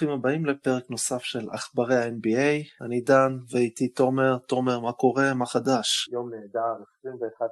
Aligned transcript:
ברוכים 0.00 0.18
הבאים 0.18 0.46
לפרק 0.46 0.90
נוסף 0.90 1.22
של 1.22 1.50
עכברי 1.50 1.96
ה-NBA. 1.96 2.84
אני 2.84 3.00
דן 3.00 3.32
ואיתי 3.50 3.88
תומר. 3.88 4.38
תומר, 4.38 4.80
מה 4.80 4.92
קורה? 4.92 5.34
מה 5.34 5.46
חדש? 5.46 6.08
יום 6.12 6.30
נהדר, 6.34 6.74
21 7.00 7.46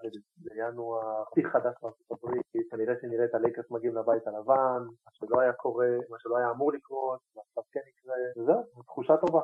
לינואר, 0.44 1.22
הכי 1.22 1.44
חדש 1.52 1.74
בארצות 1.82 2.10
הברית, 2.10 2.42
כנראה 2.70 2.94
שנראה 3.00 3.24
את 3.24 3.34
הלייקרס 3.34 3.64
מגיעים 3.70 3.96
לבית 3.96 4.26
הלבן, 4.26 4.82
מה 5.06 5.10
שלא 5.12 5.40
היה 5.40 5.52
קורה, 5.52 5.86
מה 6.10 6.16
שלא 6.18 6.36
היה 6.36 6.50
אמור 6.50 6.72
לקרות, 6.72 7.20
ועכשיו 7.36 7.62
כן 7.72 7.80
יקרה, 7.90 8.14
וזהו, 8.36 8.82
תחושה 8.86 9.16
טובה. 9.16 9.40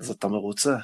אז 0.00 0.10
אתה 0.10 0.28
מרוצה. 0.28 0.76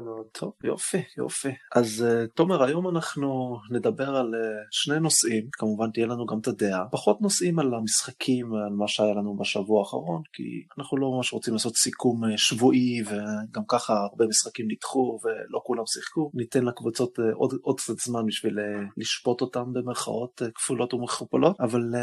מאוד. 0.00 0.26
טוב, 0.32 0.52
יופי, 0.64 1.02
יופי. 1.18 1.48
אז 1.74 2.04
uh, 2.08 2.30
תומר, 2.34 2.62
היום 2.62 2.88
אנחנו 2.88 3.56
נדבר 3.70 4.16
על 4.16 4.34
uh, 4.34 4.66
שני 4.70 5.00
נושאים, 5.00 5.46
כמובן 5.52 5.90
תהיה 5.90 6.06
לנו 6.06 6.26
גם 6.26 6.38
את 6.38 6.46
הדעה, 6.46 6.84
פחות 6.90 7.20
נושאים 7.20 7.58
על 7.58 7.74
המשחקים, 7.74 8.54
על 8.54 8.72
מה 8.72 8.88
שהיה 8.88 9.14
לנו 9.14 9.36
בשבוע 9.36 9.80
האחרון, 9.80 10.22
כי 10.32 10.42
אנחנו 10.78 10.96
לא 10.96 11.12
ממש 11.16 11.32
רוצים 11.32 11.54
לעשות 11.54 11.76
סיכום 11.76 12.24
uh, 12.24 12.28
שבועי, 12.36 13.02
וגם 13.02 13.62
ככה 13.68 13.94
הרבה 13.94 14.26
משחקים 14.26 14.66
נדחו 14.70 15.18
ולא 15.24 15.60
כולם 15.64 15.86
שיחקו. 15.86 16.30
ניתן 16.34 16.64
לקבוצות 16.64 17.18
עוד, 17.34 17.54
עוד 17.62 17.80
קצת 17.80 17.98
זמן 17.98 18.26
בשביל 18.26 18.58
לשפוט 18.96 19.40
אותם 19.40 19.72
במרכאות 19.72 20.42
כפולות 20.54 20.94
ומכופלות, 20.94 21.56
אבל 21.60 21.94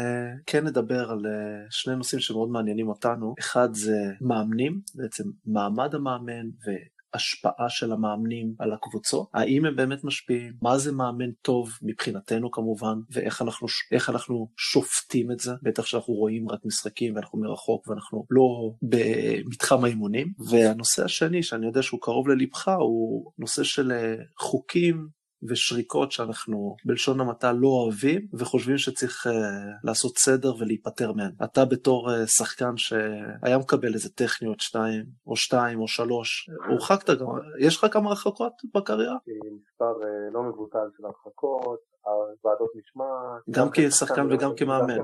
כן 0.46 0.66
נדבר 0.66 1.10
על 1.10 1.20
שני 1.70 1.96
נושאים 1.96 2.20
שמאוד 2.20 2.48
מעניינים 2.48 2.88
אותנו. 2.88 3.34
אחד 3.38 3.68
זה 3.74 3.96
מאמנים, 4.20 4.80
בעצם 4.94 5.24
מעמד 5.46 5.94
המאמן, 5.94 6.46
ו... 6.66 6.70
השפעה 7.14 7.68
של 7.68 7.92
המאמנים 7.92 8.54
על 8.58 8.72
הקבוצות, 8.72 9.28
האם 9.34 9.64
הם 9.64 9.76
באמת 9.76 10.04
משפיעים, 10.04 10.52
מה 10.62 10.78
זה 10.78 10.92
מאמן 10.92 11.30
טוב 11.42 11.70
מבחינתנו 11.82 12.50
כמובן, 12.50 12.98
ואיך 13.10 13.42
אנחנו, 13.42 13.66
אנחנו 14.08 14.48
שופטים 14.56 15.32
את 15.32 15.40
זה, 15.40 15.52
בטח 15.62 15.86
שאנחנו 15.86 16.14
רואים 16.14 16.50
רק 16.50 16.60
משחקים 16.64 17.14
ואנחנו 17.14 17.38
מרחוק 17.38 17.88
ואנחנו 17.88 18.24
לא 18.30 18.72
במתחם 18.82 19.84
האימונים. 19.84 20.32
והנושא 20.50 21.04
השני 21.04 21.42
שאני 21.42 21.66
יודע 21.66 21.82
שהוא 21.82 22.00
קרוב 22.00 22.28
ללבך 22.28 22.68
הוא 22.78 23.32
נושא 23.38 23.64
של 23.64 23.92
אה, 23.92 24.14
חוקים 24.38 25.19
ושריקות 25.48 26.12
שאנחנו 26.12 26.76
בלשון 26.84 27.20
המעטה 27.20 27.52
לא 27.52 27.68
אוהבים 27.68 28.26
וחושבים 28.32 28.78
שצריך 28.78 29.26
uh, 29.26 29.30
לעשות 29.84 30.18
סדר 30.18 30.54
ולהיפטר 30.58 31.12
מהן. 31.12 31.32
אתה 31.44 31.64
בתור 31.64 32.10
uh, 32.10 32.26
שחקן 32.26 32.76
שהיה 32.76 33.58
מקבל 33.58 33.94
איזה 33.94 34.10
טכניות 34.10 34.60
שתיים 34.60 35.04
או 35.26 35.36
שתיים 35.36 35.80
או 35.80 35.88
שלוש, 35.88 36.50
הורחקת 36.68 37.10
גם, 37.10 37.26
יש 37.58 37.76
לך 37.76 37.86
כמה 37.92 38.08
הרחקות 38.08 38.52
בקריירה? 38.74 39.16
מספר 39.26 39.92
uh, 40.02 40.34
לא 40.34 40.42
מבוטל 40.42 40.88
של 40.96 41.04
הרחקות, 41.04 41.90
ועדות 42.44 42.70
משמעת. 42.76 43.42
גם 43.50 43.68
כשחקן 43.72 44.32
וגם 44.32 44.50
כמאמן. 44.56 44.98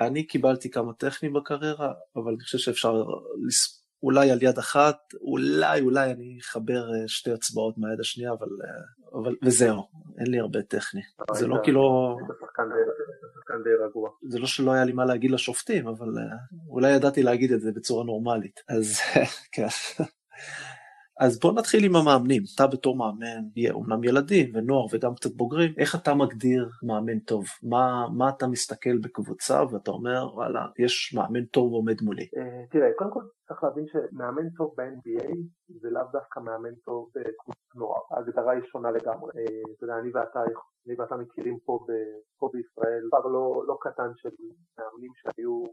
אני 0.00 0.26
קיבלתי 0.26 0.70
כמה 0.70 0.92
טכניים 0.92 1.34
בקריירה, 1.34 1.92
אבל 2.16 2.32
אני 2.32 2.40
חושב 2.40 2.58
שאפשר 2.58 3.04
לספור. 3.46 3.82
אולי 4.02 4.30
על 4.30 4.42
יד 4.42 4.58
אחת, 4.58 4.98
אולי, 5.20 5.80
אולי 5.80 6.10
אני 6.10 6.38
אחבר 6.40 6.94
אה, 6.94 7.08
שתי 7.08 7.34
אצבעות 7.34 7.78
מהיד 7.78 8.00
השנייה, 8.00 8.32
אבל, 8.32 8.48
אה, 8.64 9.01
אבל 9.14 9.36
וזהו, 9.42 9.82
אין 10.18 10.26
לי 10.26 10.38
הרבה 10.38 10.62
טכני. 10.62 11.00
זה 11.32 11.46
לא 11.46 11.56
כאילו... 11.62 12.16
זה 14.28 14.38
לא 14.38 14.46
שלא 14.46 14.72
היה 14.72 14.84
לי 14.84 14.92
מה 14.92 15.04
להגיד 15.04 15.30
לשופטים, 15.30 15.88
אבל 15.88 16.08
אה, 16.18 16.36
אולי 16.68 16.92
ידעתי 16.92 17.22
להגיד 17.22 17.52
את 17.52 17.60
זה 17.60 17.72
בצורה 17.72 18.04
נורמלית. 18.04 18.60
אז 18.68 19.00
כן. 19.52 19.66
אז 21.20 21.40
בוא 21.40 21.52
נתחיל 21.52 21.84
עם 21.84 21.96
המאמנים. 21.96 22.42
אתה 22.54 22.66
בתור 22.66 22.96
מאמן, 22.96 23.42
אומנם 23.70 24.04
ילדים 24.04 24.50
ונוער 24.54 24.86
וגם 24.92 25.14
קצת 25.14 25.30
בוגרים, 25.36 25.72
איך 25.78 25.94
אתה 25.94 26.14
מגדיר 26.14 26.70
מאמן 26.82 27.18
טוב? 27.18 27.44
מה, 27.62 28.06
מה 28.16 28.28
אתה 28.28 28.46
מסתכל 28.46 28.98
בקבוצה 28.98 29.62
ואתה 29.70 29.90
אומר, 29.90 30.34
וואלה, 30.34 30.66
יש 30.78 31.14
מאמן 31.16 31.44
טוב 31.44 31.72
עומד 31.72 32.02
מולי? 32.02 32.28
אה, 32.36 32.64
תראה, 32.70 32.88
קודם 32.98 33.10
כל 33.10 33.20
צריך 33.48 33.64
להבין 33.64 33.84
שמאמן 33.92 34.50
טוב 34.56 34.74
ב-NBA 34.76 35.32
זה 35.80 35.90
לאו 35.90 36.02
דווקא 36.12 36.40
מאמן 36.40 36.74
טוב 36.84 37.10
בקבוצת 37.14 37.74
נוער. 37.74 38.00
ההגדרה 38.10 38.52
היא 38.52 38.62
שונה 38.72 38.90
לגמרי. 38.90 39.30
אה, 39.36 39.62
אתה 39.76 39.84
יודע, 39.84 39.98
אני 39.98 40.10
ואתה, 40.14 40.40
אני 40.86 40.94
ואתה 40.98 41.16
מכירים 41.16 41.58
פה, 41.64 41.86
פה 42.38 42.50
בישראל 42.52 43.02
כבר 43.10 43.26
לא, 43.26 43.64
לא 43.66 43.78
קטן 43.80 44.10
של 44.16 44.30
מאמנים 44.78 45.12
שהיו 45.14 45.64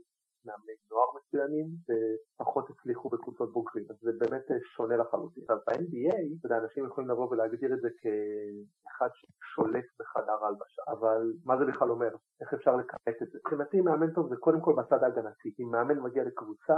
מאמני 0.45 0.73
נוער 0.91 1.09
מצוינים 1.17 1.67
ופחות 1.87 2.69
הצליחו 2.69 3.09
בקבוצות 3.09 3.53
בוגרים, 3.53 3.85
אז 3.89 3.95
זה 4.01 4.11
באמת 4.19 4.45
שונה 4.75 4.97
לחלוטין. 4.97 5.43
עכשיו 5.43 5.57
ב-NBA, 5.67 6.17
אתה 6.39 6.45
יודע, 6.45 6.57
אנשים 6.57 6.85
יכולים 6.85 7.09
לבוא 7.09 7.27
ולהגדיר 7.31 7.73
את 7.73 7.81
זה 7.81 7.89
כאחד 8.01 9.09
ששולט 9.13 9.85
בחדר 9.99 10.45
הלבשה, 10.45 10.83
אבל 10.87 11.33
מה 11.45 11.57
זה 11.57 11.65
בכלל 11.65 11.91
אומר? 11.91 12.15
איך 12.41 12.53
אפשר 12.53 12.75
לכמת 12.75 13.21
את 13.23 13.29
זה? 13.31 13.39
מבחינתי 13.39 13.81
מאמן 13.81 14.13
טוב 14.13 14.29
זה 14.29 14.35
קודם 14.35 14.61
כל 14.61 14.73
בצד 14.77 15.03
ההגנתי, 15.03 15.55
אם 15.59 15.71
מאמן 15.71 15.99
מגיע 15.99 16.23
לקבוצה 16.23 16.77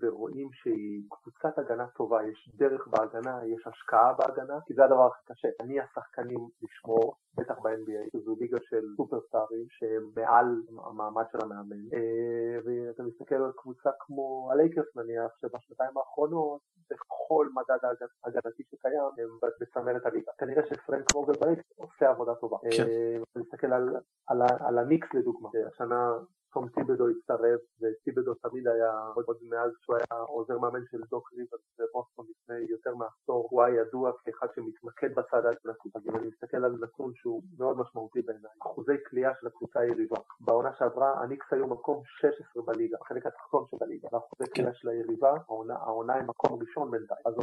ורואים 0.00 0.48
שהיא 0.52 1.02
קבוצת 1.10 1.58
הגנה 1.58 1.86
טובה, 1.86 2.18
יש 2.22 2.50
דרך 2.54 2.88
בהגנה, 2.88 3.40
יש 3.46 3.66
השקעה 3.66 4.12
בהגנה, 4.12 4.58
כי 4.66 4.74
זה 4.74 4.84
הדבר 4.84 5.06
הכי 5.06 5.32
קשה. 5.32 5.48
אני 5.60 5.80
השחקנים 5.80 6.48
לשמור, 6.62 7.14
בטח 7.34 7.58
ב-NBA, 7.58 8.18
זו 8.24 8.34
ליגה 8.40 8.58
של 8.62 8.84
סופרסטארים 8.96 9.66
שהם 9.68 10.10
מעל 10.16 10.62
המעמד 10.86 11.24
של 11.32 11.38
המאמן. 11.42 11.84
אה, 11.94 12.58
ואתה 12.64 13.02
מסתכל 13.02 13.34
על 13.34 13.52
קבוצה 13.56 13.90
כמו 14.00 14.48
הלייקרס 14.52 14.96
נניח, 14.96 15.32
שבשנתיים 15.40 15.98
האחרונות, 15.98 16.60
בכל 16.90 17.48
מדד 17.54 17.78
הגנתי 18.24 18.62
שקיים, 18.70 19.00
הם 19.18 19.50
בצמרת 19.60 20.06
הליגה. 20.06 20.32
כנראה 20.38 20.62
שפרנק 20.66 21.14
מוגל 21.14 21.32
בלייקרס 21.40 21.64
עושה 21.76 22.10
עבודה 22.10 22.34
טובה. 22.34 22.56
כן. 22.62 22.82
אה, 22.82 23.16
אתה 23.30 23.40
מסתכל 23.40 23.72
על, 23.72 23.96
על, 24.26 24.42
על 24.60 24.78
הניקס 24.78 25.08
לדוגמה, 25.14 25.48
השנה 25.72 26.12
תום 26.54 26.68
טיבדו 26.68 27.08
הצטרף, 27.08 27.60
וטיבדו 27.80 28.34
תמיד 28.34 28.68
היה, 28.68 28.92
עוד 29.14 29.36
מאז 29.42 29.70
שהוא 29.80 29.96
היה 29.96 30.20
עוזר 30.20 30.58
מאמן 30.58 30.84
של 30.90 31.00
דוק 31.10 31.32
ריברס 31.32 31.60
בבוסטון 31.78 32.26
לפני 32.30 32.56
יותר 32.70 32.94
מעשור, 32.94 33.48
הוא 33.50 33.62
היה 33.62 33.80
ידוע 33.80 34.12
כאחד 34.24 34.46
שמתמקד 34.54 35.10
בצד 35.14 35.46
ההגנתי. 35.46 35.88
אז 35.94 36.02
אם 36.08 36.16
אני 36.16 36.26
מסתכל 36.28 36.64
על 36.64 36.74
נתון 36.82 37.12
שהוא 37.14 37.42
מאוד 37.58 37.78
משמעותי 37.78 38.22
בעיניי, 38.22 38.50
אחוזי 38.62 38.98
קליעה 39.04 39.32
של 39.40 39.46
הקבוצה 39.46 39.80
היריבה. 39.80 40.16
בעונה 40.40 40.72
שעברה 40.78 41.22
הניקס 41.22 41.46
היו 41.52 41.66
מקום 41.66 42.02
16 42.04 42.62
בליגה, 42.62 42.96
החלק 43.00 43.26
התחתון 43.26 43.64
של 43.70 43.76
הליגה, 43.80 44.08
קליעה 44.48 44.74
של 44.74 44.88
היריבה, 44.88 45.34
העונה 45.70 46.14
היא 46.14 46.22
מקום 46.22 46.58
ראשון 46.60 46.90
בינתיים. 46.90 47.20
אז 47.26 47.34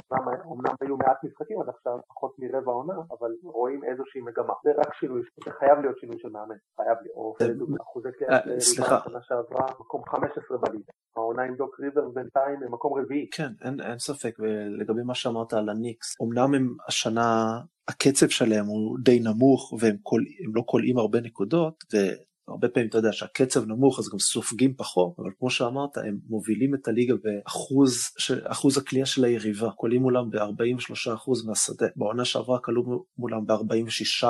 אומנם 0.46 0.74
היו 0.82 0.98
מעט 0.98 1.24
משחקים 1.24 1.62
עד 1.62 1.70
עכשיו, 1.70 2.00
פחות 2.08 2.36
מרבע 2.40 2.72
עונה, 2.72 2.94
אבל 3.20 3.32
רואים 3.44 3.84
איזושהי 3.84 4.22
מגמה. 4.22 4.54
זה 4.64 4.72
רק 4.78 4.94
שינוי, 4.94 5.22
זה 5.46 5.52
חייב 5.60 5.80
להיות 5.80 5.98
שינוי 6.00 6.20
של 6.20 6.30
מאמן, 6.30 6.56
חייב 6.76 6.98
להיות, 7.02 7.16
או 7.16 7.36
אחוזי 7.82 8.10
קליעה 8.18 8.42
של 8.42 8.50
היריבה. 8.50 9.00
שנה 9.06 9.20
שעברה 9.22 9.66
מקום 9.80 10.02
15 10.06 10.58
בליגה. 10.58 10.92
העונה 11.16 11.44
עם 11.44 11.56
דוק 11.56 11.80
ריבר 11.80 12.10
בינתיים 12.10 12.64
הם 12.64 12.74
מקום 12.74 13.00
רביעי. 13.00 13.30
כן, 13.32 13.52
אין, 13.62 13.82
אין 13.82 14.00
ספק, 14.00 14.36
ולגבי 14.40 15.04
מה 15.04 15.16
שאמרת 15.16 15.54
על 15.54 15.70
הניקס, 15.70 16.16
אמנם 16.22 16.54
הם 16.54 16.76
השנה, 16.88 17.60
הקצב 17.88 18.28
שלהם 18.28 18.66
הוא 18.66 18.98
די 19.04 19.20
נמוך 19.20 19.74
והם 19.80 19.98
קול, 20.04 20.22
לא 20.54 20.62
קולעים 20.62 20.98
הרבה 20.98 21.22
נקודות, 21.22 21.84
הרבה 22.52 22.68
פעמים 22.70 22.90
אתה 22.90 22.98
יודע 22.98 23.12
שהקצב 23.12 23.66
נמוך 23.66 24.00
אז 24.00 24.10
גם 24.10 24.20
סופגים 24.20 24.74
פחות, 24.74 25.14
אבל 25.20 25.30
כמו 25.40 25.50
שאמרת 25.50 25.98
הם 25.98 26.18
מובילים 26.30 26.76
את 26.76 26.88
הליגה 26.88 27.14
באחוז 27.24 27.94
אחוז 28.44 28.78
הקליעה 28.78 29.06
של 29.06 29.24
היריבה, 29.24 29.72
קולים 29.72 30.02
מולם 30.02 30.30
ב-43% 30.30 31.48
מהשדה, 31.48 31.88
בעונה 31.96 32.26
שעברה 32.26 32.60
קלו 32.60 33.06
מולם 33.18 33.46
ב-46%, 33.46 34.26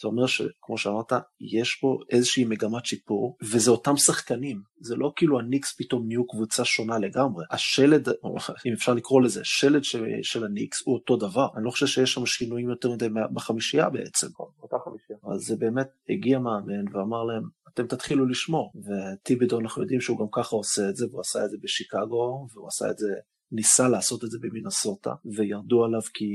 זה 0.00 0.08
אומר 0.08 0.26
שכמו 0.26 0.78
שאמרת 0.78 1.12
יש 1.40 1.74
פה 1.74 1.98
איזושהי 2.10 2.44
מגמת 2.44 2.86
שיפור 2.86 3.36
וזה 3.42 3.70
אותם 3.70 3.96
שחקנים, 3.96 4.62
זה 4.80 4.96
לא 4.96 5.12
כאילו 5.16 5.38
הניקס 5.38 5.76
פתאום 5.78 6.06
נהיו 6.06 6.26
קבוצה 6.26 6.64
שונה 6.64 6.98
לגמרי, 6.98 7.44
השלד, 7.50 8.08
אם 8.66 8.72
אפשר 8.72 8.94
לקרוא 8.94 9.22
לזה, 9.22 9.40
שלד 9.44 9.84
של 10.22 10.44
הניקס 10.44 10.82
הוא 10.86 10.94
אותו 10.94 11.16
דבר, 11.16 11.48
אני 11.56 11.64
לא 11.64 11.70
חושב 11.70 11.86
שיש 11.86 12.12
שם 12.12 12.26
שינויים 12.26 12.68
יותר 12.68 12.90
מדי 12.90 13.08
בחמישייה 13.32 13.90
בעצם. 13.90 14.26
אותה 14.62 14.76
חמישייה. 14.84 15.18
אז 15.32 15.40
זה 15.40 15.56
באמת 15.56 15.88
הגיע 16.08 16.38
מאמן 16.38 16.96
ואמר 16.96 17.24
להם 17.24 17.42
אתם 17.74 17.86
תתחילו 17.86 18.26
לשמור. 18.26 18.72
וטיבידו 18.84 19.60
אנחנו 19.60 19.82
יודעים 19.82 20.00
שהוא 20.00 20.18
גם 20.18 20.26
ככה 20.32 20.56
עושה 20.56 20.88
את 20.88 20.96
זה, 20.96 21.06
והוא 21.06 21.20
עשה 21.20 21.44
את 21.44 21.50
זה 21.50 21.56
בשיקגו, 21.62 22.46
והוא 22.54 22.68
עשה 22.68 22.90
את 22.90 22.98
זה, 22.98 23.08
ניסה 23.52 23.88
לעשות 23.88 24.24
את 24.24 24.30
זה 24.30 24.38
במינסוטה, 24.40 25.10
וירדו 25.36 25.84
עליו 25.84 26.00
כי 26.14 26.26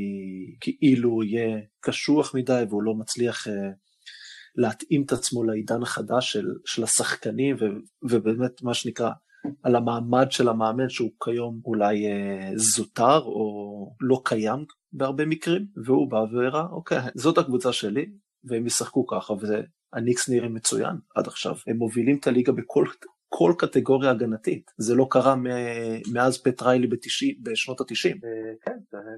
כאילו 0.60 1.10
הוא 1.10 1.24
יהיה 1.24 1.58
קשוח 1.80 2.36
מדי 2.36 2.64
והוא 2.70 2.84
לא 2.84 2.96
מצליח 2.96 3.48
uh, 3.48 3.52
להתאים 4.56 5.04
את 5.04 5.12
עצמו 5.12 5.44
לעידן 5.44 5.84
החדש 5.84 6.32
של, 6.32 6.46
של 6.66 6.84
השחקנים, 6.84 7.56
ו, 7.60 7.66
ובאמת 8.10 8.64
מה 8.64 8.74
שנקרא, 8.74 9.12
על 9.64 9.76
המעמד 9.76 10.32
של 10.32 10.50
המאמן 10.50 10.90
שהוא 10.90 11.12
כיום 11.24 11.62
אולי 11.66 12.06
uh, 12.06 12.58
זוטר 12.58 13.20
או 13.20 13.96
לא 14.02 14.22
קיים 14.26 14.66
בהרבה 14.94 15.26
מקרים, 15.26 15.66
והוא 15.86 16.12
בא 16.12 16.18
והראה, 16.18 16.66
אוקיי, 16.72 17.00
זאת 17.16 17.38
הקבוצה 17.38 17.74
שלי, 17.74 18.06
והם 18.44 18.66
ישחקו 18.66 19.08
ככה, 19.08 19.34
וזה 19.34 19.62
הניקס 19.94 20.30
נראים 20.30 20.54
מצוין 20.54 20.96
עד 21.16 21.28
עכשיו. 21.28 21.56
הם 21.68 21.78
מובילים 21.78 22.18
את 22.20 22.28
הליגה 22.28 22.52
בכל 22.52 22.86
כל 23.38 23.52
קטגוריה 23.58 24.12
הגנתית. 24.12 24.72
זה 24.78 24.96
לא 24.96 25.08
קרה 25.10 25.36
מאז 26.14 26.44
פט 26.44 26.62
ריילי 26.62 26.88
בשנות 27.44 27.82
ה-90. 27.82 28.16
אה, 28.26 28.54
כן, 28.62 28.78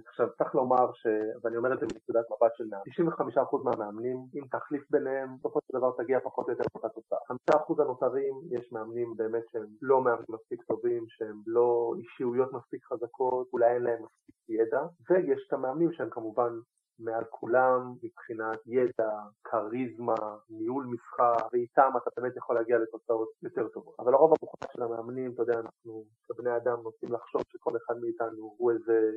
עכשיו 0.09 0.27
צריך 0.37 0.55
לומר, 0.55 0.85
ש... 0.93 1.07
ואני 1.43 1.57
אומר 1.57 1.73
את 1.73 1.79
זה 1.79 1.85
מנקודת 1.85 2.25
מבט 2.31 2.53
של 2.57 2.63
נאמן, 2.71 3.35
95% 3.37 3.63
מהמאמנים, 3.63 4.17
אם 4.35 4.43
תחליף 4.51 4.83
ביניהם, 4.89 5.29
בסופו 5.37 5.59
של 5.65 5.77
דבר 5.77 5.91
תגיע 5.97 6.19
פחות 6.23 6.45
או 6.45 6.51
יותר 6.51 6.63
לאותה 6.75 6.89
תוצאה. 6.89 7.17
5% 7.51 7.81
הנותרים, 7.81 8.33
יש 8.51 8.71
מאמנים 8.71 9.13
באמת 9.17 9.43
שהם 9.51 9.67
לא 9.81 9.97
מאמנים 10.03 10.33
מספיק 10.37 10.61
טובים, 10.63 11.03
שהם 11.07 11.37
לא 11.47 11.93
אישיויות 11.99 12.49
מספיק 12.53 12.81
חזקות, 12.85 13.47
אולי 13.53 13.69
אין 13.73 13.83
להם 13.83 14.01
מספיק 14.05 14.35
ידע, 14.49 14.81
ויש 15.09 15.41
את 15.47 15.53
המאמנים 15.53 15.91
שהם 15.93 16.09
כמובן 16.11 16.51
מעל 16.99 17.23
כולם 17.29 17.93
מבחינת 18.03 18.59
ידע, 18.65 19.11
כריזמה, 19.43 20.15
ניהול 20.49 20.85
משחק, 20.85 21.47
ואיתם 21.53 21.91
אתה 21.97 22.09
באמת 22.17 22.37
יכול 22.37 22.55
להגיע 22.55 22.77
לתוצאות 22.77 23.29
יותר 23.43 23.67
טובות. 23.67 23.95
אבל 23.99 24.13
הרוב 24.13 24.33
המוחלט 24.41 24.71
של 24.73 24.83
המאמנים, 24.83 25.31
אתה 25.33 25.41
יודע, 25.41 25.59
אנחנו 25.59 26.03
כבני 26.27 26.55
אדם 26.57 26.77
נוטים 26.83 27.13
לחשוב 27.13 27.41
שכל 27.51 27.77
אחד 27.77 27.95
מאיתנו 28.01 28.55
הוא 28.57 28.71
איזה 28.71 29.11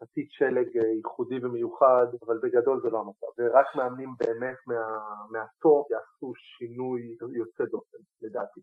פתית 0.00 0.26
שלג 0.30 0.76
ייחודי 0.96 1.44
ומיוחד, 1.44 2.06
אבל 2.26 2.38
בגדול 2.42 2.80
זה 2.82 2.90
לא 2.90 3.00
המצב. 3.00 3.26
ורק 3.38 3.66
מאמנים 3.76 4.14
באמת 4.18 4.56
מה, 4.66 4.98
מהטופ 5.30 5.90
יעשו 5.90 6.32
שינוי 6.34 7.16
יוצא 7.34 7.64
דופן. 7.64 7.98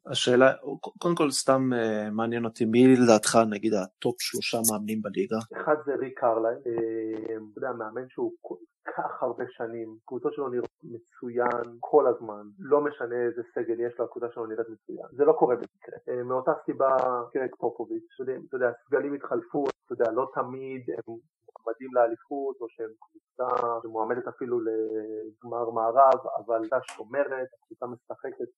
השאלה, 0.10 0.54
קודם 0.98 1.16
כל 1.16 1.32
סתם 1.32 1.70
uh, 1.74 2.12
מעניין 2.12 2.46
אותי, 2.46 2.66
מי 2.66 2.96
לדעתך 2.96 3.38
נגיד 3.50 3.74
הטופ 3.74 4.16
שלושה 4.22 4.58
מאמנים 4.72 5.02
בליגה? 5.02 5.38
אחד 5.62 5.76
זה 5.86 5.96
ריק 5.96 6.20
קרליין, 6.20 6.58
אה, 6.68 7.36
אתה 7.52 7.58
יודע, 7.58 7.72
מאמן 7.72 8.10
שהוא 8.10 8.32
כל 8.42 8.56
כך 8.86 9.24
הרבה 9.24 9.44
שנים, 9.50 9.98
קבוצות 10.06 10.34
שלו 10.34 10.50
נראות 10.50 10.70
מצוין 10.84 11.78
כל 11.80 12.08
הזמן, 12.08 12.44
לא 12.60 12.82
משנה 12.82 13.16
איזה 13.16 13.42
סגל 13.56 13.80
יש 13.80 14.00
לו, 14.00 14.06
הקבוצה 14.06 14.26
שלו 14.34 14.46
נראית 14.46 14.70
מצוין. 14.70 15.08
זה 15.12 15.26
לא 15.26 15.34
קורה 15.34 15.56
במקרה. 15.56 15.98
אה, 16.10 16.24
מאותה 16.24 16.52
סיבה 16.66 16.96
קרק 17.34 17.56
פופוביץ', 17.56 18.18
אתה 18.50 18.56
יודע, 18.56 18.72
סגלים 18.86 19.14
התחלפו, 19.14 19.66
אתה 19.86 19.94
יודע, 19.94 20.12
לא 20.12 20.32
תמיד 20.34 20.84
הם 20.90 21.16
מועמדים 21.70 21.94
לאליפות, 21.94 22.62
או 22.62 22.70
שהם 22.70 22.90
קבוצה 23.00 23.80
שמועמדת 23.82 24.28
אפילו 24.28 24.60
לגמר 24.60 25.70
מערב, 25.70 26.20
אבל 26.38 26.60
קבוצה 26.60 26.82
שומרת, 26.96 27.48
הקבוצה 27.64 27.86
משחקת 27.88 28.50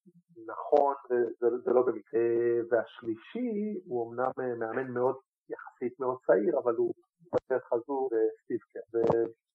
נכון, 0.47 0.95
וזה 1.41 1.71
לא 1.71 1.81
במקרה. 1.81 2.19
אה, 2.19 2.59
והשלישי 2.69 3.79
הוא 3.85 4.11
אמנם 4.11 4.31
מאמן 4.59 4.91
מאוד 4.91 5.15
יחסית 5.49 5.99
מאוד 5.99 6.17
צעיר, 6.27 6.59
אבל 6.59 6.75
הוא 6.75 6.93
בדרך 7.33 7.73
הזו 7.73 8.09
סטיב 8.43 8.59
קר. 8.73 8.97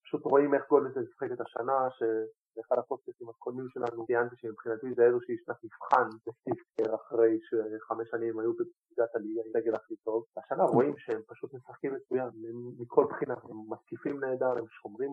ופשוט 0.06 0.24
רואים 0.24 0.54
איך 0.54 0.62
גולדן 0.68 0.84
סטייט 0.84 1.00
משחקת 1.00 1.40
השנה, 1.40 1.88
שבאחד 1.90 2.78
הפודקאסטים 2.78 3.28
הקודמים 3.28 3.68
שלנו 3.68 4.06
ציינתי 4.06 4.36
שמבחינתי 4.36 4.94
זה 4.94 5.02
איזושהי 5.02 5.36
שנת 5.44 5.56
מבחן 5.64 6.08
לסטיב 6.26 6.54
קר 6.76 6.94
אחרי 6.94 7.38
שחמש 7.42 8.08
שנים 8.10 8.38
היו 8.38 8.52
בליגה 8.54 8.94
עם 8.94 9.10
הסגל 9.46 9.74
הכי 9.74 9.96
טוב. 9.96 10.24
והשנה 10.36 10.64
רואים 10.64 10.94
שהם 10.98 11.20
פשוט 11.26 11.54
משחקים 11.54 11.94
מצוין, 11.94 12.28
מכל 12.78 13.06
בחינה, 13.10 13.34
הם 13.42 13.56
מתקיפים 13.68 14.20
נהדר, 14.20 14.58
הם 14.58 14.64
שומרים 14.68 15.10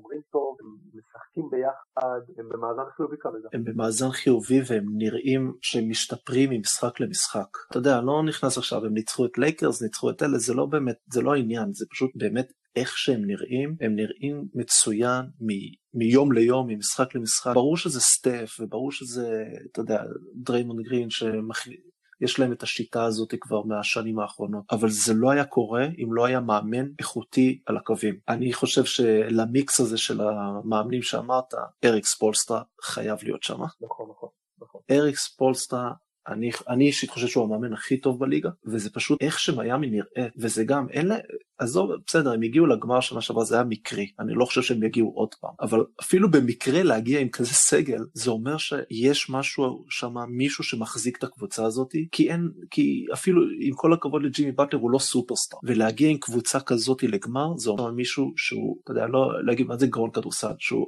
שומרים 0.00 0.20
טוב, 0.32 0.56
הם 0.60 0.68
משחקים 0.98 1.50
ביחד, 1.50 2.20
הם 2.38 2.48
במאזן 2.48 2.90
חיובי 2.96 3.16
כרגע. 3.20 3.48
הם 3.52 3.64
במאזן 3.64 4.10
חיובי 4.10 4.60
והם 4.66 4.86
נראים 4.96 5.52
שהם 5.62 5.90
משתפרים 5.90 6.50
ממשחק 6.50 7.00
למשחק. 7.00 7.48
אתה 7.70 7.78
יודע, 7.78 8.00
לא 8.00 8.22
נכנס 8.28 8.58
עכשיו, 8.58 8.84
הם 8.86 8.94
ניצחו 8.94 9.26
את 9.26 9.38
לייקרס, 9.38 9.82
ניצחו 9.82 10.10
את 10.10 10.22
אלה, 10.22 10.38
זה 10.38 10.54
לא 10.54 10.66
באמת, 10.66 10.96
זה 11.12 11.22
לא 11.22 11.34
העניין, 11.34 11.72
זה 11.72 11.86
פשוט 11.90 12.10
באמת 12.14 12.52
איך 12.76 12.98
שהם 12.98 13.24
נראים, 13.24 13.76
הם 13.80 13.96
נראים 13.96 14.44
מצוין 14.54 15.24
מ- 15.40 15.80
מיום 15.94 16.32
ליום, 16.32 16.66
ממשחק 16.68 17.14
למשחק. 17.14 17.54
ברור 17.54 17.76
שזה 17.76 18.00
סטף, 18.00 18.56
וברור 18.60 18.92
שזה, 18.92 19.44
אתה 19.72 19.80
יודע, 19.80 20.02
דריימון 20.34 20.82
גרין 20.82 21.10
שמחליט. 21.10 21.89
יש 22.20 22.38
להם 22.38 22.52
את 22.52 22.62
השיטה 22.62 23.04
הזאת 23.04 23.34
כבר 23.40 23.62
מהשנים 23.62 24.18
האחרונות, 24.18 24.64
אבל 24.70 24.88
זה 24.90 25.14
לא 25.14 25.30
היה 25.30 25.44
קורה 25.44 25.84
אם 25.98 26.12
לא 26.12 26.24
היה 26.24 26.40
מאמן 26.40 26.86
איכותי 26.98 27.60
על 27.66 27.76
הקווים. 27.76 28.18
אני 28.28 28.52
חושב 28.52 28.84
שלמיקס 28.84 29.80
הזה 29.80 29.98
של 29.98 30.20
המאמנים 30.20 31.02
שאמרת, 31.02 31.54
אריק 31.84 32.14
ספולסטרה 32.14 32.62
חייב 32.82 33.18
להיות 33.22 33.42
שם. 33.42 33.62
נכון, 33.80 34.06
נכון. 34.10 34.28
נכון. 34.60 34.80
אריק 34.90 35.28
ספולסטרה 35.28 35.90
אני, 36.28 36.50
אני 36.68 36.86
אישית 36.86 37.10
חושב 37.10 37.26
שהוא 37.26 37.44
המאמן 37.44 37.72
הכי 37.72 38.00
טוב 38.00 38.20
בליגה, 38.20 38.50
וזה 38.66 38.90
פשוט 38.90 39.22
איך 39.22 39.38
שמיאמי 39.38 39.90
נראית, 39.90 40.32
וזה 40.36 40.64
גם, 40.64 40.88
אין 40.88 41.06
לה, 41.06 41.16
עזוב, 41.58 41.90
בסדר, 42.06 42.32
הם 42.32 42.42
הגיעו 42.42 42.66
לגמר 42.66 43.00
שנה 43.00 43.20
שעברה, 43.20 43.44
זה 43.44 43.54
היה 43.54 43.64
מקרי, 43.64 44.12
אני 44.18 44.32
לא 44.34 44.44
חושב 44.44 44.62
שהם 44.62 44.82
יגיעו 44.82 45.12
עוד 45.14 45.34
פעם, 45.40 45.50
אבל 45.60 45.84
אפילו 46.00 46.30
במקרה 46.30 46.82
להגיע 46.82 47.20
עם 47.20 47.28
כזה 47.28 47.54
סגל, 47.54 48.04
זה 48.14 48.30
אומר 48.30 48.56
שיש 48.56 49.30
משהו 49.30 49.84
שם, 49.90 50.14
מישהו 50.28 50.64
שמחזיק 50.64 51.18
את 51.18 51.24
הקבוצה 51.24 51.64
הזאת, 51.64 51.94
כי 52.12 52.30
אין, 52.30 52.50
כי 52.70 53.06
אפילו 53.12 53.42
עם 53.60 53.74
כל 53.74 53.92
הכבוד 53.92 54.22
לג'ימי 54.22 54.52
באטלר 54.52 54.80
הוא 54.80 54.90
לא 54.90 54.98
סופרסטאר, 54.98 55.58
ולהגיע 55.62 56.08
עם 56.08 56.18
קבוצה 56.18 56.60
כזאת 56.60 57.02
לגמר, 57.02 57.56
זה 57.56 57.70
אומר 57.70 57.90
מישהו 57.90 58.32
שהוא, 58.36 58.80
אתה 58.84 58.92
יודע, 58.92 59.06
לא 59.06 59.44
להגיד 59.46 59.66
מה 59.66 59.76
זה 59.76 59.86
גאון 59.86 60.10
כדורסל, 60.10 60.52
שהוא, 60.58 60.86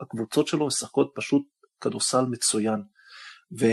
הקבוצות 0.00 0.46
שלו 0.46 0.66
משחקות 0.66 1.12
פשוט 1.14 1.42
כדורסל 1.80 2.24
מצוין. 2.30 2.80
ו... 3.60 3.66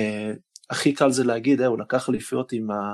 הכי 0.72 0.94
קל 0.94 1.12
זה 1.12 1.24
להגיד, 1.24 1.62
אה, 1.62 1.68
הוא 1.68 1.80
לקח 1.80 2.10
אליפויות 2.10 2.52
עם, 2.52 2.72
ה... 2.72 2.94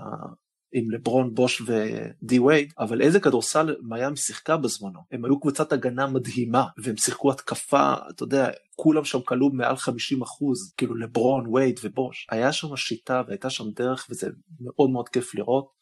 עם 0.73 0.91
לברון, 0.91 1.35
בוש 1.35 1.61
ודי 1.61 2.39
וייד, 2.39 2.73
אבל 2.79 3.01
איזה 3.01 3.19
כדורסל 3.19 3.75
מיאמי 3.81 4.17
שיחקה 4.17 4.57
בזמנו. 4.57 4.99
הם 5.11 5.25
היו 5.25 5.39
קבוצת 5.39 5.71
הגנה 5.71 6.07
מדהימה, 6.07 6.65
והם 6.83 6.97
שיחקו 6.97 7.31
התקפה, 7.31 7.93
אתה 8.09 8.23
יודע, 8.23 8.49
כולם 8.75 9.03
שם 9.03 9.19
כלו 9.21 9.49
מעל 9.49 9.75
50 9.75 10.21
אחוז, 10.21 10.73
כאילו 10.77 10.95
לברון, 10.95 11.55
וייד 11.55 11.79
ובוש. 11.83 12.27
היה 12.31 12.51
שם 12.51 12.75
שיטה 12.75 13.21
והייתה 13.27 13.49
שם 13.49 13.71
דרך, 13.75 14.07
וזה 14.09 14.29
מאוד 14.61 14.89
מאוד 14.89 15.09
כיף 15.09 15.35
לראות. 15.35 15.77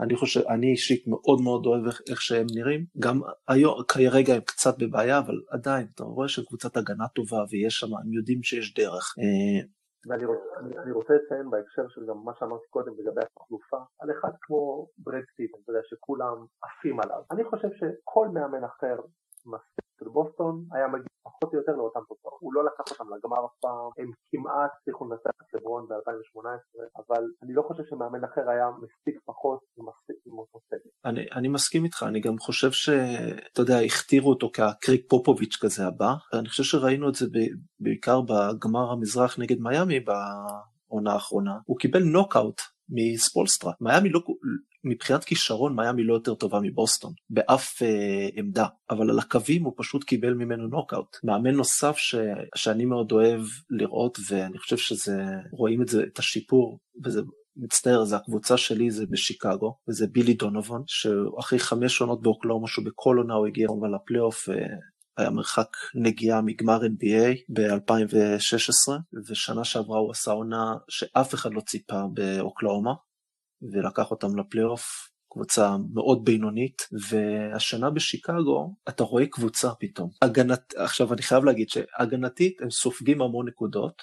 אני 0.00 0.16
חושב, 0.16 0.40
אני 0.48 0.70
אישית 0.70 1.04
מאוד 1.06 1.40
מאוד 1.40 1.66
אוהב 1.66 1.86
איך, 1.86 2.00
איך 2.10 2.22
שהם 2.22 2.46
נראים. 2.54 2.84
גם 2.98 3.20
היום, 3.48 3.82
כרגע 3.88 4.34
הם 4.34 4.40
קצת 4.40 4.78
בבעיה, 4.78 5.18
אבל 5.18 5.34
עדיין, 5.50 5.86
אתה 5.94 6.04
רואה 6.04 6.28
שהם 6.28 6.44
קבוצת 6.44 6.76
הגנה 6.76 7.08
טובה 7.08 7.44
ויש 7.50 7.74
שם, 7.74 7.86
הם 7.86 8.12
יודעים 8.12 8.42
שיש 8.42 8.74
דרך. 8.74 9.14
אה, 9.18 9.66
ואני 10.06 10.24
רוצה, 10.24 10.92
רוצה 10.92 11.14
לציין 11.14 11.50
בהקשר 11.50 11.88
של 11.88 12.06
גם 12.06 12.24
מה 12.24 12.32
שאמרתי 12.38 12.66
קודם 12.70 12.92
לגבי 12.98 13.20
התחלופה, 13.20 13.76
על 14.00 14.10
אחד 14.10 14.32
כמו 14.40 14.86
ברד 14.98 15.24
סטיבן, 15.32 15.58
אתה 15.62 15.70
יודע, 15.70 15.80
שכולם 15.84 16.36
עפים 16.62 17.00
עליו. 17.00 17.22
אני 17.30 17.44
חושב 17.44 17.68
שכל 17.72 18.28
מאמן 18.28 18.64
אחר 18.64 18.96
של 19.98 20.08
בוסטון 20.08 20.64
היה 20.72 20.88
מגיע 20.88 21.06
פחות 21.22 21.54
או 21.54 21.58
יותר 21.58 21.72
לאותן 21.72 22.00
תוצאות. 22.08 22.38
הוא 22.40 22.54
לא 22.54 22.64
לקח 22.64 22.92
אותם 22.92 23.04
לגמר 23.14 23.44
אף 23.46 23.56
פעם, 23.60 23.90
הם 23.98 24.10
כמעט 24.30 24.70
הצליחו 24.80 25.04
לנצח 25.04 25.30
את 25.42 25.54
לברון 25.54 25.86
ב-2018, 25.88 27.02
אבל 27.06 27.22
אני 27.42 27.52
לא 27.54 27.62
חושב 27.62 27.82
שמאמן 27.90 28.24
אחר 28.24 28.50
היה 28.50 28.66
מספיק 28.82 29.20
פחות 29.24 29.60
עם 30.26 30.38
אותו 30.38 30.58
סגל. 30.68 30.90
אני, 31.04 31.26
אני 31.32 31.48
מסכים 31.48 31.84
איתך, 31.84 32.04
אני 32.08 32.20
גם 32.20 32.38
חושב 32.38 32.70
שאתה 32.70 33.62
יודע, 33.62 33.78
הכתירו 33.78 34.30
אותו 34.30 34.50
כקריק 34.52 35.06
פופוביץ' 35.08 35.58
כזה 35.60 35.86
הבא, 35.86 36.14
ואני 36.32 36.48
חושב 36.48 36.62
שראינו 36.62 37.08
את 37.08 37.14
זה 37.14 37.26
בעיקר 37.80 38.20
בגמר 38.20 38.90
המזרח 38.92 39.38
נגד 39.38 39.60
מיאמי 39.60 40.00
בעונה 40.00 41.12
האחרונה, 41.12 41.58
הוא 41.64 41.78
קיבל 41.78 42.02
נוקאוט 42.02 42.60
מספולסטרה. 42.90 43.72
מיאמי 43.80 44.08
לא, 44.08 44.20
מבחינת 44.84 45.24
כישרון 45.24 45.76
מיאמי 45.76 46.02
לא 46.02 46.14
יותר 46.14 46.34
טובה 46.34 46.60
מבוסטון 46.62 47.12
באף 47.30 47.82
אה, 47.82 48.28
עמדה, 48.32 48.66
אבל 48.90 49.10
על 49.10 49.18
הקווים 49.18 49.64
הוא 49.64 49.74
פשוט 49.76 50.04
קיבל 50.04 50.34
ממנו 50.34 50.68
נוקאוט. 50.68 51.16
מאמן 51.24 51.54
נוסף 51.54 51.96
ש, 51.96 52.14
שאני 52.54 52.84
מאוד 52.84 53.12
אוהב 53.12 53.42
לראות 53.70 54.18
ואני 54.30 54.58
חושב 54.58 54.76
שזה, 54.76 55.22
רואים 55.52 55.82
את 55.82 55.88
זה, 55.88 56.02
את 56.12 56.18
השיפור, 56.18 56.78
וזה 57.04 57.20
מצטער, 57.56 58.04
זה 58.04 58.16
הקבוצה 58.16 58.56
שלי 58.56 58.90
זה 58.90 59.06
בשיקגו, 59.10 59.76
וזה 59.88 60.06
בילי 60.06 60.34
דונובון, 60.34 60.82
שאחרי 60.86 61.58
חמש 61.58 62.00
עונות 62.00 62.22
באוקלאומה, 62.22 62.68
שהוא 62.68 62.84
בכל 62.84 63.16
עונה 63.18 63.34
הוא 63.34 63.46
הגיע 63.46 63.68
כמובן 63.68 63.90
לפלייאוף, 63.94 64.48
אה, 64.48 64.54
היה 65.20 65.30
מרחק 65.30 65.76
נגיעה 65.94 66.40
מגמר 66.40 66.80
NBA 66.80 67.38
ב-2016, 67.48 68.92
ושנה 69.28 69.64
שעברה 69.64 69.98
הוא 69.98 70.10
עשה 70.10 70.30
עונה 70.30 70.74
שאף 70.88 71.34
אחד 71.34 71.54
לא 71.54 71.60
ציפה 71.60 72.02
באוקלאומה, 72.14 72.92
ולקח 73.72 74.10
אותם 74.10 74.38
לפלייאוף, 74.38 75.10
קבוצה 75.32 75.76
מאוד 75.94 76.24
בינונית, 76.24 76.82
והשנה 77.10 77.90
בשיקגו 77.90 78.74
אתה 78.88 79.04
רואה 79.04 79.26
קבוצה 79.26 79.70
פתאום. 79.80 80.10
הגנת, 80.22 80.74
עכשיו 80.76 81.12
אני 81.12 81.22
חייב 81.22 81.44
להגיד 81.44 81.68
שהגנתית 81.68 82.62
הם 82.62 82.70
סופגים 82.70 83.22
המון 83.22 83.48
נקודות, 83.48 84.02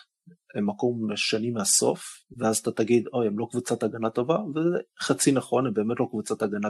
הם 0.55 0.69
מקום 0.69 1.07
שני 1.15 1.51
מהסוף, 1.51 2.03
ואז 2.37 2.57
אתה 2.57 2.71
תגיד, 2.71 3.07
אוי, 3.13 3.27
הם 3.27 3.39
לא 3.39 3.47
קבוצת 3.51 3.83
הגנה 3.83 4.09
טובה, 4.09 4.37
וזה 4.55 4.77
חצי 5.01 5.31
נכון, 5.31 5.67
הם 5.67 5.73
באמת 5.73 5.99
לא 5.99 6.07
קבוצת 6.09 6.41
הגנה 6.41 6.69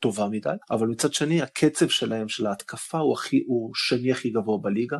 טובה 0.00 0.28
מדי, 0.28 0.48
אבל 0.70 0.86
מצד 0.86 1.12
שני 1.12 1.42
הקצב 1.42 1.88
שלהם, 1.88 2.28
של 2.28 2.46
ההתקפה, 2.46 2.98
הוא, 2.98 3.12
הכי, 3.12 3.44
הוא 3.46 3.70
שני 3.74 4.12
הכי 4.12 4.30
גבוה 4.30 4.58
בליגה, 4.58 4.98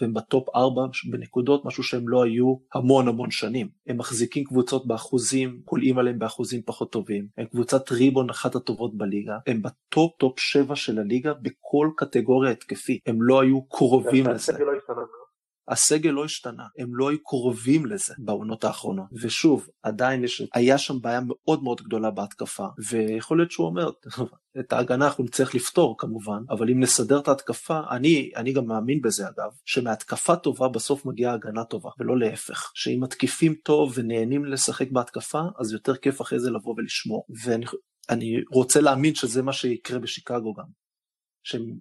והם 0.00 0.14
בטופ 0.14 0.48
4 0.56 0.82
בנקודות, 1.10 1.64
משהו 1.64 1.82
שהם 1.82 2.08
לא 2.08 2.22
היו 2.22 2.54
המון 2.74 3.08
המון 3.08 3.30
שנים. 3.30 3.68
הם 3.86 3.98
מחזיקים 3.98 4.44
קבוצות 4.44 4.86
באחוזים, 4.86 5.60
קולעים 5.64 5.98
עליהם 5.98 6.18
באחוזים 6.18 6.62
פחות 6.62 6.92
טובים. 6.92 7.26
הם 7.38 7.46
קבוצת 7.46 7.92
ריבאונד 7.92 8.30
אחת 8.30 8.54
הטובות 8.54 8.96
בליגה. 8.96 9.38
הם 9.46 9.62
בטופ 9.62 10.16
טופ 10.18 10.38
7 10.38 10.76
של 10.76 10.98
הליגה 10.98 11.32
בכל 11.34 11.90
קטגוריה 11.96 12.50
התקפית. 12.50 13.02
הם 13.06 13.22
לא 13.22 13.40
היו 13.40 13.62
קרובים 13.68 14.26
לזה. 14.26 14.52
לא 14.52 14.72
הסגל 15.68 16.10
לא 16.10 16.24
השתנה, 16.24 16.64
הם 16.78 16.94
לא 16.94 17.10
היו 17.10 17.24
קרובים 17.24 17.86
לזה 17.86 18.14
בעונות 18.18 18.64
האחרונות. 18.64 19.06
ושוב, 19.12 19.68
עדיין 19.82 20.24
יש, 20.24 20.42
היה 20.54 20.78
שם 20.78 21.00
בעיה 21.00 21.20
מאוד 21.26 21.62
מאוד 21.62 21.80
גדולה 21.82 22.10
בהתקפה, 22.10 22.66
ויכול 22.90 23.38
להיות 23.38 23.50
שהוא 23.50 23.66
אומר, 23.66 23.90
את 24.60 24.72
ההגנה 24.72 25.06
אנחנו 25.06 25.24
נצטרך 25.24 25.54
לפתור 25.54 25.98
כמובן, 25.98 26.42
אבל 26.50 26.70
אם 26.70 26.80
נסדר 26.80 27.18
את 27.18 27.28
ההתקפה, 27.28 27.80
אני, 27.90 28.30
אני 28.36 28.52
גם 28.52 28.66
מאמין 28.66 29.00
בזה 29.02 29.28
אגב, 29.28 29.50
שמהתקפה 29.64 30.36
טובה 30.36 30.68
בסוף 30.68 31.06
מגיעה 31.06 31.34
הגנה 31.34 31.64
טובה, 31.64 31.90
ולא 31.98 32.18
להפך. 32.18 32.70
שאם 32.74 32.98
מתקיפים 33.02 33.54
טוב 33.54 33.92
ונהנים 33.94 34.44
לשחק 34.44 34.90
בהתקפה, 34.90 35.42
אז 35.58 35.72
יותר 35.72 35.96
כיף 35.96 36.20
אחרי 36.20 36.40
זה 36.40 36.50
לבוא 36.50 36.74
ולשמור. 36.76 37.26
ואני 37.44 38.34
רוצה 38.52 38.80
להאמין 38.80 39.14
שזה 39.14 39.42
מה 39.42 39.52
שיקרה 39.52 39.98
בשיקגו 39.98 40.54
גם. 40.54 40.64
שהם 41.42 41.78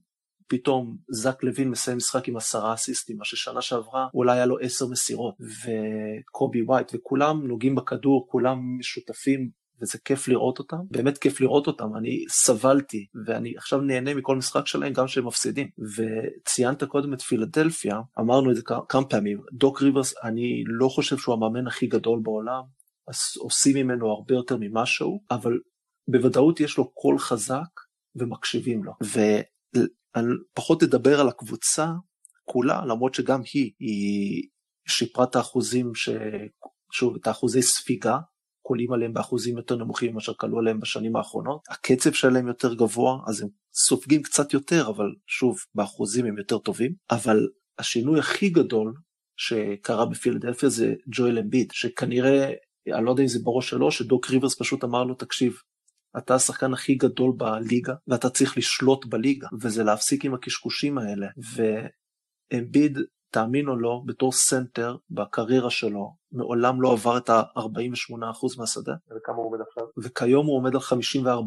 פתאום 0.47 0.97
זק 1.09 1.43
לוין 1.43 1.69
מסיים 1.69 1.97
משחק 1.97 2.27
עם 2.27 2.37
עשרה 2.37 2.73
אסיסטים, 2.73 3.17
מה 3.17 3.25
ששנה 3.25 3.61
שעברה 3.61 4.07
אולי 4.13 4.37
היה 4.37 4.45
לו 4.45 4.59
עשר 4.59 4.87
מסירות, 4.87 5.35
וקובי 5.39 6.61
ווייט, 6.61 6.91
וכולם 6.95 7.47
נוגעים 7.47 7.75
בכדור, 7.75 8.27
כולם 8.29 8.77
משותפים, 8.79 9.49
וזה 9.81 9.97
כיף 10.05 10.27
לראות 10.27 10.59
אותם, 10.59 10.77
באמת 10.91 11.17
כיף 11.17 11.41
לראות 11.41 11.67
אותם, 11.67 11.95
אני 11.97 12.25
סבלתי, 12.29 13.05
ואני 13.25 13.53
עכשיו 13.57 13.81
נהנה 13.81 14.13
מכל 14.13 14.35
משחק 14.35 14.67
שלהם 14.67 14.93
גם 14.93 15.05
כשהם 15.05 15.27
מפסידים. 15.27 15.67
וציינת 15.97 16.83
קודם 16.83 17.13
את 17.13 17.21
פילדלפיה, 17.21 18.01
אמרנו 18.19 18.51
את 18.51 18.55
זה 18.55 18.61
כמה 18.89 19.05
פעמים, 19.05 19.41
דוק 19.53 19.81
ריברס, 19.81 20.13
אני 20.23 20.63
לא 20.67 20.87
חושב 20.87 21.17
שהוא 21.17 21.35
המאמן 21.35 21.67
הכי 21.67 21.87
גדול 21.87 22.19
בעולם, 22.23 22.61
עושים 23.39 23.75
ממנו 23.75 24.11
הרבה 24.11 24.35
יותר 24.35 24.57
ממשהו, 24.59 25.21
אבל 25.31 25.59
בוודאות 26.07 26.59
יש 26.59 26.77
לו 26.77 26.91
קול 26.93 27.19
חזק 27.19 27.81
ומקשיבים 28.15 28.83
לו. 28.83 28.93
אני 30.19 30.27
פחות 30.53 30.83
אדבר 30.83 31.19
על 31.19 31.27
הקבוצה 31.27 31.87
כולה, 32.45 32.85
למרות 32.85 33.13
שגם 33.13 33.41
היא, 33.53 33.71
היא 33.79 34.43
שיפרה 34.87 35.25
את 35.25 35.35
האחוזים, 35.35 35.95
ש... 35.95 36.09
שוב, 36.91 37.15
את 37.21 37.27
האחוזי 37.27 37.61
ספיגה, 37.61 38.17
קולים 38.61 38.93
עליהם 38.93 39.13
באחוזים 39.13 39.57
יותר 39.57 39.75
נמוכים 39.75 40.11
ממה 40.11 40.21
שקלו 40.21 40.59
עליהם 40.59 40.79
בשנים 40.79 41.15
האחרונות. 41.15 41.61
הקצב 41.69 42.11
שלהם 42.11 42.47
יותר 42.47 42.73
גבוה, 42.73 43.17
אז 43.27 43.41
הם 43.41 43.49
סופגים 43.73 44.21
קצת 44.21 44.53
יותר, 44.53 44.87
אבל 44.87 45.05
שוב, 45.27 45.57
באחוזים 45.75 46.25
הם 46.25 46.37
יותר 46.37 46.57
טובים. 46.57 46.93
אבל 47.11 47.47
השינוי 47.79 48.19
הכי 48.19 48.49
גדול 48.49 48.93
שקרה 49.37 50.05
בפילדלפיה 50.05 50.69
זה 50.69 50.93
ג'ואל 51.15 51.39
אמביד, 51.39 51.71
שכנראה, 51.73 52.51
אני 52.95 53.05
לא 53.05 53.11
יודע 53.11 53.23
אם 53.23 53.27
זה 53.27 53.39
בראש 53.43 53.69
שלו, 53.69 53.91
שדוק 53.91 54.29
ריברס 54.29 54.59
פשוט 54.59 54.83
אמר 54.83 55.03
לו, 55.03 55.15
תקשיב, 55.15 55.53
אתה 56.17 56.35
השחקן 56.35 56.73
הכי 56.73 56.95
גדול 56.95 57.31
בליגה 57.37 57.93
ואתה 58.07 58.29
צריך 58.29 58.57
לשלוט 58.57 59.05
בליגה 59.05 59.47
וזה 59.61 59.83
להפסיק 59.83 60.25
עם 60.25 60.33
הקשקושים 60.33 60.97
האלה 60.97 61.27
ואמביד 62.51 62.97
תאמין 63.31 63.67
או 63.67 63.75
לא 63.75 64.01
בתור 64.05 64.31
סנטר 64.31 64.95
בקריירה 65.09 65.69
שלו 65.69 66.15
מעולם 66.31 66.81
לא 66.81 66.91
עבר 66.91 67.17
את 67.17 67.29
ה-48% 67.29 68.57
מהשדה. 68.57 68.93
וכמה 69.17 69.35
הוא 69.35 69.45
עומד 69.45 69.59
עכשיו? 69.67 69.83
וכיום 69.97 70.47
הוא 70.47 70.57
עומד 70.57 70.75
על 70.75 70.81
54% 70.81 71.43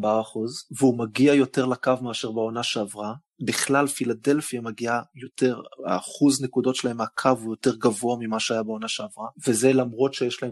והוא 0.77 0.97
מגיע 0.97 1.33
יותר 1.33 1.65
לקו 1.65 1.93
מאשר 2.01 2.31
בעונה 2.31 2.63
שעברה. 2.63 3.13
בכלל 3.45 3.87
פילדלפיה 3.87 4.61
מגיעה 4.61 5.01
יותר, 5.15 5.61
האחוז 5.87 6.43
נקודות 6.43 6.75
שלהם 6.75 6.97
מהקו 6.97 7.29
הוא 7.29 7.53
יותר 7.53 7.75
גבוה 7.75 8.17
ממה 8.19 8.39
שהיה 8.39 8.63
בעונה 8.63 8.87
שעברה, 8.87 9.27
וזה 9.47 9.73
למרות 9.73 10.13
שיש 10.13 10.43
להם 10.43 10.51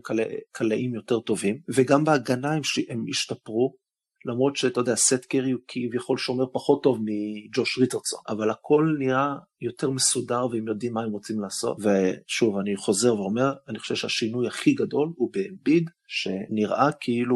קלעים 0.52 0.96
יותר 0.96 1.20
טובים, 1.20 1.60
וגם 1.76 2.04
בהגנה 2.04 2.52
הם, 2.52 2.62
הם 2.90 3.06
השתפרו, 3.10 3.76
למרות 4.26 4.56
שאתה 4.56 4.80
יודע, 4.80 4.96
סט 4.96 5.26
קרי 5.26 5.52
הוא 5.52 5.62
כביכול 5.68 6.18
שומר 6.18 6.46
פחות 6.54 6.84
טוב 6.84 7.00
מג'וש 7.02 7.78
ריטרצון, 7.78 8.20
אבל 8.28 8.50
הכל 8.50 8.96
נראה 9.00 9.36
יותר 9.62 9.90
מסודר 9.90 10.48
והם 10.52 10.68
יודעים 10.68 10.94
מה 10.94 11.04
הם 11.04 11.12
רוצים 11.12 11.40
לעשות. 11.40 11.78
ושוב, 11.80 12.58
אני 12.58 12.78
חוזר 12.78 13.16
ואומר, 13.16 13.54
אני 13.68 13.80
חושב 13.80 13.96
שהשינוי 13.96 14.48
הכי 14.48 14.74
גדול 14.74 15.14
הוא 15.16 15.32
באמביד, 15.34 15.90
שנראה 16.08 16.92
כאילו 17.00 17.36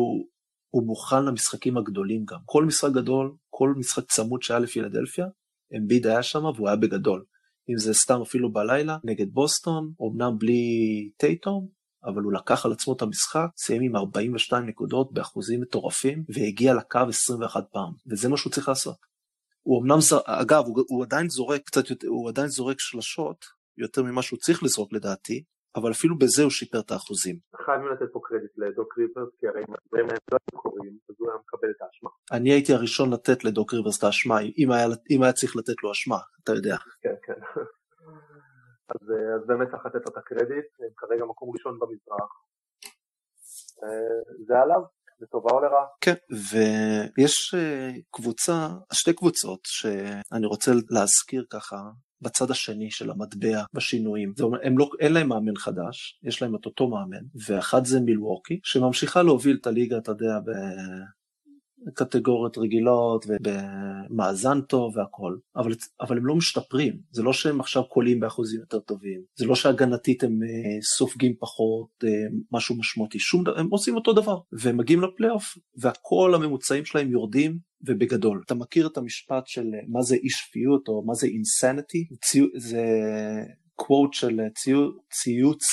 הוא 0.69 0.87
מוכן 0.87 1.25
למשחקים 1.25 1.77
הגדולים 1.77 2.25
גם. 2.25 2.39
כל 2.45 2.65
משחק 2.65 2.91
גדול, 2.91 3.35
כל 3.49 3.73
משחק 3.77 4.03
צמוד 4.11 4.43
שהיה 4.43 4.59
לפילדלפיה, 4.59 5.25
אמביד 5.77 6.07
היה 6.07 6.23
שם 6.23 6.43
והוא 6.43 6.67
היה 6.67 6.77
בגדול. 6.77 7.23
אם 7.69 7.77
זה 7.77 7.93
סתם 7.93 8.21
אפילו 8.21 8.51
בלילה 8.51 8.97
נגד 9.03 9.33
בוסטון, 9.33 9.91
אמנם 10.01 10.37
בלי 10.37 10.63
טייטום, 11.17 11.67
אבל 12.05 12.21
הוא 12.21 12.33
לקח 12.33 12.65
על 12.65 12.71
עצמו 12.71 12.93
את 12.93 13.01
המשחק, 13.01 13.47
סיים 13.57 13.81
עם 13.81 13.95
42 13.95 14.65
נקודות 14.65 15.13
באחוזים 15.13 15.61
מטורפים, 15.61 16.23
והגיע 16.29 16.73
לקו 16.73 16.99
21 17.09 17.63
פעם, 17.71 17.91
וזה 18.11 18.29
מה 18.29 18.37
שהוא 18.37 18.51
צריך 18.51 18.69
לעשות. 18.69 18.97
הוא 19.61 19.81
אמנם, 19.81 19.97
אגב, 20.25 20.63
הוא, 20.65 20.83
הוא 20.87 21.03
עדיין 21.03 21.29
זורק 21.29 21.61
קצת 21.65 21.89
יותר, 21.89 22.07
הוא 22.07 22.29
עדיין 22.29 22.47
זורק 22.47 22.79
שלשות, 22.79 23.45
יותר 23.77 24.03
ממה 24.03 24.21
שהוא 24.21 24.39
צריך 24.39 24.63
לזרוק 24.63 24.93
לדעתי, 24.93 25.43
אבל 25.75 25.91
אפילו 25.91 26.17
בזה 26.17 26.43
הוא 26.43 26.51
שיפר 26.51 26.79
את 26.79 26.91
האחוזים. 26.91 27.39
חייבים 27.65 27.87
לתת 27.87 28.13
פה 28.13 28.19
קרדיט 28.23 28.51
לדוק 28.57 28.97
ריברס, 28.97 29.29
כי 29.39 29.47
הרי 29.47 29.59
אם 29.59 29.73
הדברים 29.85 30.05
האלה 30.05 30.19
לא 30.31 30.37
היו 30.37 30.61
קורים, 30.61 30.97
אז 31.09 31.15
הוא 31.19 31.29
היה 31.29 31.37
מקבל 31.39 31.69
את 31.69 31.81
האשמה. 31.81 32.09
אני 32.31 32.51
הייתי 32.51 32.73
הראשון 32.73 33.13
לתת 33.13 33.43
לדוק 33.43 33.73
ריברס 33.73 33.97
את 33.97 34.03
האשמה, 34.03 34.39
אם 34.57 34.71
היה, 34.71 34.87
אם 35.11 35.23
היה 35.23 35.33
צריך 35.33 35.55
לתת 35.55 35.83
לו 35.83 35.91
אשמה, 35.91 36.17
אתה 36.43 36.51
יודע. 36.51 36.77
כן, 37.01 37.15
כן. 37.25 37.61
אז, 38.95 39.11
אה, 39.11 39.35
אז 39.35 39.47
באמת 39.47 39.67
צריך 39.71 39.85
לתת 39.85 40.05
לו 40.05 40.11
את 40.11 40.17
הקרדיט, 40.17 40.65
הם 40.79 40.89
כרגע 40.97 41.25
מקום 41.25 41.49
ראשון 41.53 41.79
במזרח. 41.79 42.31
אה, 43.83 44.33
זה 44.47 44.59
עליו, 44.59 44.81
לטובה 45.19 45.49
או 45.51 45.59
לרעה. 45.59 45.85
כן, 46.01 46.13
ויש 46.51 47.53
אה, 47.53 47.91
קבוצה, 48.11 48.67
שתי 48.93 49.13
קבוצות 49.13 49.59
שאני 49.63 50.45
רוצה 50.45 50.71
להזכיר 50.89 51.45
ככה 51.49 51.77
בצד 52.21 52.51
השני 52.51 52.91
של 52.91 53.11
המטבע 53.11 53.63
בשינויים. 53.73 54.33
זה 54.37 54.43
אומר, 54.43 54.59
הם 54.63 54.77
לא, 54.77 54.89
אין 54.99 55.13
להם 55.13 55.29
מאמן 55.29 55.55
חדש, 55.57 56.19
יש 56.23 56.41
להם 56.41 56.55
את 56.55 56.65
אותו 56.65 56.87
מאמן, 56.87 57.25
ואחד 57.47 57.85
זה 57.85 57.99
מילווקי, 57.99 58.59
שממשיכה 58.63 59.23
להוביל 59.23 59.57
את 59.61 59.67
הליגה, 59.67 59.97
אתה 59.97 60.11
יודע, 60.11 60.39
קטגוריות 61.93 62.57
רגילות 62.57 63.25
ובמאזן 63.27 64.61
טוב 64.61 64.97
והכל, 64.97 65.37
אבל, 65.55 65.71
אבל 66.01 66.17
הם 66.17 66.25
לא 66.25 66.35
משתפרים, 66.35 66.99
זה 67.11 67.23
לא 67.23 67.33
שהם 67.33 67.59
עכשיו 67.59 67.83
קולים 67.89 68.19
באחוזים 68.19 68.59
יותר 68.59 68.79
טובים, 68.79 69.21
זה 69.35 69.45
לא 69.45 69.55
שהגנתית 69.55 70.23
הם 70.23 70.39
אה, 70.43 70.81
סופגים 70.81 71.33
פחות 71.39 71.87
אה, 72.03 72.09
משהו 72.51 72.75
משמעותי, 72.77 73.19
שום 73.19 73.43
דבר, 73.43 73.59
הם 73.59 73.67
עושים 73.69 73.95
אותו 73.95 74.13
דבר, 74.13 74.37
והם 74.51 74.77
מגיעים 74.77 75.01
לפלייאוף 75.01 75.57
והכל 75.77 76.35
הממוצעים 76.35 76.85
שלהם 76.85 77.11
יורדים 77.11 77.57
ובגדול. 77.87 78.41
אתה 78.45 78.55
מכיר 78.55 78.87
את 78.87 78.97
המשפט 78.97 79.47
של 79.47 79.65
אה, 79.75 79.79
מה 79.87 80.01
זה 80.01 80.15
אי 80.15 80.29
שפיות 80.29 80.87
או 80.87 81.03
מה 81.05 81.13
זה 81.13 81.27
אינסניטי? 81.27 82.07
זה 82.57 82.81
קוואט 83.75 84.13
של 84.13 84.39
ציוץ, 85.11 85.63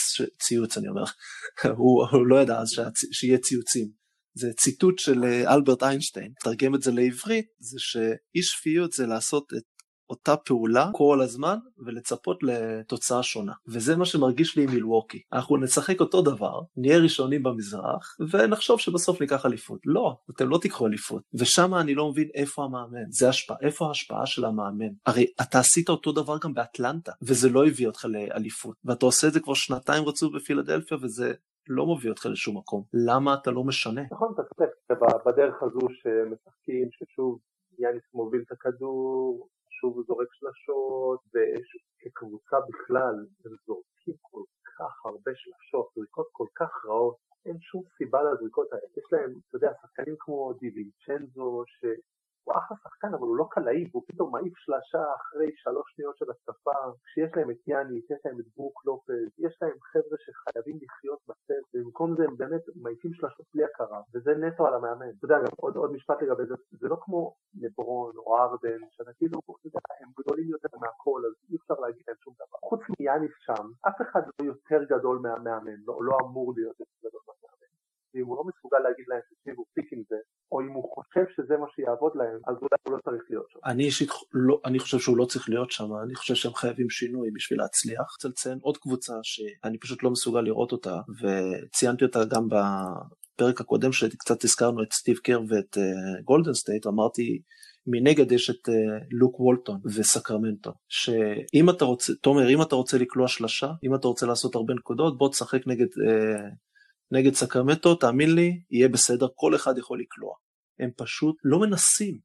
ציוץ 0.42 0.78
אני 0.78 0.88
אומר, 0.88 1.04
הוא 1.78 2.26
לא 2.26 2.42
ידע 2.42 2.58
אז 2.58 2.68
שיהיה 3.12 3.38
ציוצים. 3.38 3.99
זה 4.34 4.52
ציטוט 4.52 4.98
של 4.98 5.24
אה, 5.24 5.54
אלברט 5.54 5.82
איינשטיין, 5.82 6.32
תרגם 6.40 6.74
את 6.74 6.82
זה 6.82 6.92
לעברית, 6.92 7.46
זה 7.58 7.76
שאי 7.78 8.42
שפיות 8.42 8.92
זה 8.92 9.06
לעשות 9.06 9.52
את 9.56 9.62
אותה 10.10 10.36
פעולה 10.36 10.90
כל 10.94 11.20
הזמן 11.20 11.56
ולצפות 11.86 12.38
לתוצאה 12.42 13.22
שונה. 13.22 13.52
וזה 13.68 13.96
מה 13.96 14.04
שמרגיש 14.04 14.56
לי 14.56 14.62
עם 14.62 14.70
מילווקי. 14.70 15.22
אנחנו 15.32 15.56
נשחק 15.56 16.00
אותו 16.00 16.22
דבר, 16.22 16.60
נהיה 16.76 16.98
ראשונים 16.98 17.42
במזרח, 17.42 18.16
ונחשוב 18.30 18.80
שבסוף 18.80 19.20
ניקח 19.20 19.46
אליפות. 19.46 19.80
לא, 19.84 20.16
אתם 20.30 20.48
לא 20.48 20.58
תיקחו 20.58 20.86
אליפות. 20.86 21.22
ושם 21.34 21.74
אני 21.74 21.94
לא 21.94 22.10
מבין 22.10 22.28
איפה 22.34 22.64
המאמן. 22.64 23.10
זה 23.10 23.28
השפעה, 23.28 23.56
איפה 23.62 23.86
ההשפעה 23.86 24.26
של 24.26 24.44
המאמן? 24.44 24.92
הרי 25.06 25.26
אתה 25.40 25.58
עשית 25.58 25.88
אותו 25.88 26.12
דבר 26.12 26.38
גם 26.42 26.54
באטלנטה, 26.54 27.12
וזה 27.22 27.48
לא 27.48 27.66
הביא 27.66 27.86
אותך 27.86 28.04
לאליפות. 28.04 28.76
ואתה 28.84 29.06
עושה 29.06 29.28
את 29.28 29.32
זה 29.32 29.40
כבר 29.40 29.54
שנתיים 29.54 30.04
רצוף 30.04 30.34
בפילדלפיה, 30.34 30.98
וזה 31.02 31.32
לא 31.68 31.86
מביא 31.86 32.10
אותך 32.10 32.26
לשום 32.26 32.56
מקום. 32.56 32.82
למה 32.94 33.34
אתה 33.34 33.50
לא 33.50 33.64
משנה? 33.64 34.02
נכון, 34.10 34.32
אתה 34.34 34.42
צודק. 34.42 34.70
בדרך 35.26 35.62
הזו 35.62 35.80
שמשחקים, 35.90 36.88
ששוב 36.90 37.38
יאניס 37.78 38.02
מוביל 38.14 38.42
את 38.46 38.52
הכדור, 38.52 39.48
שוב 39.68 39.94
הוא 39.94 40.04
זורק 40.06 40.28
שלשות, 40.32 41.20
וכקבוצה 41.32 42.56
בכלל 42.68 43.14
הם 43.44 43.52
זורקים 43.66 44.14
כל 44.20 44.42
כך 44.78 45.06
הרבה 45.06 45.30
שלשות, 45.34 45.88
זריקות 45.94 46.26
כל 46.32 46.46
כך 46.54 46.84
רעות, 46.84 47.16
אין 47.46 47.60
שום 47.60 47.82
סיבה 47.98 48.22
לזריקות 48.22 48.72
האלה. 48.72 48.84
יש 48.96 49.12
להם, 49.12 49.30
אתה 49.48 49.56
יודע, 49.56 49.72
שחקנים 49.82 50.16
כמו 50.18 50.52
דיווינצ'נזו, 50.52 51.64
הוא 52.44 52.54
אחלה 52.58 52.76
שחקן, 52.82 53.14
אבל 53.14 53.26
הוא 53.30 53.36
לא 53.36 53.46
קלעי, 53.50 53.84
והוא 53.90 54.04
פתאום 54.06 54.32
מעיף 54.32 54.56
שלשה 54.56 55.04
אחרי 55.18 55.50
שלוש 55.54 55.86
שניות 55.92 56.16
של 56.16 56.30
התקפה. 56.30 56.76
כשיש 57.04 57.30
להם 57.36 57.50
את 57.50 57.68
יאניס, 57.68 58.04
יש 58.10 58.20
להם 58.24 58.40
את 58.40 58.44
ברוק 58.56 58.86
לופז, 58.86 59.28
יש 59.38 59.54
להם 59.62 59.76
חבר'ה 59.92 60.16
שחייבים 60.24 60.76
לחיות 60.82 61.20
בצל, 61.28 61.62
ובמקום 61.74 62.16
זה 62.16 62.24
הם 62.24 62.36
באמת 62.36 62.64
מעיפים 62.82 63.12
שלשות 63.14 63.46
בלי 63.54 63.64
הכרה, 63.64 64.00
וזה 64.14 64.30
נטו 64.34 64.66
על 64.66 64.74
המאמן. 64.74 65.10
אתה 65.18 65.24
יודע, 65.24 65.38
גם 65.38 65.54
עוד, 65.56 65.76
עוד 65.76 65.92
משפט 65.92 66.22
לגבי 66.22 66.46
זה, 66.46 66.54
זה 66.70 66.88
לא 66.88 66.96
כמו 67.00 67.34
לברון 67.62 68.12
או 68.16 68.38
ארדן, 68.38 68.80
שאתה 68.90 69.12
כאילו, 69.18 69.38
אתה 69.38 69.66
יודע, 69.68 69.80
הם 70.00 70.08
גדולים 70.18 70.48
יותר 70.48 70.68
מהכל, 70.80 71.20
אז 71.26 71.34
אי 71.50 71.56
אפשר 71.56 71.74
להגיד 71.74 72.02
להם 72.08 72.16
שום 72.24 72.34
דבר. 72.34 72.58
חוץ 72.68 72.80
מיאניס 73.00 73.34
שם, 73.46 73.64
אף 73.88 73.98
אחד 74.02 74.22
לא 74.26 74.46
יותר 74.46 74.80
גדול 74.84 75.18
מהמאמן, 75.18 75.78
לא, 75.86 75.98
לא 76.02 76.16
אמור 76.22 76.52
להיות 76.56 76.80
יותר 76.80 77.08
גדול. 77.08 77.20
ואם 78.14 78.26
הוא 78.26 78.36
לא 78.36 78.44
מסוגל 78.50 78.78
להגיד 78.78 79.04
להם, 79.08 79.20
תקשיבו, 79.30 79.64
פיק 79.74 79.92
עם 79.92 80.02
זה, 80.08 80.16
או 80.52 80.60
אם 80.60 80.72
הוא 80.76 80.84
חושב 80.94 81.24
שזה 81.34 81.54
מה 81.56 81.66
שיעבוד 81.74 82.12
להם, 82.14 82.38
אז 82.48 82.56
אולי 82.62 82.76
הוא 82.82 82.92
לא 82.94 82.98
צריך 83.04 83.22
להיות 83.30 83.46
שם. 83.50 83.58
אני 83.64 83.84
אישית, 83.84 84.10
לא, 84.32 84.60
אני 84.64 84.78
חושב 84.78 84.98
שהוא 84.98 85.16
לא 85.16 85.24
צריך 85.24 85.48
להיות 85.48 85.70
שם, 85.70 85.88
אני 86.04 86.14
חושב 86.14 86.34
שהם 86.34 86.54
חייבים 86.54 86.90
שינוי 86.90 87.28
בשביל 87.34 87.58
להצליח. 87.58 88.00
רוצה 88.12 88.28
לציין 88.28 88.58
עוד 88.62 88.76
קבוצה 88.76 89.12
שאני 89.22 89.78
פשוט 89.78 90.02
לא 90.02 90.10
מסוגל 90.10 90.40
לראות 90.40 90.72
אותה, 90.72 90.96
וציינתי 91.20 92.04
אותה 92.04 92.20
גם 92.24 92.48
בפרק 92.48 93.60
הקודם 93.60 93.92
שקצת 93.92 94.44
הזכרנו 94.44 94.82
את 94.82 94.92
סטיב 94.92 95.16
קר 95.16 95.40
ואת 95.48 95.76
גולדן 96.24 96.50
אה, 96.50 96.54
סטייט, 96.54 96.86
אמרתי, 96.86 97.42
מנגד 97.86 98.32
יש 98.32 98.50
את 98.50 98.68
אה, 98.68 98.72
לוק 99.10 99.40
וולטון 99.40 99.80
וסקרמנטו, 99.96 100.72
שאם 100.88 101.70
אתה 101.70 101.84
רוצה, 101.84 102.12
תומר, 102.22 102.50
אם 102.50 102.62
אתה 102.62 102.76
רוצה 102.76 102.98
לקלוע 102.98 103.28
שלשה, 103.28 103.70
אם 103.84 103.94
אתה 103.94 104.08
רוצה 104.08 104.26
לעשות 104.26 104.54
הרבה 104.54 104.74
נקודות, 104.74 105.18
בוא 105.18 105.28
תשחק 105.28 105.66
נגד 105.66 105.86
אה, 105.86 106.69
נגד 107.12 107.34
סקרמנטו, 107.34 107.94
תאמין 107.94 108.34
לי, 108.34 108.60
יהיה 108.70 108.88
בסדר, 108.88 109.26
כל 109.34 109.54
אחד 109.54 109.78
יכול 109.78 110.00
לקלוע. 110.00 110.34
הם 110.78 110.90
פשוט 110.96 111.36
לא 111.44 111.60
מנסים. 111.60 112.18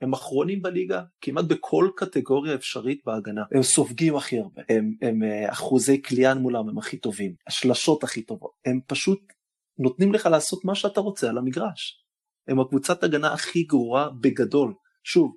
הם 0.00 0.12
אחרונים 0.12 0.62
בליגה 0.62 1.02
כמעט 1.20 1.44
בכל 1.44 1.90
קטגוריה 1.96 2.54
אפשרית 2.54 3.00
בהגנה. 3.06 3.42
הם 3.52 3.62
סופגים 3.62 4.16
הכי 4.16 4.38
הרבה, 4.38 4.62
הם, 4.68 4.94
הם 5.02 5.22
אה, 5.22 5.52
אחוזי 5.52 6.02
קליען 6.02 6.38
מולם 6.38 6.68
הם 6.68 6.78
הכי 6.78 6.96
טובים, 6.96 7.34
השלשות 7.46 8.04
הכי 8.04 8.22
טובות. 8.22 8.52
הם 8.64 8.80
פשוט 8.86 9.18
נותנים 9.78 10.12
לך 10.12 10.26
לעשות 10.26 10.64
מה 10.64 10.74
שאתה 10.74 11.00
רוצה 11.00 11.28
על 11.28 11.38
המגרש. 11.38 12.04
הם 12.48 12.60
הקבוצת 12.60 13.04
הגנה 13.04 13.32
הכי 13.32 13.62
גרועה 13.62 14.08
בגדול. 14.20 14.74
שוב, 15.04 15.34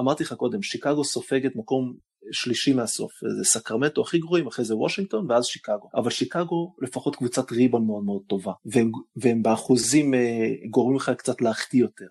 אמרתי 0.00 0.22
לך 0.22 0.32
קודם, 0.32 0.62
שיקגו 0.62 1.04
סופגת 1.04 1.52
מקום 1.56 1.96
שלישי 2.32 2.72
מהסוף, 2.72 3.12
זה 3.38 3.44
סקרמנטו 3.44 4.02
הכי 4.02 4.18
גרועים, 4.18 4.46
אחרי 4.46 4.64
זה 4.64 4.76
וושינגטון 4.76 5.30
ואז 5.30 5.44
שיקגו. 5.44 5.88
אבל 5.94 6.10
שיקגו 6.10 6.76
לפחות 6.82 7.16
קבוצת 7.16 7.52
ריבון 7.52 7.86
מאוד 7.86 8.04
מאוד 8.04 8.22
טובה, 8.28 8.52
והם, 8.64 8.90
והם 9.16 9.42
באחוזים 9.42 10.14
אה, 10.14 10.48
גורמים 10.70 10.96
לך 10.96 11.10
קצת 11.18 11.40
להחטיא 11.40 11.80
יותר. 11.80 12.06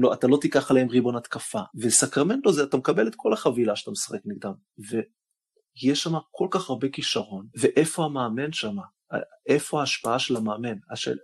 לא, 0.00 0.12
אתה 0.12 0.26
לא 0.26 0.38
תיקח 0.40 0.70
עליהם 0.70 0.88
ריבאונד 0.88 1.16
התקפה, 1.16 1.60
וסקרמנטו 1.74 2.52
זה 2.52 2.62
אתה 2.62 2.76
מקבל 2.76 3.08
את 3.08 3.14
כל 3.16 3.32
החבילה 3.32 3.76
שאתה 3.76 3.90
משחק 3.90 4.20
נגדם, 4.24 4.52
ויש 4.78 6.02
שם 6.02 6.12
כל 6.30 6.46
כך 6.50 6.70
הרבה 6.70 6.88
כישרון, 6.88 7.46
ואיפה 7.60 8.04
המאמן 8.04 8.52
שם? 8.52 8.76
איפה 9.46 9.80
ההשפעה 9.80 10.18
של 10.18 10.36
המאמן? 10.36 10.76
השאל, 10.90 11.16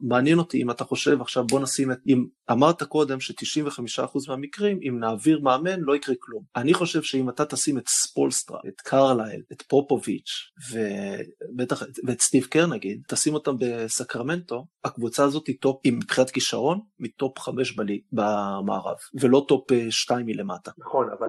מעניין 0.00 0.38
אותי 0.38 0.62
אם 0.62 0.70
אתה 0.70 0.84
חושב 0.84 1.20
עכשיו 1.20 1.44
בוא 1.46 1.60
נשים 1.60 1.92
את, 1.92 1.98
אם 2.06 2.26
אמרת 2.50 2.82
קודם 2.82 3.20
ש-95% 3.20 4.18
מהמקרים 4.28 4.78
אם 4.88 4.98
נעביר 5.00 5.40
מאמן 5.40 5.80
לא 5.80 5.96
יקרה 5.96 6.14
כלום. 6.20 6.42
אני 6.56 6.74
חושב 6.74 7.02
שאם 7.02 7.28
אתה 7.28 7.44
תשים 7.44 7.78
את 7.78 7.88
ספולסטרה, 7.88 8.60
את 8.68 8.80
קרלייל, 8.80 9.42
את 9.52 9.62
פופוביץ' 9.62 10.50
ובטח 10.72 11.82
ואת 12.06 12.20
סטיב 12.20 12.44
קר 12.44 12.66
נגיד, 12.66 13.02
תשים 13.08 13.34
אותם 13.34 13.52
בסקרמנטו, 13.60 14.66
הקבוצה 14.84 15.24
הזאת 15.24 15.46
היא 15.46 15.56
טופ, 15.60 15.80
עם 15.84 15.96
מבחינת 15.96 16.30
כישרון, 16.30 16.80
מטופ 16.98 17.38
5 17.38 17.76
בלי, 17.76 18.00
במערב, 18.12 18.96
ולא 19.20 19.44
טופ 19.48 19.66
2 19.90 20.26
מלמטה. 20.26 20.70
נכון, 20.78 21.08
אבל, 21.18 21.28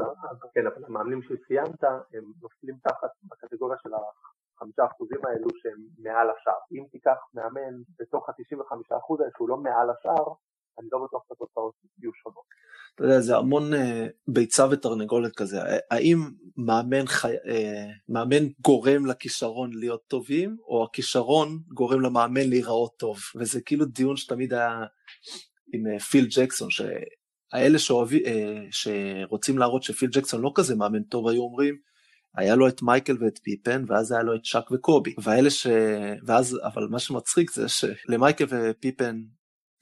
כן, 0.53 0.61
אבל 0.75 0.85
המאמנים 0.87 1.21
שציינת 1.21 1.83
הם 2.13 2.23
נופלים 2.41 2.75
תחת 2.83 3.09
בקטגוריה 3.23 3.77
של 3.83 3.89
החמישה 4.59 4.85
אחוזים 4.85 5.17
האלו 5.25 5.47
שהם 5.61 5.81
מעל 5.97 6.27
השאר. 6.29 6.59
אם 6.71 6.83
תיקח 6.91 7.17
מאמן 7.33 7.73
בתוך 7.99 8.29
ה-95 8.29 8.97
אחוז 8.97 9.19
האלה 9.19 9.31
שהוא 9.37 9.49
לא 9.49 9.57
מעל 9.57 9.89
השאר, 9.89 10.33
אני 10.79 10.87
לא 10.91 10.99
בטוח 11.05 11.23
שהתוצאות 11.27 11.73
יהיו 11.99 12.11
שונות. 12.13 12.45
אתה 12.95 13.03
יודע, 13.03 13.19
זה 13.19 13.37
המון 13.37 13.73
uh, 13.73 13.77
ביצה 14.27 14.67
ותרנגולת 14.71 15.35
כזה. 15.35 15.57
האם 15.91 16.17
מאמן, 16.57 17.07
חי... 17.07 17.35
uh, 17.35 17.49
מאמן 18.09 18.47
גורם 18.61 19.05
לכישרון 19.05 19.69
להיות 19.73 20.03
טובים, 20.07 20.57
או 20.67 20.83
הכישרון 20.83 21.59
גורם 21.73 22.01
למאמן 22.01 22.49
להיראות 22.49 22.91
טוב? 22.97 23.17
וזה 23.35 23.61
כאילו 23.61 23.85
דיון 23.85 24.17
שתמיד 24.17 24.53
היה 24.53 24.83
עם 25.73 25.83
uh, 25.95 25.99
פיל 25.99 26.27
ג'קסון, 26.37 26.69
שהאלה 26.69 27.79
שאוהבי, 27.79 28.23
uh, 28.25 28.27
שרוצים 28.71 29.57
להראות 29.57 29.83
שפיל 29.83 30.09
ג'קסון 30.09 30.41
לא 30.41 30.51
כזה 30.55 30.75
מאמן 30.75 31.03
טוב, 31.03 31.27
היו 31.27 31.41
אומרים, 31.41 31.77
היה 32.35 32.55
לו 32.55 32.67
את 32.67 32.81
מייקל 32.81 33.17
ואת 33.19 33.39
פיפן 33.43 33.83
ואז 33.87 34.11
היה 34.11 34.23
לו 34.23 34.35
את 34.35 34.45
שק 34.45 34.71
וקובי. 34.71 35.15
ואלה 35.23 35.49
ש... 35.49 35.67
ואז 36.25 36.59
אבל 36.63 36.87
מה 36.87 36.99
שמצחיק 36.99 37.51
זה 37.51 37.65
שלמייקל 37.67 38.45
ופיפן 38.49 39.21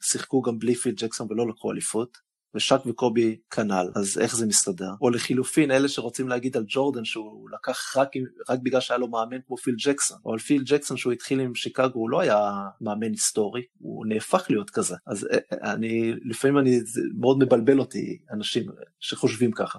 שיחקו 0.02 0.42
גם 0.42 0.58
בלי 0.58 0.74
פיל 0.74 0.94
ג'קסון 0.98 1.26
ולא 1.30 1.48
לקחו 1.48 1.72
אליפות 1.72 2.28
ושק 2.54 2.80
וקובי 2.86 3.36
כנ"ל. 3.50 3.90
אז 3.94 4.18
איך 4.18 4.36
זה 4.36 4.46
מסתדר? 4.46 4.90
או 5.00 5.10
לחילופין 5.10 5.70
אלה 5.70 5.88
שרוצים 5.88 6.28
להגיד 6.28 6.56
על 6.56 6.64
ג'ורדן 6.68 7.04
שהוא 7.04 7.50
לקח 7.50 7.96
רק, 7.96 8.08
רק 8.48 8.58
בגלל 8.62 8.80
שהיה 8.80 8.98
לו 8.98 9.08
מאמן 9.08 9.38
כמו 9.46 9.56
פיל 9.56 9.74
ג'קסון. 9.78 10.18
או 10.24 10.32
על 10.32 10.38
פיל 10.38 10.62
ג'קסון 10.66 10.96
שהוא 10.96 11.12
התחיל 11.12 11.40
עם 11.40 11.54
שיקגו 11.54 11.98
הוא 11.98 12.10
לא 12.10 12.20
היה 12.20 12.52
מאמן 12.80 13.10
היסטורי 13.10 13.62
הוא 13.78 14.06
נהפך 14.06 14.46
להיות 14.50 14.70
כזה. 14.70 14.96
אז 15.06 15.24
אה, 15.24 15.38
אה, 15.52 15.72
אני 15.72 16.12
לפעמים 16.24 16.58
אני 16.58 16.80
זה 16.80 17.00
מאוד 17.18 17.38
מבלבל 17.38 17.78
אותי 17.78 18.18
אנשים 18.32 18.66
שחושבים 19.00 19.52
ככה. 19.52 19.78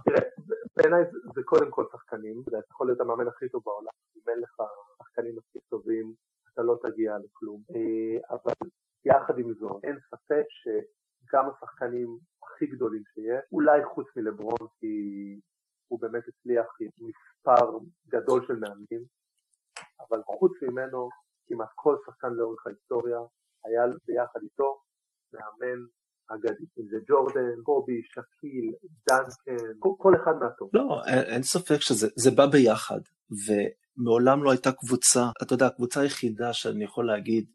בעיניי 0.82 1.04
זה 1.36 1.42
קודם 1.46 1.72
כל 1.72 1.86
שחקנים, 1.92 2.44
אתה 2.48 2.58
יכול 2.72 2.88
להיות 2.88 3.02
המאמן 3.02 3.28
הכי 3.28 3.50
טוב 3.50 3.64
בעולם, 3.66 3.92
אם 4.16 4.22
אין 4.28 4.40
לך 4.40 4.64
שחקנים 4.98 5.36
מספיק 5.36 5.64
טובים, 5.70 6.14
אתה 6.54 6.62
לא 6.62 6.78
תגיע 6.84 7.18
לכלום. 7.18 7.62
אה, 7.76 8.36
אבל 8.36 8.70
יחד 9.06 9.40
עם 9.40 9.54
זאת, 9.54 9.84
אין 9.84 9.98
ספק 10.10 10.46
שגם 10.50 11.50
השחקנים 11.50 12.18
הכי 12.44 12.68
גדולים 12.68 13.04
שיש, 13.14 13.44
אולי 13.52 13.86
חוץ 13.86 14.08
מלברון, 14.16 14.68
כי 14.80 14.96
הוא 15.88 16.00
באמת 16.02 16.24
הצליח 16.28 16.66
עם 16.80 16.90
מספר 16.98 17.78
גדול 18.08 18.48
של 18.48 18.56
מאמנים, 18.56 19.04
אבל 20.00 20.22
חוץ 20.26 20.52
ממנו, 20.62 21.10
כמעט 21.48 21.70
כל 21.76 21.96
שחקן 22.06 22.34
לאורך 22.34 22.68
ההיסטוריה 22.68 23.20
היה 23.66 23.84
ביחד 24.08 24.40
איתו 24.44 24.82
מאמן 25.34 25.80
אגדי, 26.30 26.66
אם 26.80 26.86
זה 26.90 26.98
ג'ורדן, 27.08 27.62
קובי, 27.64 28.02
שקיל, 28.04 28.74
דנקן, 29.10 29.66
כל, 29.80 29.90
כל 29.98 30.14
אחד 30.24 30.34
מהטוב. 30.42 30.70
לא, 30.74 31.02
אין, 31.08 31.20
אין 31.20 31.44
ספק 31.44 31.82
שזה 31.82 32.32
בא 32.32 32.46
ביחד, 32.46 33.00
ומעולם 33.48 34.44
לא 34.44 34.52
הייתה 34.52 34.72
קבוצה, 34.72 35.30
אתה 35.42 35.54
יודע, 35.54 35.68
הקבוצה 35.68 36.02
היחידה 36.02 36.54
שאני 36.54 36.84
יכול 36.84 37.08
להגיד 37.08 37.46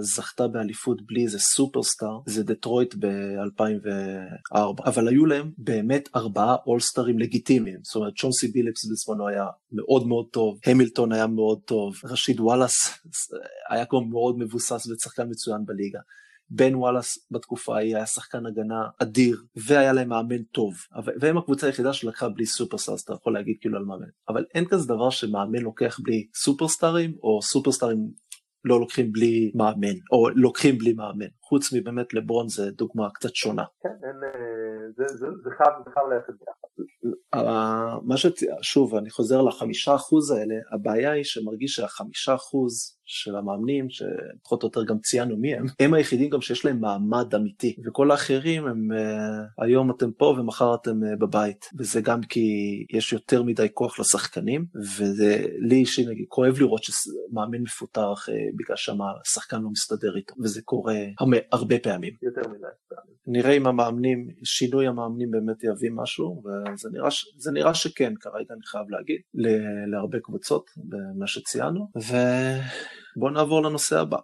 זכתה 0.00 0.48
באליפות 0.48 1.06
בלי 1.06 1.24
איזה 1.24 1.38
סופרסטאר 1.38 2.18
זה 2.26 2.44
דטרויט 2.44 2.94
ב-2004 2.94 4.58
אבל 4.84 5.08
היו 5.08 5.26
להם 5.26 5.50
באמת 5.58 6.08
ארבעה 6.16 6.56
אולסטרים 6.66 7.18
לגיטימיים 7.18 7.78
זאת 7.82 7.96
אומרת 7.96 8.12
צ'ונסי 8.16 8.48
בילקס 8.48 8.84
בזמנו 8.84 9.28
היה 9.28 9.46
מאוד 9.72 10.06
מאוד 10.06 10.26
טוב 10.30 10.58
המילטון 10.66 11.12
היה 11.12 11.26
מאוד 11.26 11.60
טוב 11.64 11.94
רשיד 12.04 12.40
וואלאס 12.40 12.98
היה 13.70 13.86
כבר 13.86 14.00
מאוד 14.00 14.38
מבוסס 14.38 14.86
ושחקן 14.86 15.28
מצוין 15.30 15.66
בליגה 15.66 16.00
בן 16.50 16.74
וואלאס 16.74 17.26
בתקופה 17.30 17.76
ההיא 17.76 17.96
היה 17.96 18.06
שחקן 18.06 18.46
הגנה 18.46 18.88
אדיר 19.02 19.42
והיה 19.56 19.92
להם 19.92 20.08
מאמן 20.08 20.42
טוב 20.42 20.74
והם 21.20 21.38
הקבוצה 21.38 21.66
היחידה 21.66 21.92
שלקחה 21.92 22.28
בלי 22.28 22.46
superstars 22.46 23.04
אתה 23.04 23.12
יכול 23.12 23.34
להגיד 23.34 23.56
כאילו 23.60 23.78
על 23.78 23.84
מאמן 23.84 24.08
אבל 24.28 24.44
אין 24.54 24.64
כזה 24.68 24.88
דבר 24.88 25.10
שמאמן 25.10 25.58
לוקח 25.58 26.00
בלי 26.04 26.26
סופרסטארים 26.34 27.14
או 27.22 27.42
סופרסטארים 27.42 28.10
לא 28.66 28.80
לוקחים 28.80 29.12
בלי 29.12 29.52
מאמן 29.54 29.96
או 30.12 30.28
לוקחים 30.28 30.78
בלי 30.78 30.92
מאמן 30.92 31.26
חוץ 31.42 31.72
מבאמת 31.72 32.14
לברון 32.14 32.48
זה 32.48 32.70
דוגמה 32.70 33.10
קצת 33.14 33.34
שונה. 33.34 33.64
כן, 33.82 33.88
אה, 33.88 35.06
זה, 35.08 35.50
חייב 35.58 36.08
ללכת 36.10 36.32
ביחד. 36.40 36.55
מה 38.02 38.16
ש... 38.16 38.26
שוב 38.62 38.94
אני 38.94 39.10
חוזר 39.10 39.42
לחמישה 39.42 39.94
אחוז 39.94 40.30
האלה 40.30 40.54
הבעיה 40.72 41.12
היא 41.12 41.24
שמרגיש 41.24 41.74
שהחמישה 41.74 42.34
אחוז 42.34 42.96
של 43.06 43.36
המאמנים, 43.36 43.86
שפחות 43.90 44.62
או 44.62 44.68
יותר 44.68 44.84
גם 44.84 44.98
ציינו 44.98 45.36
מי 45.36 45.54
הם, 45.54 45.66
הם 45.80 45.94
היחידים 45.94 46.30
גם 46.30 46.40
שיש 46.40 46.64
להם 46.64 46.80
מעמד 46.80 47.34
אמיתי, 47.34 47.76
וכל 47.86 48.10
האחרים 48.10 48.66
הם 48.66 48.88
uh, 48.92 49.64
היום 49.64 49.90
אתם 49.90 50.12
פה 50.12 50.36
ומחר 50.38 50.74
אתם 50.74 50.90
uh, 50.90 51.20
בבית, 51.20 51.66
וזה 51.78 52.00
גם 52.00 52.22
כי 52.22 52.48
יש 52.92 53.12
יותר 53.12 53.42
מדי 53.42 53.66
כוח 53.74 54.00
לשחקנים, 54.00 54.64
ולי 54.98 55.76
אישי 55.76 56.06
נגיד 56.06 56.24
כואב 56.28 56.58
לראות 56.60 56.82
שמאמן 56.82 57.62
מפוטר 57.62 58.12
uh, 58.12 58.30
בגלל 58.56 58.76
שהשחקן 58.76 59.62
לא 59.62 59.70
מסתדר 59.70 60.16
איתו, 60.16 60.34
וזה 60.42 60.62
קורה 60.62 60.98
הרבה, 61.20 61.36
הרבה 61.52 61.78
פעמים. 61.78 62.12
יותר 62.22 62.48
מדי 62.48 62.66
פעמים. 62.88 63.16
נראה 63.26 63.52
אם 63.52 63.66
המאמנים, 63.66 64.28
שינוי 64.44 64.86
המאמנים 64.86 65.30
באמת 65.30 65.64
יביא 65.64 65.90
משהו, 65.94 66.42
וזה 66.44 66.88
נראה, 66.92 67.08
נראה 67.52 67.74
שכן 67.74 68.12
כרגע 68.20 68.54
אני 68.54 68.66
חייב 68.66 68.90
להגיד, 68.90 69.20
להרבה 69.92 70.18
קבוצות 70.22 70.70
במה 70.76 71.26
שציינו, 71.26 71.88
ו... 71.96 72.16
בואו 73.16 73.30
נעבור 73.30 73.62
לנושא 73.62 74.00
הבא. 74.00 74.18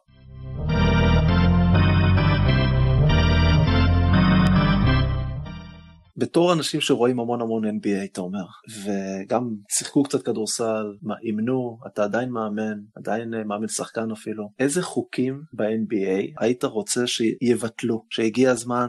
בתור 6.22 6.52
אנשים 6.52 6.80
שרואים 6.80 7.20
המון 7.20 7.40
המון 7.40 7.64
NBA 7.64 8.04
אתה 8.12 8.20
אומר 8.20 8.44
וגם 8.84 9.50
שיחקו 9.68 10.02
קצת 10.02 10.22
כדורסל 10.22 10.86
אימנו 11.22 11.78
אתה 11.86 12.04
עדיין 12.04 12.30
מאמן 12.30 12.78
עדיין 12.94 13.34
אה, 13.34 13.44
מאמן 13.44 13.68
שחקן 13.68 14.10
אפילו 14.10 14.50
איזה 14.58 14.82
חוקים 14.82 15.42
ב-NBA 15.52 16.32
היית 16.38 16.64
רוצה 16.64 17.06
שיבטלו 17.06 18.04
שהגיע 18.10 18.50
הזמן 18.50 18.86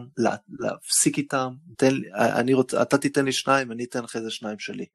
להפסיק 0.59 1.17
איתם 1.17 1.53
תן, 1.77 1.93
אני 2.15 2.53
רוצה 2.53 2.81
אתה 2.81 2.97
תיתן 2.97 3.25
לי 3.25 3.31
שניים 3.31 3.71
אני 3.71 3.83
אתן 3.83 4.03
לך 4.03 4.15
איזה 4.15 4.29
שניים 4.29 4.59
שלי. 4.59 4.85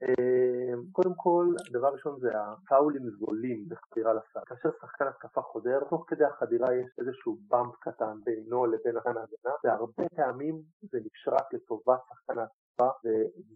אה, 0.79 0.93
קודם 0.93 1.15
כל, 1.15 1.47
הדבר 1.69 1.87
הראשון 1.87 2.21
זה 2.21 2.31
הפאולים 2.35 3.11
זולים 3.11 3.69
בחדירה 3.69 4.13
לסל. 4.15 4.41
כאשר 4.47 4.71
שחקן 4.81 5.07
התקפה 5.07 5.43
חודר, 5.43 5.81
תוך 5.91 6.05
כדי 6.09 6.25
החדירה 6.25 6.75
יש 6.75 6.87
איזשהו 6.99 7.39
באמפ 7.49 7.75
קטן 7.81 8.19
בינו 8.25 8.67
לבין 8.67 8.97
ההגנה, 8.97 9.55
והרבה 9.65 10.09
פעמים 10.17 10.63
זה 10.83 10.99
נשרק 10.99 11.53
לטובת 11.53 12.01
שחקן 12.09 12.39
ההתקפה, 12.39 12.68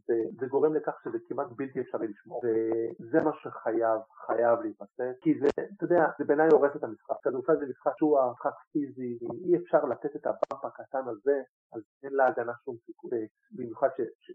וזה 0.08 0.46
גורם 0.46 0.74
לכך 0.74 1.00
שזה 1.04 1.18
כמעט 1.28 1.46
בלתי 1.56 1.80
אפשרי 1.80 2.08
לשמור. 2.08 2.42
וזה 2.44 3.20
מה 3.20 3.30
שחייב, 3.42 4.00
חייב 4.26 4.60
להיפסק, 4.60 5.12
כי 5.20 5.38
זה, 5.40 5.48
אתה 5.76 5.84
יודע, 5.84 6.04
זה 6.18 6.24
בעיניי 6.24 6.48
הורס 6.52 6.76
את 6.76 6.84
המשחק. 6.84 7.14
כדורסל 7.22 7.56
זה 7.58 7.66
משחק 7.66 7.92
שהוא 7.98 8.18
משחק 8.32 8.54
פיזי, 8.72 9.18
אי 9.44 9.56
אפשר 9.56 9.84
לתת 9.84 10.16
את 10.16 10.26
הבאמפ 10.26 10.64
הקטן 10.64 11.08
הזה, 11.08 11.42
אז 11.72 11.82
אין 12.02 12.12
להגנה 12.12 12.52
שום 12.64 12.76
סיכוי. 12.86 13.28
במיוחד 13.52 13.88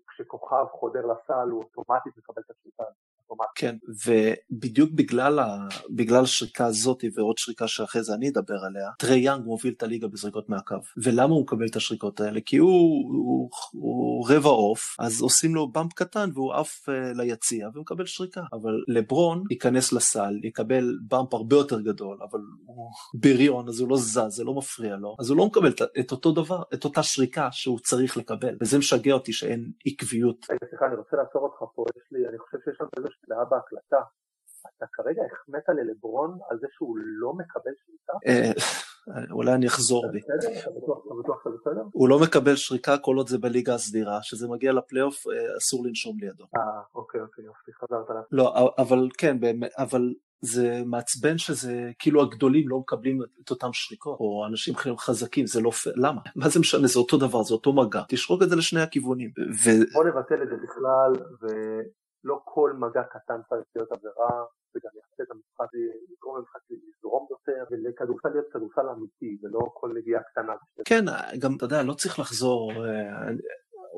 כשכוכב 0.08 0.66
חודר 0.72 1.06
לסל 1.06 1.50
הוא 1.52 1.64
אוטומטית 1.64 2.18
מקבל 2.18 2.42
את 2.46 2.52
השליטה. 2.52 2.84
כן, 3.56 3.76
ובדיוק 4.08 4.92
בגלל, 4.92 5.40
ה... 5.40 5.68
בגלל 5.96 6.24
השריקה 6.24 6.66
הזאת 6.66 7.04
ועוד 7.16 7.38
שריקה 7.38 7.68
שאחרי 7.68 8.04
זה 8.04 8.14
אני 8.14 8.30
אדבר 8.30 8.58
עליה, 8.66 8.90
טרי 9.00 9.20
יאנג 9.20 9.46
מוביל 9.46 9.74
את 9.78 9.84
הליגה 9.84 10.08
בזריקות 10.08 10.50
מהקו. 10.50 10.76
ולמה 11.04 11.34
הוא 11.34 11.42
מקבל 11.42 11.66
את 11.66 11.76
השריקות 11.76 12.20
האלה? 12.20 12.40
כי 12.46 12.58
הוא, 12.58 12.70
הוא, 13.14 13.50
הוא 13.72 14.26
רבע 14.30 14.50
עוף, 14.50 14.96
אז 15.00 15.22
עושים 15.22 15.56
לו 15.56 15.68
באמפ 15.68 15.94
קטן 15.94 16.30
והוא 16.34 16.54
עף 16.54 16.90
uh, 16.90 17.18
ליציע 17.18 17.70
ומקבל 17.76 18.06
שריקה. 18.06 18.42
אבל 18.54 18.84
לברון 18.88 19.44
ייכנס 19.52 19.94
לסל, 19.94 20.40
יקבל 20.44 20.98
באמפ 21.08 21.34
הרבה 21.34 21.56
יותר 21.56 21.82
גדול, 21.82 22.18
אבל 22.32 22.40
הוא 22.66 22.92
בריון 23.14 23.68
אז 23.68 23.80
הוא 23.80 23.90
לא 23.90 23.98
זז, 23.98 24.20
זה 24.28 24.44
לא 24.44 24.54
מפריע 24.54 24.96
לו, 24.96 25.16
אז 25.20 25.30
הוא 25.30 25.38
לא 25.38 25.46
מקבל 25.46 25.72
את 26.00 26.12
אותו 26.12 26.32
דבר, 26.32 26.64
את 26.74 26.86
אותה 26.86 27.04
שריקה 27.04 27.48
שהוא 27.52 27.80
צריך 27.80 28.18
לקבל, 28.18 28.58
וזה 28.62 28.78
משגע 28.78 29.14
אותי 29.14 29.34
שאין 29.34 29.72
עקביות. 29.86 30.46
רגע, 30.50 30.66
סליחה, 30.70 30.86
אני 30.86 30.96
רוצה 30.96 31.18
לעצור 31.18 31.42
אותך 31.42 31.60
פה, 31.76 31.86
יש 31.98 32.04
לי, 32.12 32.28
אני 32.30 32.38
חושב 32.40 32.58
שיש 32.66 32.82
לנו 32.82 32.90
איזושהי 32.98 33.17
דעה 33.30 33.46
בהקלטה. 33.46 34.02
אתה 34.78 34.86
כרגע 34.94 35.22
החמאת 35.32 35.70
ללברון 35.70 36.40
על 36.50 36.58
זה 36.60 36.68
שהוא 36.72 36.98
לא 36.98 37.34
מקבל 37.34 37.72
שריקה? 37.86 38.14
אה, 38.28 38.52
אולי 39.32 39.54
אני 39.54 39.68
אחזור 39.68 40.12
בי. 40.12 40.20
הוא 41.94 42.10
לא 42.10 42.20
מקבל 42.20 42.56
שריקה 42.56 42.98
כל 42.98 43.16
עוד 43.18 43.28
זה 43.28 43.38
בליגה 43.38 43.76
הסדירה, 43.76 44.20
שזה 44.22 44.48
מגיע 44.48 44.74
לפלייאוף 44.74 45.28
אה, 45.28 45.58
אסור 45.58 45.86
לנשום 45.86 46.18
לידו. 46.20 46.44
אה, 46.56 46.62
אוקיי, 46.96 47.22
אוקיי, 47.22 47.46
יופי, 47.46 47.72
חזרת 47.74 48.10
לה. 48.10 48.22
לא, 48.32 48.74
אבל 48.78 49.10
כן, 49.18 49.38
אבל 49.78 50.14
זה 50.42 50.82
מעצבן 50.86 51.38
שזה 51.38 51.92
כאילו 52.00 52.22
הגדולים 52.22 52.70
לא 52.70 52.80
מקבלים 52.80 53.20
את 53.44 53.50
אותם 53.50 53.70
שריקות, 53.74 54.20
או 54.20 54.46
אנשים 54.50 54.74
חזקים, 54.98 55.48
זה 55.48 55.62
לא 55.62 55.72
למה? 55.96 56.22
מה 56.36 56.50
זה 56.50 56.60
משנה, 56.60 56.88
זה 56.88 57.00
אותו 57.00 57.18
דבר, 57.18 57.44
זה 57.44 57.54
אותו 57.54 57.74
מגע, 57.74 58.02
תשרוק 58.10 58.44
את 58.44 58.50
זה 58.50 58.56
לשני 58.56 58.82
הכיוונים. 58.82 59.30
ו... 59.64 59.70
בוא 59.94 60.06
נבטל 60.06 60.44
את 60.44 60.50
זה 60.50 60.56
בכלל, 60.64 61.12
ולא 62.24 62.40
כל 62.46 62.74
מגע 62.74 63.04
קטן 63.04 63.40
צריך 63.50 63.66
להיות 63.76 63.92
עבירה, 63.92 64.46
וגם 64.76 64.92
יעשה 64.96 65.24
את 65.24 65.32
המשחק, 65.32 65.74
יגרום 66.14 66.38
למשחק 66.38 66.60
לזרום 66.70 67.28
יותר, 67.30 67.64
ולכדורסל 67.72 68.30
להיות 68.30 68.46
כדורסל 68.54 68.90
אמיתי, 68.90 69.38
ולא 69.44 69.60
כל 69.74 69.94
נגיעה 69.96 70.24
קטנה. 70.24 70.54
כן, 70.86 71.06
גם, 71.40 71.56
אתה 71.58 71.66
יודע, 71.66 71.84
לא 71.84 71.94
צריך 71.94 72.20
לחזור, 72.20 72.72
אה, 72.72 73.30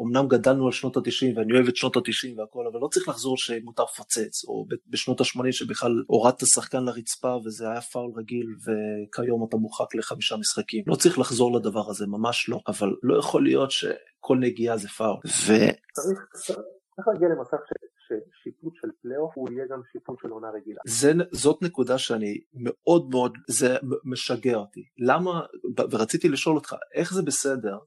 אמנם 0.03 0.27
גדלנו 0.27 0.65
על 0.65 0.71
שנות 0.71 0.97
ה-90 0.97 1.38
ואני 1.38 1.53
אוהב 1.53 1.67
את 1.67 1.75
שנות 1.75 1.97
ה-90 1.97 2.39
והכל, 2.39 2.67
אבל 2.71 2.79
לא 2.79 2.88
צריך 2.88 3.10
לחזור 3.10 3.38
שמותר 3.38 3.84
לפוצץ, 3.84 4.45
או 4.47 4.65
בשנות 4.88 5.21
ה-80 5.21 5.51
שבכלל 5.51 6.03
הורדת 6.08 6.39
שחקן 6.45 6.84
לרצפה 6.84 7.36
וזה 7.45 7.71
היה 7.71 7.82
פאול 7.82 8.12
רגיל 8.15 8.47
וכיום 8.63 9.47
אתה 9.49 9.58
מורחק 9.58 9.95
לחמישה 9.95 10.38
משחקים. 10.38 10.84
לא 10.88 10.95
צריך 10.95 11.19
לחזור 11.19 11.58
לדבר 11.58 11.89
הזה, 11.89 12.05
ממש 12.08 12.49
לא, 12.49 12.60
אבל 12.67 12.89
לא 13.03 13.19
יכול 13.19 13.43
להיות 13.43 13.71
שכל 13.71 14.38
נגיעה 14.39 14.77
זה 14.77 14.88
פאול. 14.88 15.17
ו... 15.25 15.51
צריך, 15.93 16.19
צריך 16.95 17.08
להגיע 17.08 17.27
למצב 17.29 17.58
ש... 17.67 17.88
ששיפוט 18.10 18.74
של 18.82 18.88
פלייאוף 19.02 19.32
הוא 19.36 19.50
יהיה 19.52 19.65
גם 19.72 19.82
שיפוט 19.91 20.19
של 20.22 20.30
עונה 20.30 20.48
רגילה. 20.50 20.82
זה, 20.88 21.12
זאת 21.32 21.62
נקודה 21.62 21.98
שאני 21.98 22.39
מאוד 22.54 23.10
מאוד, 23.10 23.38
זה 23.50 23.78
משגע 24.06 24.56
אותי. 24.56 24.84
למה, 24.98 25.41
ורציתי 25.91 26.30
לשאול 26.30 26.56
אותך, 26.56 26.76
איך 26.95 27.13
זה 27.13 27.22
בסדר 27.22 27.78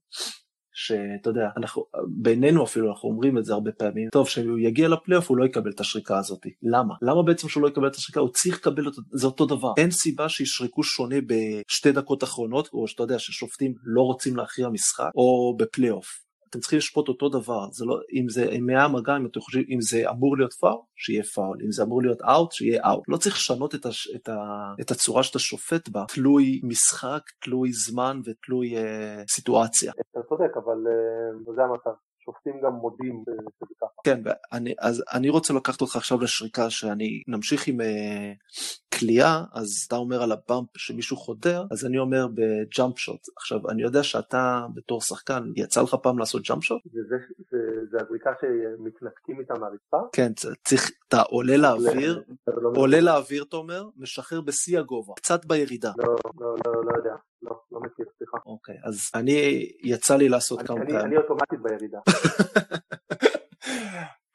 שאתה 0.74 1.30
יודע, 1.30 1.48
אנחנו, 1.56 1.84
בינינו 2.08 2.64
אפילו 2.64 2.90
אנחנו 2.90 3.08
אומרים 3.08 3.38
את 3.38 3.44
זה 3.44 3.52
הרבה 3.52 3.72
פעמים, 3.72 4.08
טוב, 4.12 4.26
כשהוא 4.26 4.58
יגיע 4.58 4.88
לפלייאוף 4.88 5.28
הוא 5.28 5.36
לא 5.36 5.44
יקבל 5.44 5.70
את 5.70 5.80
השריקה 5.80 6.18
הזאת. 6.18 6.46
למה? 6.62 6.94
למה 7.02 7.22
בעצם 7.22 7.48
שהוא 7.48 7.62
לא 7.62 7.68
יקבל 7.68 7.86
את 7.86 7.94
השריקה? 7.94 8.20
הוא 8.20 8.28
צריך 8.28 8.56
לקבל 8.56 8.88
את 8.88 8.92
זה 9.12 9.26
אותו 9.26 9.46
דבר. 9.46 9.72
אין 9.76 9.90
סיבה 9.90 10.28
שישרקו 10.28 10.82
שונה 10.82 11.16
בשתי 11.26 11.92
דקות 11.92 12.24
אחרונות, 12.24 12.68
או 12.72 12.88
שאתה 12.88 13.02
יודע 13.02 13.18
ששופטים 13.18 13.74
לא 13.84 14.02
רוצים 14.02 14.36
להכריע 14.36 14.68
משחק, 14.68 15.10
או 15.14 15.56
בפלייאוף. 15.58 16.06
אתם 16.52 16.60
צריכים 16.60 16.78
לשפוט 16.78 17.08
אותו 17.08 17.28
דבר, 17.28 17.70
זה 17.70 17.84
לא, 17.84 18.00
אם 18.12 18.28
זה, 18.28 18.42
היה 18.68 18.88
מגע, 18.88 19.16
אם 19.16 19.26
אתם 19.26 19.40
חושבים, 19.40 19.64
אם 19.68 19.80
זה 19.80 20.10
אמור 20.10 20.36
להיות 20.36 20.52
פאול, 20.52 20.80
שיהיה 20.96 21.22
פאול, 21.22 21.58
אם 21.64 21.72
זה 21.72 21.82
אמור 21.82 22.02
להיות 22.02 22.22
אאוט, 22.22 22.52
שיהיה 22.52 22.82
אאוט. 22.88 23.04
לא 23.08 23.16
צריך 23.16 23.36
לשנות 23.36 23.74
את, 23.74 23.86
הש, 23.86 24.10
את, 24.16 24.28
ה, 24.28 24.34
את 24.80 24.90
הצורה 24.90 25.22
שאתה 25.22 25.38
שופט 25.38 25.88
בה, 25.88 26.04
תלוי 26.14 26.60
משחק, 26.64 27.22
תלוי 27.42 27.72
זמן 27.72 28.20
ותלוי 28.24 28.76
אה, 28.76 29.22
סיטואציה. 29.30 29.92
אתה 29.92 30.20
צודק, 30.28 30.56
אבל 30.56 30.78
אה, 30.86 31.54
זה 31.54 31.62
המצב. 31.62 32.11
שופטים 32.24 32.60
גם 32.64 32.72
מודים 32.72 33.24
שזה 33.26 33.74
ככה. 33.80 34.02
כן, 34.04 34.20
ואני, 34.24 34.74
אז 34.78 35.04
אני 35.12 35.28
רוצה 35.28 35.54
לקחת 35.54 35.80
אותך 35.80 35.96
עכשיו 35.96 36.20
לשריקה 36.20 36.70
שאני 36.70 37.22
נמשיך 37.28 37.68
עם 37.68 37.80
אה, 37.80 38.32
כליאה, 38.98 39.44
אז 39.52 39.84
אתה 39.86 39.96
אומר 39.96 40.22
על 40.22 40.32
הבאמפ 40.32 40.68
שמישהו 40.76 41.16
חודר, 41.16 41.64
אז 41.70 41.86
אני 41.86 41.98
אומר 41.98 42.26
בג'אמפ 42.34 42.98
שוט. 42.98 43.20
עכשיו, 43.36 43.70
אני 43.70 43.82
יודע 43.82 44.02
שאתה 44.02 44.66
בתור 44.74 45.00
שחקן, 45.00 45.52
יצא 45.56 45.82
לך 45.82 45.96
פעם 46.02 46.18
לעשות 46.18 46.42
ג'אמפ 46.48 46.64
שוט? 46.64 46.82
זה, 46.92 47.00
זה, 47.08 47.16
זה, 47.50 47.58
זה 47.90 47.98
הזריקה 48.00 48.30
שמתנתקים 48.40 49.40
איתה 49.40 49.54
מהרצפה? 49.54 49.98
כן, 50.12 50.32
צריך, 50.64 50.90
אתה 51.08 51.22
עולה 51.22 51.56
לאוויר, 51.56 52.22
לא 52.46 52.72
עולה 52.76 53.00
לאוויר, 53.00 53.44
אתה 53.48 53.56
אומר, 53.56 53.88
משחרר 53.96 54.40
בשיא 54.40 54.78
הגובה, 54.78 55.14
קצת 55.16 55.44
בירידה. 55.44 55.92
לא, 55.96 56.16
לא, 56.40 56.56
לא, 56.66 56.72
לא 56.84 56.96
יודע. 56.96 57.14
לא, 57.42 57.60
לא 57.72 57.80
מכיר, 57.80 58.06
סליחה. 58.18 58.38
אוקיי, 58.46 58.76
אז 58.84 59.10
אני, 59.14 59.68
יצא 59.82 60.16
לי 60.16 60.28
לעשות 60.28 60.62
כמה 60.62 60.76
פעמים. 60.76 60.96
אני 60.96 61.16
אוטומטית 61.16 61.60
בירידה. 61.62 61.98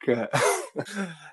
כן. 0.04 0.24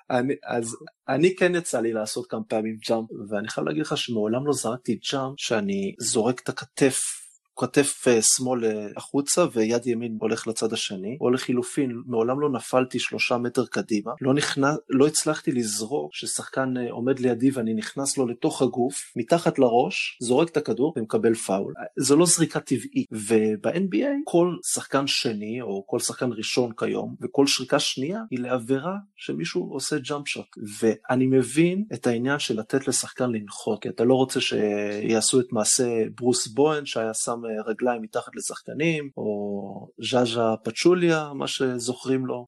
אני, 0.09 0.35
אז 0.43 0.77
אני 1.07 1.35
כן 1.35 1.55
יצא 1.55 1.81
לי 1.81 1.93
לעשות 1.93 2.27
כמה 2.27 2.43
פעמים 2.43 2.77
ג'אמפ, 2.89 3.09
ואני 3.29 3.47
חייב 3.47 3.67
להגיד 3.67 3.81
לך 3.81 3.97
שמעולם 3.97 4.47
לא 4.47 4.53
זרקתי 4.53 4.99
ג'אמפ 5.11 5.33
שאני 5.37 5.95
זורק 5.99 6.41
את 6.43 6.49
הכתף 6.49 7.14
כתף 7.57 8.07
אה, 8.07 8.21
שמאל 8.21 8.65
אה, 8.65 8.87
החוצה 8.97 9.45
ויד 9.53 9.87
ימין 9.87 10.17
הולך 10.21 10.47
לצד 10.47 10.73
השני, 10.73 11.17
או 11.21 11.29
לחילופין, 11.29 12.01
מעולם 12.05 12.39
לא 12.39 12.49
נפלתי 12.49 12.99
שלושה 12.99 13.37
מטר 13.37 13.65
קדימה, 13.65 14.11
לא, 14.21 14.33
נכנס, 14.33 14.77
לא 14.89 15.07
הצלחתי 15.07 15.51
לזרוק 15.51 16.15
ששחקן 16.15 16.77
אה, 16.77 16.91
עומד 16.91 17.19
לידי 17.19 17.49
ואני 17.53 17.73
נכנס 17.73 18.17
לו 18.17 18.27
לתוך 18.27 18.61
הגוף, 18.61 18.95
מתחת 19.15 19.59
לראש, 19.59 20.17
זורק 20.21 20.49
את 20.49 20.57
הכדור 20.57 20.93
ומקבל 20.97 21.33
פאול. 21.33 21.73
זו 21.97 22.15
לא 22.15 22.25
זריקה 22.25 22.59
טבעית, 22.59 23.07
וב-NBA 23.11 24.09
כל 24.25 24.55
שחקן 24.73 25.07
שני 25.07 25.61
או 25.61 25.83
כל 25.87 25.99
שחקן 25.99 26.29
ראשון 26.31 26.71
כיום 26.77 27.15
וכל 27.21 27.47
שריקה 27.47 27.79
שנייה 27.79 28.21
היא 28.31 28.39
לעבירה 28.39 28.95
שמישהו 29.15 29.69
עושה 29.71 29.97
ג'אמפ 29.97 30.27
שוט. 30.27 30.45
ואני 30.79 31.27
מבין 31.27 31.83
את 31.93 32.07
העניין 32.07 32.39
של 32.39 32.59
לתת 32.59 32.87
לשחקן 32.87 33.31
לנחות, 33.31 33.81
כי 33.81 33.89
אתה 33.89 34.03
לא 34.03 34.13
רוצה 34.13 34.39
שיעשו 34.41 35.39
את 35.39 35.45
מעשה 35.51 36.03
ברוס 36.15 36.47
בוהן 36.47 36.85
שהיה 36.85 37.13
שם 37.13 37.44
רגליים 37.65 38.01
מתחת 38.01 38.35
לשחקנים, 38.35 39.09
או 39.17 39.87
ז'אז'ה 40.11 40.53
פצ'וליה, 40.63 41.31
מה 41.33 41.47
שזוכרים 41.47 42.25
לו. 42.25 42.45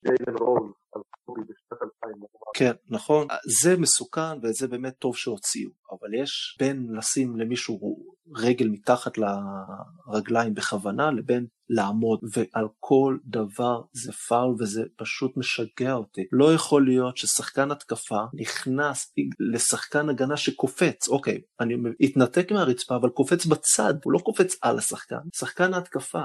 כן, 2.56 2.72
נכון. 2.90 3.28
זה 3.62 3.78
מסוכן 3.78 4.38
ואת 4.44 4.54
זה 4.54 4.68
באמת 4.68 4.94
טוב 5.00 5.16
שהוציאו, 5.18 5.70
אבל 5.92 6.14
יש 6.14 6.58
בין 6.60 6.88
לשים 6.98 7.36
למישהו 7.36 8.17
רגל 8.36 8.68
מתחת 8.68 9.14
לרגליים 9.18 10.54
בכוונה 10.54 11.12
לבין 11.12 11.46
לעמוד, 11.70 12.20
ועל 12.34 12.68
כל 12.80 13.18
דבר 13.26 13.82
זה 13.94 14.12
פאול 14.12 14.56
וזה 14.60 14.84
פשוט 14.98 15.38
משגע 15.38 15.94
אותי. 15.94 16.22
לא 16.32 16.54
יכול 16.54 16.86
להיות 16.86 17.18
ששחקן 17.18 17.72
התקפה 17.72 18.20
נכנס 18.34 19.14
לשחקן 19.54 20.10
הגנה 20.10 20.38
שקופץ, 20.38 21.08
אוקיי, 21.08 21.42
אני 21.60 21.74
אתנתק 22.06 22.52
מהרצפה 22.52 22.96
אבל 22.96 23.10
קופץ 23.10 23.46
בצד, 23.46 23.94
הוא 24.04 24.14
לא 24.14 24.20
קופץ 24.20 24.56
על 24.62 24.78
השחקן. 24.78 25.16
שחקן 25.36 25.74
ההתקפה, 25.74 26.22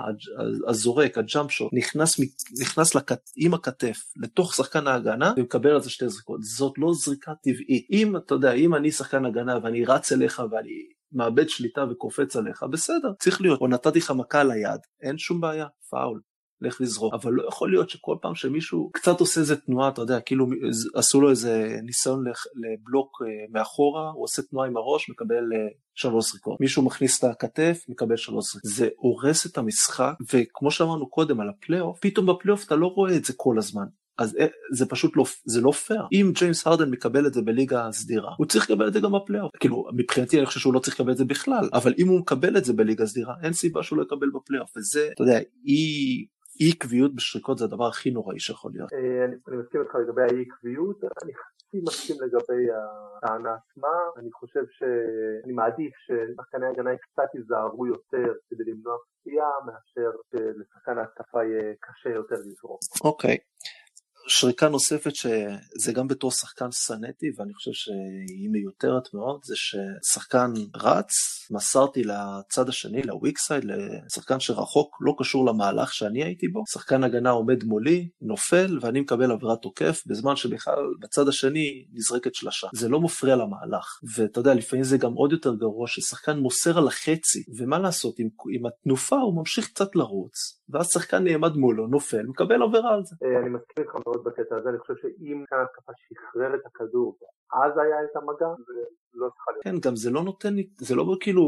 הזורק, 0.68 1.18
הג'אמפ 1.18 1.50
שוט, 1.50 1.70
נכנס, 1.72 2.20
נכנס 2.60 2.94
לכ... 2.94 3.12
עם 3.36 3.54
הכתף 3.54 3.98
לתוך 4.16 4.54
שחקן 4.54 4.86
ההגנה 4.86 5.32
ומקבל 5.36 5.70
על 5.70 5.80
זה 5.80 5.90
שתי 5.90 6.08
זריקות. 6.08 6.42
זאת 6.42 6.78
לא 6.78 6.92
זריקה 6.94 7.32
טבעית. 7.42 7.86
אם, 7.90 8.16
אתה 8.16 8.34
יודע, 8.34 8.52
אם 8.52 8.74
אני 8.74 8.90
שחקן 8.92 9.24
הגנה 9.24 9.58
ואני 9.62 9.84
רץ 9.84 10.12
אליך 10.12 10.42
ואני 10.50 11.01
מאבד 11.12 11.48
שליטה 11.48 11.84
וקופץ 11.90 12.36
עליך, 12.36 12.62
בסדר, 12.62 13.12
צריך 13.18 13.40
להיות. 13.40 13.60
או 13.60 13.68
נתתי 13.68 13.98
לך 13.98 14.10
מכה 14.10 14.44
ליד, 14.44 14.80
אין 15.02 15.18
שום 15.18 15.40
בעיה, 15.40 15.66
פאול. 15.90 16.20
לך 16.62 16.80
לזרוק, 16.80 17.14
אבל 17.14 17.32
לא 17.32 17.48
יכול 17.48 17.70
להיות 17.70 17.90
שכל 17.90 18.16
פעם 18.22 18.34
שמישהו 18.34 18.90
קצת 18.92 19.20
עושה 19.20 19.40
איזה 19.40 19.56
תנועה, 19.56 19.88
אתה 19.88 20.02
יודע, 20.02 20.20
כאילו 20.20 20.46
עשו 20.94 21.20
לו 21.20 21.30
איזה 21.30 21.76
ניסיון 21.82 22.24
לבלוק 22.54 23.22
אה, 23.22 23.44
מאחורה, 23.50 24.10
הוא 24.10 24.24
עושה 24.24 24.42
תנועה 24.42 24.66
עם 24.68 24.76
הראש, 24.76 25.10
מקבל 25.10 25.52
אה, 25.52 25.68
שלוש 25.94 26.30
זריקות. 26.30 26.60
מישהו 26.60 26.82
מכניס 26.82 27.18
את 27.18 27.24
הכתף, 27.24 27.84
מקבל 27.88 28.16
שלוש 28.16 28.52
זריקות. 28.52 28.70
זה 28.70 28.88
הורס 28.96 29.46
את 29.46 29.58
המשחק, 29.58 30.14
וכמו 30.32 30.70
שאמרנו 30.70 31.10
קודם 31.10 31.40
על 31.40 31.48
הפלייאוף, 31.48 31.98
פתאום 32.00 32.26
בפלייאוף 32.26 32.66
אתה 32.66 32.76
לא 32.76 32.86
רואה 32.86 33.16
את 33.16 33.24
זה 33.24 33.32
כל 33.36 33.58
הזמן. 33.58 33.86
אז 34.18 34.36
אה, 34.40 34.46
זה 34.72 34.86
פשוט 34.86 35.16
לא, 35.16 35.24
זה 35.44 35.60
לא 35.60 35.70
פייר. 35.70 36.02
אם 36.12 36.32
ג'יימס 36.34 36.66
הרדן 36.66 36.90
מקבל 36.90 37.26
את 37.26 37.34
זה 37.34 37.42
בליגה 37.42 37.88
סדירה, 37.92 38.32
הוא 38.38 38.46
צריך 38.46 38.70
לקבל 38.70 38.88
את 38.88 38.92
זה 38.92 39.00
גם 39.00 39.12
בפלייאוף. 39.12 39.50
כאילו, 39.60 39.84
מבחינתי 39.96 40.38
אני 40.38 40.46
חושב 40.46 40.60
שהוא 40.60 40.74
לא 40.74 40.78
צריך 40.78 41.00
לקבל 41.00 41.12
את 41.12 41.16
זה 41.16 41.24
בכלל, 41.24 41.68
אבל 41.72 41.92
אם 41.98 42.08
הוא 42.08 42.20
מקבל 42.20 42.56
את 42.56 42.64
זה 42.64 42.72
בליגה 42.72 43.06
סדירה, 43.06 43.34
אין 43.42 43.52
סיבה 43.52 43.82
שהוא 43.82 43.98
לא 43.98 44.02
יקבל 44.02 44.30
בפלייאוף. 44.34 44.76
וזה, 44.76 45.08
אתה 45.14 45.22
יודע, 45.22 45.38
אי... 45.66 46.26
אי 46.60 46.70
עקביות 46.70 47.14
בשריקות 47.14 47.58
זה 47.58 47.64
הדבר 47.64 47.86
הכי 47.86 48.10
נוראי 48.10 48.40
שיכול 48.40 48.70
להיות. 48.74 48.92
אה, 48.92 49.24
אני, 49.24 49.34
אני 49.48 49.56
מסכים 49.56 49.80
איתך 49.80 49.94
לגבי 49.94 50.22
האי 50.22 50.44
עקביות, 50.46 51.04
אני 51.22 51.32
חצי 51.34 51.80
מסכים 51.86 52.16
לגבי 52.24 52.64
הטענה 52.76 53.54
עצמה, 53.54 53.94
אני 54.16 54.32
חושב 54.32 54.64
שאני 54.70 55.52
מעדיף 55.52 55.92
ששחקני 56.04 56.66
ההגנה 56.66 56.90
קצת 56.96 57.34
ייזהרו 57.34 57.86
יותר 57.86 58.32
כדי 58.50 58.64
למנוע 58.70 58.96
פציעה 59.20 59.50
מאשר 59.66 60.10
שלשחקן 60.30 60.98
ההתקפה 60.98 61.44
יהיה 61.44 61.74
קשה 61.80 62.10
יותר 62.10 62.36
לזרום. 62.46 62.78
אוקיי. 63.04 63.34
Okay. 63.36 63.71
שריקה 64.26 64.68
נוספת 64.68 65.14
שזה 65.14 65.92
גם 65.92 66.08
בתור 66.08 66.30
שחקן 66.30 66.70
סנטי 66.70 67.26
ואני 67.36 67.54
חושב 67.54 67.72
שהיא 67.72 68.48
מיותרת 68.50 69.14
מאוד 69.14 69.40
זה 69.44 69.54
ששחקן 69.56 70.52
רץ 70.76 71.12
מסרתי 71.50 72.02
לצד 72.04 72.68
השני 72.68 73.02
לוויקסייד 73.02 73.64
לשחקן 73.64 74.40
שרחוק 74.40 74.96
לא 75.00 75.14
קשור 75.18 75.46
למהלך 75.46 75.92
שאני 75.92 76.24
הייתי 76.24 76.48
בו. 76.48 76.62
שחקן 76.72 77.04
הגנה 77.04 77.30
עומד 77.30 77.64
מולי 77.64 78.08
נופל 78.22 78.78
ואני 78.80 79.00
מקבל 79.00 79.32
עבירת 79.32 79.58
תוקף 79.62 80.02
בזמן 80.06 80.36
שבכלל 80.36 80.84
בצד 81.00 81.28
השני 81.28 81.84
נזרקת 81.92 82.34
שלשה. 82.34 82.68
זה 82.74 82.88
לא 82.88 83.00
מפריע 83.00 83.36
למהלך. 83.36 84.00
ואתה 84.16 84.40
יודע 84.40 84.54
לפעמים 84.54 84.84
זה 84.84 84.98
גם 84.98 85.12
עוד 85.12 85.32
יותר 85.32 85.54
גרוע 85.54 85.86
ששחקן 85.86 86.38
מוסר 86.38 86.78
על 86.78 86.88
החצי 86.88 87.44
ומה 87.58 87.78
לעשות 87.78 88.18
עם, 88.18 88.28
עם 88.54 88.66
התנופה 88.66 89.16
הוא 89.16 89.36
ממשיך 89.36 89.68
קצת 89.68 89.96
לרוץ 89.96 90.62
ואז 90.72 90.88
שחקן 90.88 91.24
נעמד 91.24 91.56
מולו, 91.56 91.86
נופל, 91.86 92.22
מקבל 92.26 92.62
עבירה 92.62 92.94
על 92.94 93.04
זה. 93.04 93.16
אה, 93.22 93.40
אני 93.40 93.50
מסכים 93.50 93.84
איתך 93.84 93.94
מאוד 94.12 94.24
בקטע 94.24 94.56
הזה, 94.56 94.68
אני 94.68 94.78
חושב 94.78 94.94
שאם 95.02 95.44
כאן 95.48 95.58
התקפה 95.62 95.92
שחרר 95.96 96.54
את 96.54 96.66
הכדור, 96.66 97.18
אז 97.52 97.72
היה 97.78 98.04
את 98.04 98.16
המגע, 98.16 98.48
זה 98.66 98.80
לא 99.14 99.28
צריכה 99.28 99.50
להיות. 99.52 99.64
כן, 99.64 99.88
גם 99.88 99.96
זה 99.96 100.10
לא 100.10 100.22
נותן, 100.22 100.54
זה 100.78 100.94
לא 100.94 101.16
כאילו 101.20 101.44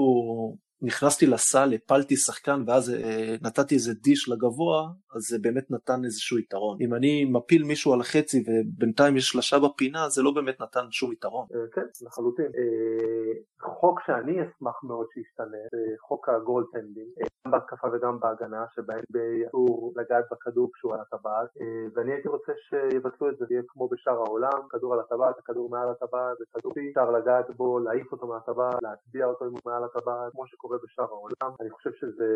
נכנסתי 0.85 1.27
לסל, 1.27 1.73
הפלתי 1.75 2.17
שחקן 2.17 2.65
ואז 2.67 2.91
אה, 2.91 3.37
נתתי 3.43 3.75
איזה 3.75 3.95
דיש 3.95 4.29
לגבוה, 4.29 4.89
אז 5.15 5.23
זה 5.23 5.39
באמת 5.41 5.71
נתן 5.71 6.05
איזשהו 6.05 6.39
יתרון. 6.39 6.79
אם 6.81 6.95
אני 6.95 7.25
מפיל 7.25 7.65
מישהו 7.65 7.93
על 7.93 8.01
החצי 8.01 8.45
ובינתיים 8.47 9.17
יש 9.17 9.25
שלשה 9.25 9.59
בפינה, 9.59 10.09
זה 10.09 10.23
לא 10.23 10.31
באמת 10.31 10.61
נתן 10.61 10.87
שום 10.91 11.13
יתרון. 11.13 11.47
אה, 11.55 11.61
כן, 11.73 11.87
לחלוטין. 12.07 12.47
אה, 12.47 13.33
חוק 13.81 14.01
שאני 14.07 14.33
אשמח 14.43 14.85
מאוד 14.85 15.07
שישתנה, 15.15 15.63
זה 15.73 15.95
חוק 16.09 16.29
הגולדטנדינג, 16.29 17.09
אה, 17.21 17.27
גם 17.47 17.51
בהתקפה 17.53 17.89
וגם 17.93 18.21
בהגנה, 18.21 18.65
שבהם 18.75 19.05
אסור 19.49 19.93
לגעת 19.97 20.25
בכדור 20.31 20.71
כשהוא 20.75 20.95
על 20.95 21.01
הטבעת, 21.01 21.49
ואני 21.95 22.13
הייתי 22.13 22.29
רוצה 22.29 22.53
שיבטלו 22.69 23.31
את 23.31 23.37
זה, 23.39 23.45
יהיה 23.51 23.63
כמו 23.69 23.89
בשאר 23.89 24.19
העולם, 24.27 24.61
כדור 24.71 24.95
על 24.95 25.01
הטבעת, 25.01 25.39
הכדור 25.39 25.71
מעל 25.71 25.89
הטבעת, 25.91 26.39
זה 26.39 26.45
כדור 26.53 26.73
אפשר 26.91 27.11
לגעת 27.11 27.57
בו, 27.57 27.79
להעיף 27.79 28.13
אותו 28.13 28.27
מהטבעת, 28.27 28.83
להטביע 28.83 29.27
אותו 29.27 29.45
אם 29.45 29.51
הוא 29.51 29.61
מעל 29.67 29.85
הטבעת, 29.85 30.33
כמו 30.33 30.47
שקורה 30.47 30.74
בשאר 30.83 31.05
העולם. 31.05 31.57
אני 31.61 31.71
חושב 31.71 31.91
שזה 32.01 32.31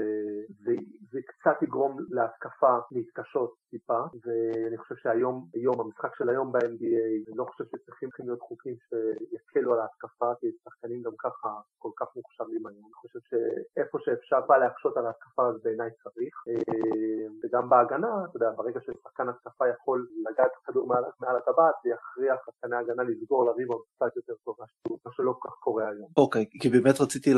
זה, 0.64 0.72
זה 1.12 1.18
קצת 1.26 1.62
יגרום 1.62 1.96
להתקפה 2.10 2.78
להתקשות 2.92 3.54
טיפה, 3.70 4.00
ואני 4.24 4.78
חושב 4.78 4.94
שהיום, 5.02 5.46
היום, 5.54 5.80
המשחק 5.80 6.16
של 6.18 6.28
היום 6.28 6.52
ב-NBA, 6.52 7.28
אני 7.28 7.36
לא 7.36 7.44
חושב 7.44 7.64
שצריכים 7.64 8.08
להיות 8.18 8.40
חוקים 8.40 8.74
שיקלו 8.88 9.74
על 9.74 9.80
ההתקפה, 9.80 10.32
כי 10.40 10.46
שחקנים 10.64 11.02
גם 11.02 11.12
ככה 11.18 11.48
כל 11.78 11.90
כך 11.96 12.06
מוכשרים 12.16 12.66
היום. 12.66 12.84
אני 12.84 12.94
חושב 12.94 13.18
שאיפה 13.28 13.98
שאפשר 14.04 14.40
בא 14.40 14.56
להקשות 14.58 14.96
על 14.96 15.06
ההתקפה 15.06 15.48
אז 15.48 15.62
בעיניי 15.62 15.90
צריך. 16.02 16.34
אה, 16.48 17.26
וגם 17.42 17.68
בהגנה, 17.68 18.12
אתה 18.24 18.36
יודע, 18.36 18.50
ברגע 18.56 18.80
ששחקן 18.80 19.28
התקפה 19.28 19.64
יכול 19.68 20.08
לגעת 20.30 20.50
כדור 20.64 20.86
מעל, 20.86 21.04
מעל 21.20 21.36
הטבעת, 21.36 21.74
זה 21.84 21.90
יכריח 21.90 22.38
שחקני 22.46 22.76
ההגנה 22.76 23.02
לסגור 23.02 23.46
לריבון 23.46 23.78
קצת 23.94 24.16
יותר 24.16 24.34
טוב, 24.44 24.56
מה 25.06 25.12
שלא 25.12 25.32
כל 25.38 25.48
כך 25.48 25.54
קורה 25.54 25.88
היום. 25.88 26.08
אוקיי, 26.16 26.42
okay, 26.42 26.62
כי 26.62 26.68
באמת 26.68 27.00
רציתי 27.00 27.30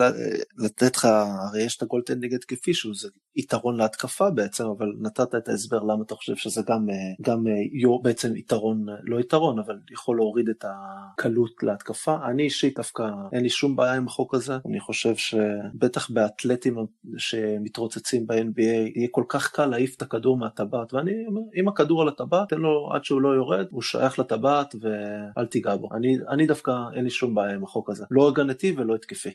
לתת 0.65 0.90
לך, 0.97 1.05
הרי 1.49 1.63
יש 1.63 1.77
את 1.77 1.83
הגולדטן 1.83 2.21
נגד 2.21 2.45
כפי 2.45 2.75
שהוא, 2.75 2.95
זה 2.95 3.09
יתרון 3.37 3.77
להתקפה 3.77 4.31
בעצם, 4.31 4.65
אבל 4.67 4.93
נתת 5.01 5.35
את 5.35 5.49
ההסבר 5.49 5.83
למה 5.83 6.03
אתה 6.07 6.15
חושב 6.15 6.37
שזה 6.37 6.63
גם, 6.69 6.91
אה, 6.91 6.95
גם 7.21 7.47
אה, 7.47 7.99
בעצם 8.03 8.37
יתרון, 8.37 8.87
לא 9.03 9.21
יתרון, 9.21 9.59
אבל 9.59 9.79
יכול 9.93 10.17
להוריד 10.17 10.49
את 10.49 10.65
הקלות 10.69 11.63
להתקפה. 11.63 12.17
אני 12.25 12.43
אישית 12.43 12.77
דווקא 12.77 13.03
אין 13.33 13.43
לי 13.43 13.49
שום 13.49 13.77
בעיה 13.77 13.95
עם 13.95 14.07
החוק 14.07 14.35
הזה, 14.35 14.59
אני 14.67 14.81
חושב 14.81 15.17
שבטח 15.17 16.11
באתלטים 16.11 16.77
שמתרוצצים 17.17 18.27
ב-NBA 18.27 18.63
יהיה 18.97 19.09
כל 19.11 19.25
כך 19.29 19.53
קל 19.53 19.67
להעיף 19.67 19.97
את 19.97 20.03
הכדור 20.03 20.37
מהטבעת, 20.37 20.95
ואני 20.95 21.27
אומר, 21.27 21.41
אם 21.57 21.69
הכדור 21.69 22.03
על 22.03 22.09
הטבעת, 22.09 22.49
תן 22.49 22.59
לו 22.59 22.91
עד 22.93 23.05
שהוא 23.05 23.21
לא 23.21 23.29
יורד, 23.29 23.67
הוא 23.71 23.83
שייך 23.83 24.19
לטבעת 24.19 24.75
ואל 24.81 25.47
תיגע 25.47 25.77
בו. 25.77 25.89
אני, 25.95 26.19
אני 26.29 26.47
דווקא 26.47 26.73
אין 26.95 27.05
לי 27.05 27.11
שום 27.11 27.35
בעיה 27.35 27.55
עם 27.55 27.65
החוק 27.65 27.91
הזה, 27.91 28.05
לא 28.11 28.29
הגנתי 28.29 28.75
ולא 28.77 28.95
התקפי. 28.95 29.31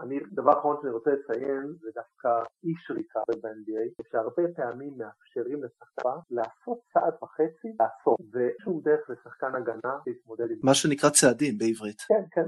אני, 0.00 0.18
דבר 0.32 0.55
אחרון 0.58 0.76
שאני 0.80 0.92
רוצה 0.92 1.10
לציין 1.10 1.74
זה 1.80 1.90
דווקא 1.94 2.28
אי 2.64 2.72
שריקה 2.78 3.20
ב-NBA, 3.28 4.02
שהרבה 4.10 4.42
פעמים 4.56 4.92
מאפשרים 4.98 5.58
לשחקן 5.64 6.18
לעשות 6.30 6.78
צעד 6.92 7.14
וחצי 7.22 7.68
לעשות, 7.80 8.18
ושום 8.32 8.80
דרך 8.80 9.10
לשחקן 9.10 9.54
הגנה 9.54 9.94
להתמודד 10.06 10.50
עם 10.50 10.56
מה 10.62 10.74
שנקרא 10.74 11.10
צעדים 11.10 11.54
בעברית. 11.58 12.00
כן, 12.08 12.24
כן, 12.34 12.46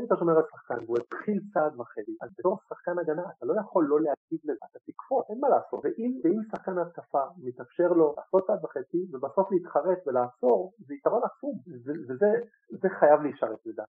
אם 0.00 0.04
אתה 0.06 0.16
שומר 0.18 0.36
על 0.36 0.44
שחקן 0.52 0.84
והוא 0.84 0.98
התחיל 0.98 1.40
צעד 1.54 1.80
וחצי, 1.80 2.16
אז 2.22 2.30
בתור 2.38 2.58
שחקן 2.68 2.98
הגנה 2.98 3.22
אתה 3.36 3.46
לא 3.46 3.54
יכול 3.60 3.84
לא 3.88 3.98
להגיב 4.00 4.40
לזה, 4.44 4.64
אתה 4.70 4.78
תקפוץ, 4.86 5.24
אין 5.30 5.38
מה 5.40 5.48
לעשות, 5.48 5.80
ואם, 5.84 6.40
שחקן 6.50 6.78
התקפה 6.78 7.22
מתאפשר 7.38 7.88
לו 7.88 8.14
לעשות 8.16 8.46
צעד 8.46 8.64
וחצי 8.64 9.06
ובסוף 9.12 9.52
להתחרט 9.52 9.98
ולעצור, 10.06 10.72
זה 10.86 10.94
יתרון 10.94 11.22
עצום, 11.24 11.54
וזה 12.72 12.88
חייב 12.98 13.20
להישרת 13.22 13.60
לדעת. 13.66 13.88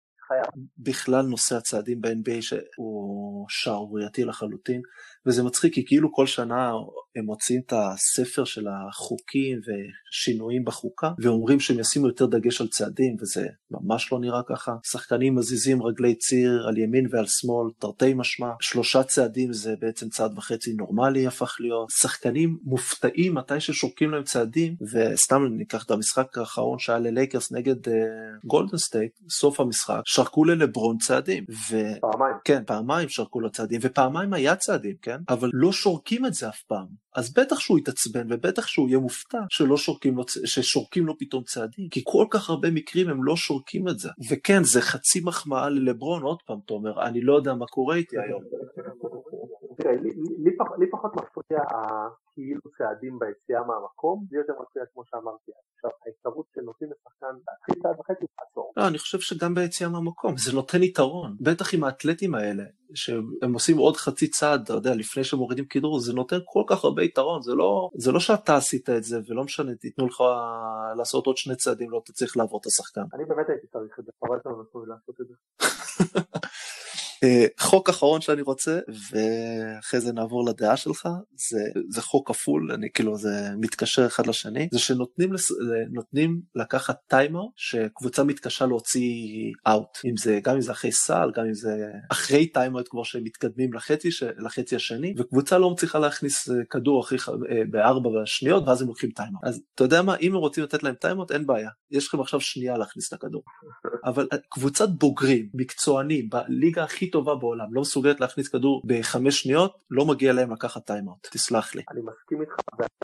בכלל 0.77 1.25
נושא 1.25 1.55
הצעדים 1.55 2.01
ב-NBA 2.01 2.41
שהוא 2.41 3.45
שערורייתי 3.49 4.25
לחלוטין 4.25 4.81
וזה 5.27 5.43
מצחיק 5.43 5.73
כי 5.73 5.85
כאילו 5.85 6.13
כל 6.13 6.27
שנה 6.27 6.71
הם 7.15 7.25
מוצאים 7.25 7.61
את 7.65 7.73
הספר 7.75 8.43
של 8.43 8.67
החוקים 8.67 9.59
ושינויים 9.59 10.65
בחוקה 10.65 11.11
ואומרים 11.21 11.59
שהם 11.59 11.79
ישימו 11.79 12.07
יותר 12.07 12.25
דגש 12.25 12.61
על 12.61 12.67
צעדים 12.67 13.15
וזה 13.21 13.47
ממש 13.71 14.11
לא 14.11 14.19
נראה 14.19 14.41
ככה. 14.47 14.75
שחקנים 14.83 15.35
מזיזים 15.35 15.83
רגלי 15.83 16.15
ציר 16.15 16.67
על 16.67 16.77
ימין 16.77 17.07
ועל 17.11 17.25
שמאל 17.27 17.71
תרתי 17.79 18.13
משמע 18.13 18.49
שלושה 18.61 19.03
צעדים 19.03 19.53
זה 19.53 19.75
בעצם 19.79 20.09
צעד 20.09 20.37
וחצי 20.37 20.73
נורמלי 20.73 21.27
הפך 21.27 21.57
להיות. 21.59 21.89
שחקנים 21.89 22.57
מופתעים 22.63 23.33
מתי 23.35 23.59
ששורקים 23.59 24.11
להם 24.11 24.23
צעדים 24.23 24.75
וסתם 24.93 25.47
ניקח 25.57 25.85
את 25.85 25.91
המשחק 25.91 26.37
האחרון 26.37 26.79
שהיה 26.79 26.99
ללייקרס 26.99 27.51
נגד 27.51 27.75
גולדן 28.45 28.75
uh, 28.75 28.77
סטייט 28.77 29.11
סוף 29.29 29.59
המשחק 29.59 30.01
שרקו 30.05 30.45
ללברון 30.45 30.97
צעדים. 30.97 31.45
ו... 31.49 31.77
פעמיים. 32.01 32.35
כן 32.45 32.63
פעמיים 32.67 33.09
שרקו 33.09 33.39
לו 33.39 33.51
צעדים 33.51 33.79
ופעמיים 33.83 34.33
היה 34.33 34.55
צעדים 34.55 34.95
כן 35.01 35.10
אבל 35.29 35.49
לא 35.53 35.71
שורקים 35.71 36.25
את 36.25 36.33
זה 36.33 36.49
אף 36.49 36.61
פעם 36.61 36.87
אז 37.15 37.33
בטח 37.33 37.59
שהוא 37.59 37.79
יתעצבן 37.79 38.33
ובטח 38.33 38.67
שהוא 38.67 38.89
יהיה 38.89 38.99
מופתע 38.99 39.39
שלא 39.49 39.77
שורקים 39.77 40.17
לו, 40.17 40.23
ששורקים 40.45 41.05
לו 41.05 41.17
פתאום 41.17 41.43
צעדים 41.43 41.89
כי 41.89 42.01
כל 42.05 42.25
כך 42.31 42.49
הרבה 42.49 42.71
מקרים 42.71 43.09
הם 43.09 43.23
לא 43.23 43.35
שורקים 43.35 43.87
את 43.87 43.99
זה 43.99 44.09
וכן 44.31 44.63
זה 44.63 44.81
חצי 44.81 45.19
מחמאה 45.25 45.69
ללברון 45.69 46.23
עוד 46.23 46.41
פעם 46.45 46.59
תומר 46.65 47.07
אני 47.07 47.21
לא 47.21 47.35
יודע 47.35 47.53
מה 47.53 47.65
קורה 47.65 47.95
איתי 47.95 48.15
היום. 48.19 48.41
לי, 50.03 50.09
לי, 50.43 50.57
פח, 50.57 50.79
לי 50.79 50.89
פחות 50.91 51.11
מפריע 51.15 51.61
הכאילו 51.61 52.61
צעדים 52.77 53.19
ביציאה 53.19 53.61
מהמקום, 53.67 54.25
זה 54.29 54.37
יותר 54.37 54.53
מפריע 54.61 54.85
כמו 54.93 55.03
שאמרתי. 55.05 55.51
עכשיו, 55.75 55.91
האפשרות 56.05 56.45
שנותנים 56.55 56.89
לשחקן 56.91 57.33
להתחיל 57.47 57.83
צעד 57.83 57.99
וחצי. 57.99 58.25
לא, 58.81 58.87
אני 58.87 58.97
חושב 58.97 59.19
שגם 59.19 59.55
ביציאה 59.55 59.89
מהמקום, 59.89 60.37
זה 60.37 60.53
נותן 60.53 60.83
יתרון. 60.83 61.35
בטח 61.41 61.73
עם 61.73 61.83
האתלטים 61.83 62.35
האלה, 62.35 62.63
שהם 62.93 63.53
עושים 63.53 63.77
עוד 63.77 63.97
חצי 63.97 64.27
צעד, 64.27 64.61
אתה 64.61 64.73
יודע, 64.73 64.95
לפני 64.95 65.23
שהם 65.23 65.39
מורידים 65.39 65.65
כדור, 65.65 65.99
זה 65.99 66.13
נותן 66.13 66.37
כל 66.45 66.63
כך 66.67 66.83
הרבה 66.83 67.03
יתרון, 67.03 67.41
זה 67.41 67.55
לא, 67.55 67.89
זה 67.95 68.11
לא 68.11 68.19
שאתה 68.19 68.55
עשית 68.55 68.89
את 68.89 69.03
זה, 69.03 69.19
ולא 69.27 69.43
משנה, 69.43 69.75
תיתנו 69.75 70.07
לך 70.07 70.23
לעשות 70.97 71.25
עוד 71.25 71.37
שני 71.37 71.55
צעדים, 71.55 71.91
לא 71.91 72.01
תצליח 72.05 72.37
לעבור 72.37 72.59
את 72.61 72.65
השחקן. 72.65 73.01
אני 73.13 73.25
באמת 73.25 73.49
הייתי 73.49 73.67
צריך 73.67 73.99
את 73.99 74.05
זה, 74.05 74.11
חבל 74.25 74.37
שלא 74.43 74.63
נתנו 74.63 74.85
לעשות 74.85 75.21
את 75.21 75.27
זה. 75.27 75.33
אה, 77.23 77.45
חוק 77.59 77.89
אחרון 77.89 78.21
שאני 78.21 78.41
רוצה 78.41 78.79
ואחרי 79.11 80.01
זה 80.01 80.13
נעבור 80.13 80.45
לדעה 80.45 80.77
שלך 80.77 81.09
זה 81.49 81.59
זה 81.89 82.01
חוק 82.01 82.27
כפול 82.27 82.71
אני 82.71 82.87
כאילו 82.93 83.17
זה 83.17 83.49
מתקשר 83.57 84.05
אחד 84.05 84.27
לשני 84.27 84.69
זה 84.71 84.79
שנותנים 84.79 85.33
לס... 85.33 85.51
נותנים 85.91 86.41
לקחת 86.55 86.95
טיימר 87.07 87.43
שקבוצה 87.55 88.23
מתקשה 88.23 88.65
להוציא 88.65 89.11
אאוט 89.67 89.97
אם 90.05 90.17
זה 90.17 90.39
גם 90.43 90.55
אם 90.55 90.61
זה 90.61 90.71
אחרי 90.71 90.91
סל 90.91 91.31
גם 91.35 91.45
אם 91.45 91.53
זה 91.53 91.91
אחרי 92.11 92.47
טיימר 92.47 92.81
כמו 92.89 93.05
שהם 93.05 93.23
מתקדמים 93.23 93.73
לחצי 93.73 94.11
ש... 94.11 94.23
לחצי 94.37 94.75
השני 94.75 95.13
וקבוצה 95.17 95.57
לא 95.57 95.69
מצליחה 95.69 95.99
להכניס 95.99 96.49
אה, 96.49 96.55
כדור 96.69 97.01
אחרי 97.01 97.17
אה, 97.49 97.61
בארבע 97.69 98.09
שניות 98.25 98.67
ואז 98.67 98.81
הם 98.81 98.87
לוקחים 98.87 99.09
טיימר 99.11 99.39
אז 99.43 99.61
אתה 99.75 99.83
יודע 99.83 100.01
מה? 100.01 100.15
אם 100.15 100.31
הם 100.31 100.39
רוצים 100.39 100.63
לתת 100.63 100.83
להם 100.83 100.95
טיימר 100.95 101.23
אין 101.31 101.45
בעיה. 101.45 101.69
יש 101.91 102.07
לכם 102.07 102.19
עכשיו 102.19 102.41
שנייה 102.41 102.77
להכניס 102.77 103.07
את 103.07 103.13
הכדור. 103.13 103.43
אבל 104.05 104.27
קבוצת 104.49 104.89
בוגרים 104.89 105.49
מקצוענים 105.53 106.29
בליגה 106.29 106.83
הכי 106.83 107.10
טובה 107.11 107.35
בעולם, 107.35 107.73
לא 107.73 107.81
מסוגלת 107.81 108.19
להכניס 108.19 108.47
כדור 108.49 108.81
בחמש 108.85 109.41
שניות, 109.41 109.83
לא 109.91 110.05
מגיע 110.05 110.33
להם 110.33 110.51
לקחת 110.51 110.85
טיימאוט, 110.85 111.27
תסלח 111.31 111.75
לי. 111.75 111.83
אני 111.91 112.01
מסכים 112.01 112.41
איתך, 112.41 112.55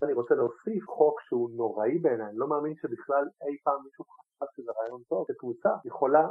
ואני 0.01 0.13
רוצה 0.13 0.35
להוסיף 0.35 0.87
חוק 0.87 1.21
שהוא 1.27 1.49
נוראי 1.55 1.97
בעיניי, 1.97 2.25
אני 2.25 2.37
לא 2.37 2.47
מאמין 2.47 2.73
שבכלל 2.81 3.25
אי 3.47 3.57
פעם 3.63 3.79
מישהו 3.85 4.05
חשב 4.05 4.45
שזה 4.55 4.71
רעיון 4.81 5.01
טוב, 5.09 5.25
שקבוצה 5.31 5.69
יכולה 5.85 6.27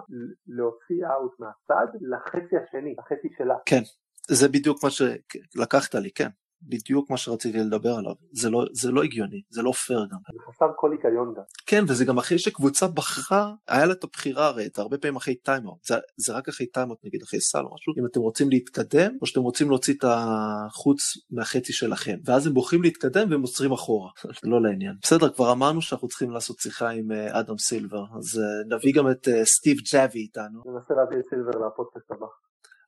להוציא 0.46 1.06
אאוט 1.06 1.40
מהצד 1.40 1.86
לחצי 2.00 2.56
השני, 2.56 2.94
לחצי 2.98 3.28
שלה. 3.38 3.56
כן, 3.66 3.82
זה 4.28 4.48
בדיוק 4.48 4.84
מה 4.84 4.90
שלקחת 4.90 5.94
לי, 5.94 6.10
כן. 6.10 6.28
בדיוק 6.62 7.10
מה 7.10 7.16
שרציתי 7.16 7.58
לדבר 7.58 7.94
עליו. 7.94 8.12
זה 8.32 8.50
לא, 8.50 8.64
זה 8.72 8.92
לא 8.92 9.02
הגיוני, 9.02 9.42
זה 9.50 9.62
לא 9.62 9.72
פייר 9.72 10.06
גם. 10.12 10.18
זה 10.32 10.38
חסר 10.48 10.66
כל 10.76 10.92
היגיון 10.92 11.34
גם. 11.36 11.42
כן, 11.66 11.84
וזה 11.88 12.04
גם 12.04 12.18
אחרי 12.18 12.38
שקבוצה 12.38 12.86
בחרה, 12.86 13.54
היה 13.68 13.86
לה 13.86 13.92
את 13.92 14.04
הבחירה 14.04 14.46
הרי, 14.46 14.66
את 14.66 14.78
הרבה 14.78 14.98
פעמים 14.98 15.16
אחרי 15.16 15.34
טיימאוט. 15.34 15.84
זה, 15.84 15.94
זה 16.16 16.32
רק 16.32 16.48
אחרי 16.48 16.66
טיימאוט, 16.66 16.98
נגיד 17.04 17.22
אחרי 17.22 17.40
סל 17.40 17.58
או 17.58 17.74
משהו, 17.74 17.92
אם 17.98 18.06
אתם 18.06 18.20
רוצים 18.20 18.50
להתקדם, 18.50 19.16
או 19.22 19.26
שאתם 19.26 19.40
רוצים 19.40 19.68
להוציא 19.68 19.94
את 19.94 20.04
החוץ 20.04 21.00
מהחצי 21.30 21.72
שלכם. 21.72 22.16
ואז 22.24 22.46
הם 22.46 22.54
בוחרים 22.54 22.82
להתקדם 22.82 23.30
והם 23.30 23.42
עוצרים 23.42 23.72
אחורה. 23.72 24.10
לא 24.50 24.62
לעניין. 24.62 24.94
בסדר, 25.02 25.30
כבר 25.30 25.52
אמרנו 25.52 25.82
שאנחנו 25.82 26.08
צריכים 26.08 26.30
לעשות 26.30 26.58
שיחה 26.58 26.88
עם 26.88 27.12
אה, 27.12 27.40
אדם 27.40 27.58
סילבר, 27.58 28.04
אז 28.18 28.40
אה, 28.40 28.76
נביא 28.76 28.92
גם 28.94 29.10
את 29.10 29.28
אה, 29.28 29.44
סטיב 29.44 29.76
ג'אבי 29.92 30.18
איתנו. 30.18 30.62
ננסה 30.66 30.94
להביא 30.94 31.18
את 31.18 31.24
סילבר 31.30 31.66
לפודקאסט 31.66 32.10
הבא. 32.10 32.26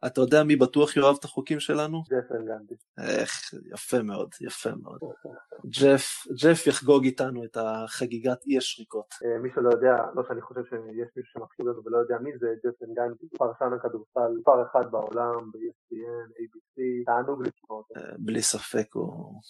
אתה 0.06 0.20
יודע 0.20 0.42
מי 0.44 0.56
בטוח 0.56 0.96
יאהב 0.96 1.16
את 1.18 1.24
החוקים 1.24 1.60
שלנו? 1.60 2.02
ג'ף 2.02 2.23
ואן 2.23 2.44
גנדי. 2.44 2.74
איך, 2.98 3.30
יפה 3.72 4.02
מאוד, 4.02 4.30
יפה 4.40 4.70
מאוד. 4.82 4.98
ג'ף, 5.66 6.04
ג'ף 6.42 6.66
יחגוג 6.66 7.04
איתנו 7.04 7.44
את 7.44 7.56
החגיגת 7.60 8.46
אי 8.46 8.58
השריקות. 8.58 9.14
אה, 9.24 9.38
מי 9.38 9.48
שלא 9.54 9.70
יודע, 9.70 9.94
לא 10.14 10.22
שאני 10.28 10.42
חושב 10.42 10.60
שיש 10.64 11.08
מישהו 11.16 11.32
שמקשיב 11.32 11.66
לנו 11.66 11.82
ולא 11.84 11.98
יודע 11.98 12.16
מי 12.22 12.30
זה, 12.40 12.46
ג'פן 12.64 12.94
גנדי, 12.94 13.28
פרשן 13.38 13.74
הכדורסל, 13.76 14.38
מספר 14.38 14.62
אחד 14.72 14.90
בעולם, 14.90 15.50
ב-ESPN, 15.52 16.28
ABC, 16.40 16.80
תענוג 17.06 17.42
לשמוע 17.42 17.78
אותו. 17.78 17.94
אה, 17.96 18.14
בלי 18.18 18.42
ספק, 18.42 18.86
הוא 18.92 19.40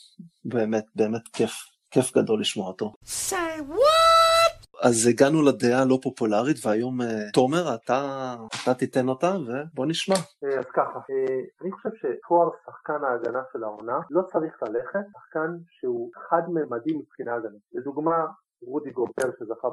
באמת, 0.44 0.84
באמת 0.94 1.28
כיף, 1.32 1.52
כיף 1.90 2.16
גדול 2.16 2.40
לשמוע 2.40 2.68
אותו. 2.68 2.92
Say 3.04 3.60
what? 3.68 4.37
אז 4.82 5.06
הגענו 5.06 5.42
לדעה 5.42 5.82
הלא 5.82 5.98
פופולרית 6.02 6.66
והיום 6.66 7.02
אה, 7.02 7.06
תומר 7.32 7.74
אתה, 7.74 8.34
אתה 8.62 8.74
תיתן 8.74 9.08
אותה 9.08 9.32
ובוא 9.36 9.86
נשמע. 9.86 10.14
אה, 10.44 10.58
אז 10.58 10.64
ככה, 10.74 10.98
אה, 11.10 11.40
אני 11.62 11.72
חושב 11.72 11.88
שתואר 11.94 12.50
שחקן 12.66 13.04
ההגנה 13.04 13.42
של 13.52 13.64
העונה 13.64 13.98
לא 14.10 14.22
צריך 14.22 14.62
ללכת, 14.62 15.04
שחקן 15.12 15.56
שהוא 15.70 16.10
חד-ממדי 16.28 16.94
מבחינה 16.94 17.34
הגנית. 17.34 17.62
לדוגמה, 17.72 18.26
רודי 18.62 18.90
גובר 18.90 19.30
שזכה 19.38 19.68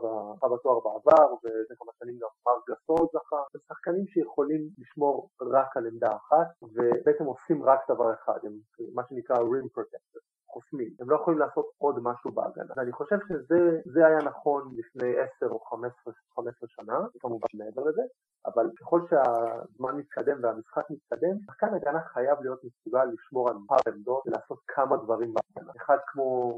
בתואר 0.53 0.79
בעבר 0.79 1.33
ולפני 1.43 1.75
כמה 1.79 1.91
שנים 1.99 2.17
גם 2.21 2.27
מרק 2.47 2.63
גסול 2.69 3.07
זכה, 3.13 3.41
הם 3.53 3.61
שחקנים 3.67 4.07
שיכולים 4.07 4.61
לשמור 4.77 5.29
רק 5.41 5.77
על 5.77 5.87
עמדה 5.87 6.09
אחת 6.15 6.47
ובעצם 6.61 7.25
עושים 7.25 7.63
רק 7.63 7.79
דבר 7.91 8.13
אחד, 8.13 8.39
הם 8.43 8.53
מה 8.93 9.03
שנקרא 9.09 9.35
ring 9.35 9.79
protector. 9.79 10.21
חוסמים, 10.55 10.91
הם 10.99 11.09
לא 11.09 11.15
יכולים 11.15 11.39
לעשות 11.39 11.65
עוד 11.77 11.95
משהו 12.01 12.31
בהגנה. 12.31 12.73
ואני 12.77 12.91
חושב 12.91 13.17
שזה 13.27 14.05
היה 14.07 14.17
נכון 14.17 14.71
לפני 14.77 15.11
10 15.37 15.45
או 15.45 15.59
15, 15.59 16.13
15 16.35 16.69
שנה, 16.69 16.97
כמובן 17.19 17.47
מעבר 17.53 17.83
לזה, 17.83 18.01
אבל 18.45 18.69
ככל 18.79 19.01
שהזמן 19.09 19.97
מתקדם 19.97 20.37
והמשחק 20.43 20.85
מתקדם, 20.89 21.35
שחקן 21.45 21.73
הגנה 21.73 22.01
חייב 22.01 22.37
להיות 22.41 22.59
מסוגל 22.63 23.05
לשמור 23.05 23.49
על 23.49 23.55
מספר 23.57 23.91
עמדות 23.91 24.23
ולעשות 24.27 24.59
כמה 24.67 24.97
דברים 24.97 25.33
בהגנה. 25.33 25.71
אחד 25.77 25.97
כמו 26.07 26.51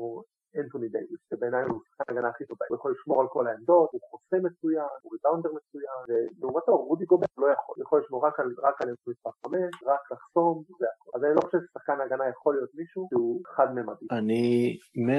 אנטוני 0.56 0.90
דייוויס, 0.90 1.20
שבעיניי 1.30 1.64
הוא 1.64 1.80
שחקן 1.88 2.14
הגנה 2.14 2.30
הכי 2.30 2.46
טוב, 2.46 2.58
הוא 2.70 2.78
יכול 2.78 2.92
לשמור 2.92 3.22
על 3.22 3.28
כל 3.28 3.48
העמדות, 3.48 3.90
הוא 3.92 4.02
חוסם 4.10 4.46
מצוין, 4.46 4.92
הוא 5.02 5.12
ריבאונדר 5.14 5.50
מצוין, 5.60 6.00
ולעומתו 6.08 6.78
רודי 6.78 7.06
גובר 7.06 7.26
לא 7.38 7.48
יכול, 7.56 7.76
הוא 7.78 7.84
יכול 7.84 8.02
לשמור 8.02 8.26
רק 8.28 8.40
על, 8.40 8.56
רק 8.64 8.82
על 8.82 8.90
אמצע 8.90 9.12
מספר 9.12 9.30
5, 9.48 9.60
רק 9.86 10.04
לחסום, 10.12 10.64
זה 10.80 10.86
הכל. 10.94 11.12
אז 11.16 11.24
אני 11.24 11.36
לא 11.36 11.42
חושב 11.42 11.58
ששחקן 11.66 12.02
הגנה 12.02 12.24
יכול 12.30 12.56
להיות 12.56 12.70
מישהו 12.74 13.08
שהוא 13.10 13.42
חד-ממדי. 13.56 14.06
אני 14.12 14.78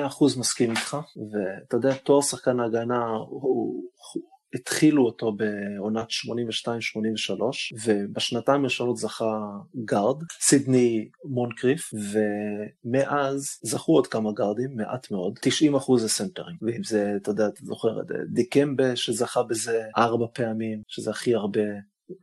100% 0.08 0.40
מסכים 0.40 0.70
איתך, 0.70 0.96
ואתה 1.30 1.76
יודע, 1.76 1.92
תואר 2.04 2.20
שחקן 2.20 2.60
הגנה 2.60 3.06
הוא... 3.28 3.88
התחילו 4.54 5.04
אותו 5.04 5.32
בעונת 5.32 6.06
82-83 6.10 6.10
ובשנתיים 7.86 8.60
הראשונות 8.60 8.96
זכה 8.96 9.50
גארד, 9.84 10.22
סידני 10.40 11.08
מונקריף 11.24 11.90
ומאז 11.94 13.58
זכו 13.62 13.92
עוד 13.92 14.06
כמה 14.06 14.32
גארדים, 14.32 14.76
מעט 14.76 15.10
מאוד, 15.10 15.38
90% 15.76 15.98
זה 15.98 16.08
סנטרים 16.08 16.56
ואם 16.62 16.84
זה, 16.84 17.12
אתה 17.16 17.30
יודע, 17.30 17.46
אתה 17.46 17.60
זוכר, 17.64 18.00
דיקמבה 18.26 18.96
שזכה 18.96 19.42
בזה 19.42 19.84
ארבע 19.96 20.26
פעמים, 20.34 20.82
שזה 20.88 21.10
הכי 21.10 21.34
הרבה 21.34 21.60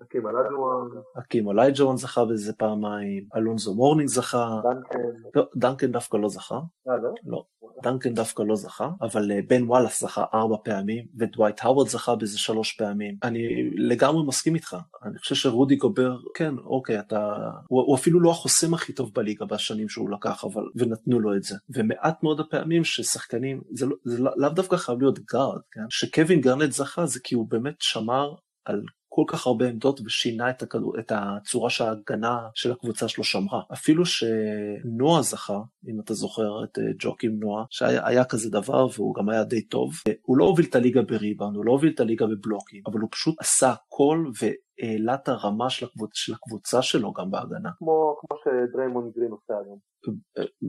אקים 0.03 0.27
אלייג'וואן. 0.27 0.87
אקים 1.19 1.49
אלייג'וואן 1.49 1.97
זכה 1.97 2.25
בזה 2.25 2.53
פעמיים, 2.53 3.25
אלונזו 3.35 3.73
מורנינג 3.73 4.09
זכה. 4.09 4.59
דנקן. 4.63 4.99
לא, 5.35 5.47
דנקן 5.55 5.91
דווקא 5.91 6.17
לא 6.17 6.29
זכה. 6.29 6.59
אה, 6.89 6.97
לא? 6.97 7.09
לא. 7.25 7.43
דנקן 7.83 8.13
דווקא 8.13 8.43
לא 8.43 8.55
זכה, 8.55 8.89
אבל 9.01 9.31
אה, 9.31 9.39
בן 9.47 9.63
וואלאס 9.63 10.01
זכה 10.01 10.23
ארבע 10.33 10.55
פעמים, 10.63 11.05
ודווייט 11.19 11.59
האוורד 11.61 11.87
זכה 11.87 12.15
בזה 12.15 12.39
שלוש 12.39 12.71
פעמים. 12.71 13.15
אני 13.23 13.39
לגמרי 13.75 14.23
מסכים 14.27 14.55
איתך. 14.55 14.77
אני 15.03 15.17
חושב 15.17 15.35
שרודי 15.35 15.75
גובר, 15.75 16.17
כן, 16.35 16.53
אוקיי, 16.57 16.99
אתה... 16.99 17.33
הוא, 17.67 17.81
הוא 17.81 17.95
אפילו 17.95 18.19
לא 18.19 18.31
החוסם 18.31 18.73
הכי 18.73 18.93
טוב 18.93 19.11
בליגה 19.15 19.45
בשנים 19.45 19.89
שהוא 19.89 20.09
לקח, 20.09 20.43
אבל... 20.43 20.63
ונתנו 20.75 21.19
לו 21.19 21.35
את 21.35 21.43
זה. 21.43 21.55
ומעט 21.69 22.23
מאוד 22.23 22.39
הפעמים 22.39 22.83
ששחקנים, 22.83 23.61
זה, 23.71 23.85
לא, 23.85 23.95
זה 24.03 24.23
לא, 24.23 24.31
לאו 24.37 24.49
דווקא 24.49 24.77
חייב 24.77 24.99
להיות 24.99 25.19
גארד, 25.19 25.61
כן? 25.71 25.81
שקווין 25.89 26.41
גארנט 26.41 26.71
זכה 26.71 27.05
זה 27.05 27.19
כי 27.23 27.35
הוא 27.35 27.49
באמת 27.49 27.75
שמר 27.79 28.33
על 28.65 28.81
כל 29.15 29.23
כך 29.27 29.47
הרבה 29.47 29.67
עמדות 29.69 30.01
ושינה 30.05 30.49
את, 30.49 30.61
הכדור, 30.61 30.99
את 30.99 31.11
הצורה 31.15 31.69
שההגנה 31.69 32.39
של 32.53 32.71
הקבוצה 32.71 33.07
שלו 33.07 33.23
שמרה. 33.23 33.61
אפילו 33.73 34.03
שנואה 34.05 35.21
זכה, 35.21 35.59
אם 35.87 35.99
אתה 35.99 36.13
זוכר 36.13 36.63
את 36.63 36.79
אה, 36.79 36.83
ג'וקים 36.99 37.39
נועה, 37.39 37.63
שהיה 37.69 38.25
כזה 38.25 38.49
דבר 38.49 38.87
והוא 38.95 39.15
גם 39.15 39.29
היה 39.29 39.43
די 39.43 39.61
טוב, 39.61 39.93
הוא 40.21 40.37
לא 40.37 40.45
הוביל 40.45 40.65
את 40.69 40.75
הליגה 40.75 41.01
בריבאונד, 41.01 41.55
הוא 41.55 41.65
לא 41.65 41.71
הוביל 41.71 41.91
את 41.95 41.99
הליגה 41.99 42.25
בבלוקים, 42.25 42.81
אבל 42.85 42.99
הוא 42.99 43.09
פשוט 43.11 43.35
עשה 43.39 43.73
הכל 43.73 44.25
והעלה 44.39 45.15
את 45.15 45.27
הרמה 45.27 45.69
של 45.69 45.85
הקבוצה, 45.85 46.13
של 46.15 46.33
הקבוצה 46.33 46.81
שלו 46.81 47.13
גם 47.13 47.31
בהגנה. 47.31 47.69
כמו, 47.77 48.15
כמו 48.19 48.37
שדריימון 48.43 49.11
גרין 49.15 49.31
עושה 49.31 49.53
היום. 49.65 49.79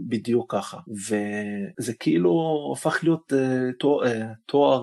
בדיוק 0.09 0.53
ככה 0.53 0.79
וזה 0.89 1.93
כאילו 2.01 2.33
הפך 2.77 3.01
להיות 3.03 3.33
uh, 3.33 3.37
תואר, 3.79 4.05
uh, 4.05 4.09
תואר 4.47 4.83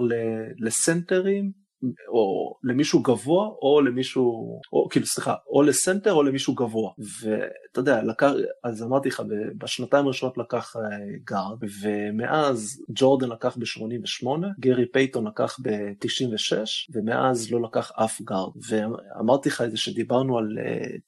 לסנטרים 0.58 1.63
או 2.08 2.56
למישהו 2.64 3.02
גבוה 3.02 3.48
או 3.62 3.82
למישהו, 3.82 4.60
או 4.74 4.88
כאילו 4.90 5.06
סליחה, 5.06 5.36
או 5.48 5.62
לסנטר 5.62 6.14
או 6.14 6.24
למישהו 6.24 6.56
גבוה. 6.56 6.92
ואתה 7.22 7.80
יודע, 7.80 8.04
לקח, 8.04 8.32
אז 8.64 8.84
אמרתי 8.84 9.10
לך, 9.10 9.24
בשנתיים 9.58 10.06
הראשונות 10.06 10.38
לקח 10.38 10.76
גארד, 11.24 11.58
ומאז 11.82 12.84
ג'ורדן 12.90 13.30
לקח 13.30 13.58
ב-88, 13.58 14.28
גרי 14.60 14.86
פייתון 14.92 15.28
לקח 15.28 15.60
ב-96, 15.64 16.56
ומאז 16.94 17.52
לא 17.52 17.62
לקח 17.62 17.92
אף 17.96 18.22
גארד. 18.22 18.52
ואמרתי 18.70 19.50
לך 19.50 19.62
את 19.62 19.72
זה 19.72 19.78
שדיברנו 19.78 20.38
על 20.38 20.58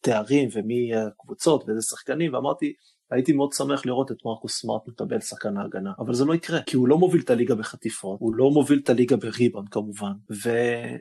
תארים 0.01 0.49
ומי 0.53 0.95
הקבוצות 0.95 1.63
ואיזה 1.67 1.81
שחקנים, 1.81 2.33
ואמרתי, 2.33 2.73
הייתי 3.11 3.33
מאוד 3.33 3.53
שמח 3.53 3.85
לראות 3.85 4.11
את 4.11 4.17
מרקוס 4.25 4.61
סמארט 4.61 4.87
מקבל 4.87 5.19
שחקן 5.19 5.57
ההגנה, 5.57 5.91
אבל 5.99 6.13
זה 6.13 6.25
לא 6.25 6.35
יקרה, 6.35 6.61
כי 6.61 6.77
הוא 6.77 6.87
לא 6.87 6.97
מוביל 6.97 7.21
את 7.21 7.29
הליגה 7.29 7.55
בחטיפות, 7.55 8.19
הוא 8.19 8.35
לא 8.35 8.49
מוביל 8.49 8.79
את 8.83 8.89
הליגה 8.89 9.15
בריבאונד 9.15 9.69
כמובן, 9.69 10.11
ו... 10.31 10.49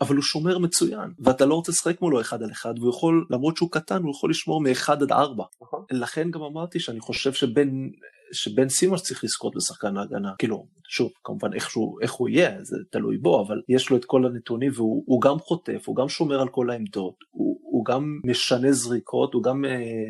אבל 0.01 0.15
הוא 0.15 0.23
שומר 0.23 0.59
מצוין, 0.59 1.11
ואתה 1.19 1.47
לא 1.47 1.55
רוצה 1.55 1.73
לשחק 1.73 2.01
מולו 2.01 2.21
אחד 2.21 2.43
על 2.43 2.51
אחד, 2.51 2.75
והוא 2.79 2.91
יכול, 2.91 3.27
למרות 3.31 3.57
שהוא 3.57 3.71
קטן, 3.71 4.03
הוא 4.03 4.11
יכול 4.11 4.31
לשמור 4.31 4.61
מאחד 4.61 5.03
עד 5.03 5.13
ארבע. 5.13 5.45
נכון. 5.63 5.85
לכן 5.91 6.31
גם 6.31 6.43
אמרתי 6.43 6.81
שאני 6.81 7.01
חושב 7.01 7.33
שבין 7.33 7.91
שבן 8.33 8.69
סימוס 8.69 9.03
צריך 9.03 9.25
לזכות 9.25 9.55
בשחקן 9.57 9.97
ההגנה, 9.97 10.33
כאילו, 10.39 10.67
שוב, 10.89 11.11
כמובן 11.25 11.55
איך 11.55 11.71
שהוא, 11.71 12.01
איך 12.01 12.13
הוא 12.13 12.29
יהיה, 12.29 12.57
זה 12.63 12.77
תלוי 12.91 13.19
בו, 13.19 13.41
אבל 13.47 13.63
יש 13.69 13.91
לו 13.91 13.97
את 13.97 14.05
כל 14.05 14.27
הנתונים 14.27 14.71
והוא 14.75 15.21
גם 15.21 15.39
חוטף, 15.39 15.83
הוא 15.87 15.97
גם 15.97 16.09
שומר 16.09 16.41
על 16.41 16.49
כל 16.49 16.71
העמדות, 16.71 17.15
הוא, 17.31 17.54
גם 17.85 18.21
משנה 18.25 18.73
זריקות, 18.73 19.35
הוא 19.35 19.43
גם 19.43 19.65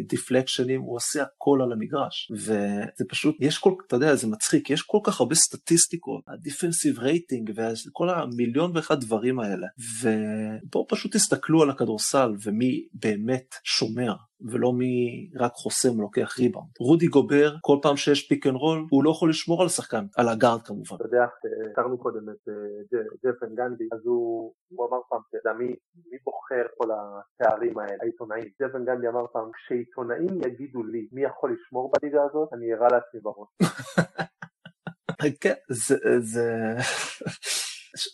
דיפלקשנים, 0.08 0.80
uh, 0.80 0.84
הוא 0.84 0.96
עושה 0.96 1.22
הכל 1.22 1.58
על 1.62 1.72
המגרש, 1.72 2.32
וזה 2.32 3.04
פשוט, 3.08 3.36
יש 3.40 3.58
כל, 3.58 3.74
אתה 3.86 3.96
יודע, 3.96 4.14
זה 4.14 4.26
מצחיק, 4.26 4.70
יש 4.70 4.82
כל 4.82 4.98
כך 5.04 5.20
הרבה 5.20 5.34
סטטיסטיקות, 5.34 6.24
הדיפנסיב 6.28 6.98
רייטינג 6.98 7.52
וכל 7.86 8.10
המיליון 8.10 8.70
ואחד 8.74 9.00
דברים 9.00 9.40
האלה, 9.40 9.66
ובואו 10.00 10.86
פשוט 10.88 11.16
תסתכלו 11.16 11.62
על 11.62 11.70
הכדורסל 11.70 12.32
ומי 12.42 12.86
באמת 12.94 13.54
שומר. 13.64 14.14
ולא 14.40 14.72
מי 14.72 14.94
שרק 15.40 15.52
חוסם 15.52 16.00
לוקח 16.00 16.38
ריבאונד. 16.38 16.68
רודי 16.80 17.06
גובר, 17.06 17.54
כל 17.60 17.78
פעם 17.82 17.96
שיש 17.96 18.28
פיק 18.28 18.46
אנד 18.46 18.56
רול, 18.56 18.86
הוא 18.90 19.04
לא 19.04 19.10
יכול 19.10 19.30
לשמור 19.30 19.60
על 19.60 19.66
השחקן, 19.66 20.04
על 20.16 20.28
הגארד 20.28 20.62
כמובן. 20.62 20.96
אתה 20.96 21.04
יודע, 21.04 21.24
הכרנו 21.70 21.98
קודם 21.98 22.28
את 22.28 22.48
אה, 22.48 22.98
ג'ף 23.24 23.39
ואן 23.39 23.54
גנדי, 23.54 23.88
אז 23.92 24.00
הוא 24.04 24.52
אמר 24.72 25.00
פעם, 25.08 25.20
אתה 25.28 25.38
יודע, 25.38 25.58
מי 25.58 26.18
בוחר 26.24 26.66
כל 26.78 26.88
התארים 26.94 27.78
האלה, 27.78 27.96
העיתונאים. 28.00 28.48
ג'ף 28.62 28.73
ואן 28.73 28.84
גנדי 28.84 29.08
אמר 29.08 29.26
פעם, 29.32 29.50
כשעיתונאים 29.52 30.42
יגידו 30.46 30.82
לי 30.82 31.08
מי 31.12 31.24
יכול 31.24 31.52
לשמור 31.54 31.92
בליגה 31.92 32.22
הזאת, 32.30 32.48
אני 32.52 32.74
אירה 32.74 32.88
לעצמי 32.88 33.20
בראש. 33.20 33.48
כן, 35.40 35.54
זה... 35.70 35.94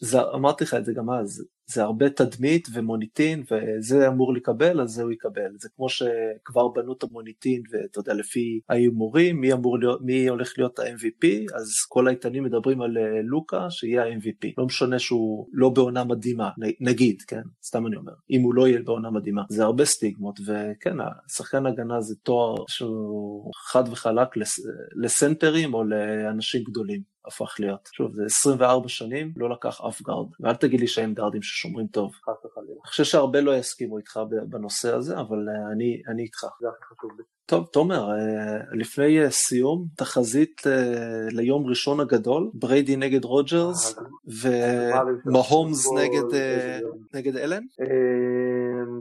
זה... 0.01 0.19
אמרתי 0.35 0.65
לך 0.65 0.75
את 0.75 0.85
זה 0.85 0.93
גם 0.93 1.11
אז, 1.11 1.45
זה 1.73 1.83
הרבה 1.83 2.11
תדמית 2.11 2.69
ומוניטין 2.73 3.43
וזה 3.51 4.09
אמור 4.09 4.35
לקבל 4.35 4.81
אז 4.81 4.91
זה 4.91 5.03
הוא 5.03 5.13
יקבל. 5.13 5.51
זה 5.59 5.69
כמו 5.77 5.89
שכבר 5.89 6.69
בנו 6.69 6.93
את 6.93 7.03
המוניטין 7.03 7.63
ואתה 7.73 7.99
יודע 7.99 8.15
לפי 8.15 8.61
ההימורים 8.69 9.41
מי 9.41 9.49
מי 10.01 10.29
הולך 10.29 10.53
להיות 10.59 10.79
ה-MVP 10.79 11.27
אז 11.55 11.69
כל 11.89 12.07
העיתונים 12.07 12.45
מדברים 12.45 12.83
על 12.83 12.99
אה, 12.99 13.23
לוקה 13.25 13.71
שיהיה 13.71 14.05
ה-MVP 14.05 14.49
לא 14.59 14.67
משנה 14.67 14.99
שהוא 14.99 15.49
לא 15.53 15.69
בעונה 15.69 16.05
מדהימה 16.05 16.51
נגיד 16.81 17.23
כן? 17.23 17.43
סתם 17.65 17.87
אני 17.87 17.97
אומר. 17.97 18.13
אם 18.31 18.43
הוא 18.43 18.55
לא 18.55 18.69
יהיה 18.69 18.83
בעונה 18.83 19.11
מדהימה. 19.11 19.43
זה 19.49 19.65
הרבה 19.65 19.85
סטיגמות 19.85 20.41
וכן 20.47 20.97
השחקן 21.01 21.67
הגנה 21.67 22.01
זה 22.01 22.15
תואר 22.23 22.55
שהוא 22.69 23.51
חד 23.73 23.85
וחלק 23.91 24.37
לס, 24.37 24.61
לסנטרים 25.03 25.75
או 25.75 25.85
לאנשים 25.85 26.63
גדולים. 26.63 27.20
הפך 27.31 27.55
להיות. 27.59 27.89
שוב, 27.93 28.15
זה 28.15 28.23
24 28.27 28.89
שנים, 28.89 29.33
לא 29.37 29.51
לקח 29.51 29.81
אף 29.89 30.03
גארד. 30.03 30.27
ואל 30.41 30.55
תגיד 30.55 30.81
לי 30.81 30.87
שאין 30.87 31.15
גארדים 31.15 31.43
ששומרים 31.43 31.87
טוב. 31.87 32.13
חס 32.13 32.45
וחלילה. 32.45 32.73
אני 32.73 32.89
חושב 32.89 33.05
שהרבה 33.05 33.41
לא 33.41 33.57
יסכימו 33.57 33.99
איתך 33.99 34.21
בנושא 34.49 34.95
הזה, 34.95 35.21
אבל 35.21 35.49
אה, 35.49 35.73
אני, 35.73 36.03
אני 36.09 36.23
איתך. 36.23 36.45
זה 36.61 36.69
הכי 36.69 36.95
חשוב 36.95 37.11
לי. 37.19 37.25
טוב, 37.47 37.69
תומר, 37.73 38.11
אה, 38.11 38.59
לפני 38.73 39.25
אה, 39.25 39.31
סיום, 39.31 39.87
תחזית 39.97 40.63
ליום 41.31 41.67
ראשון 41.67 42.01
הגדול, 42.01 42.51
בריידי 42.55 42.97
נגד 42.97 43.25
רוג'רס, 43.25 43.97
ומהומס 45.27 45.87
נגד 47.15 47.37
אלן? 47.37 47.63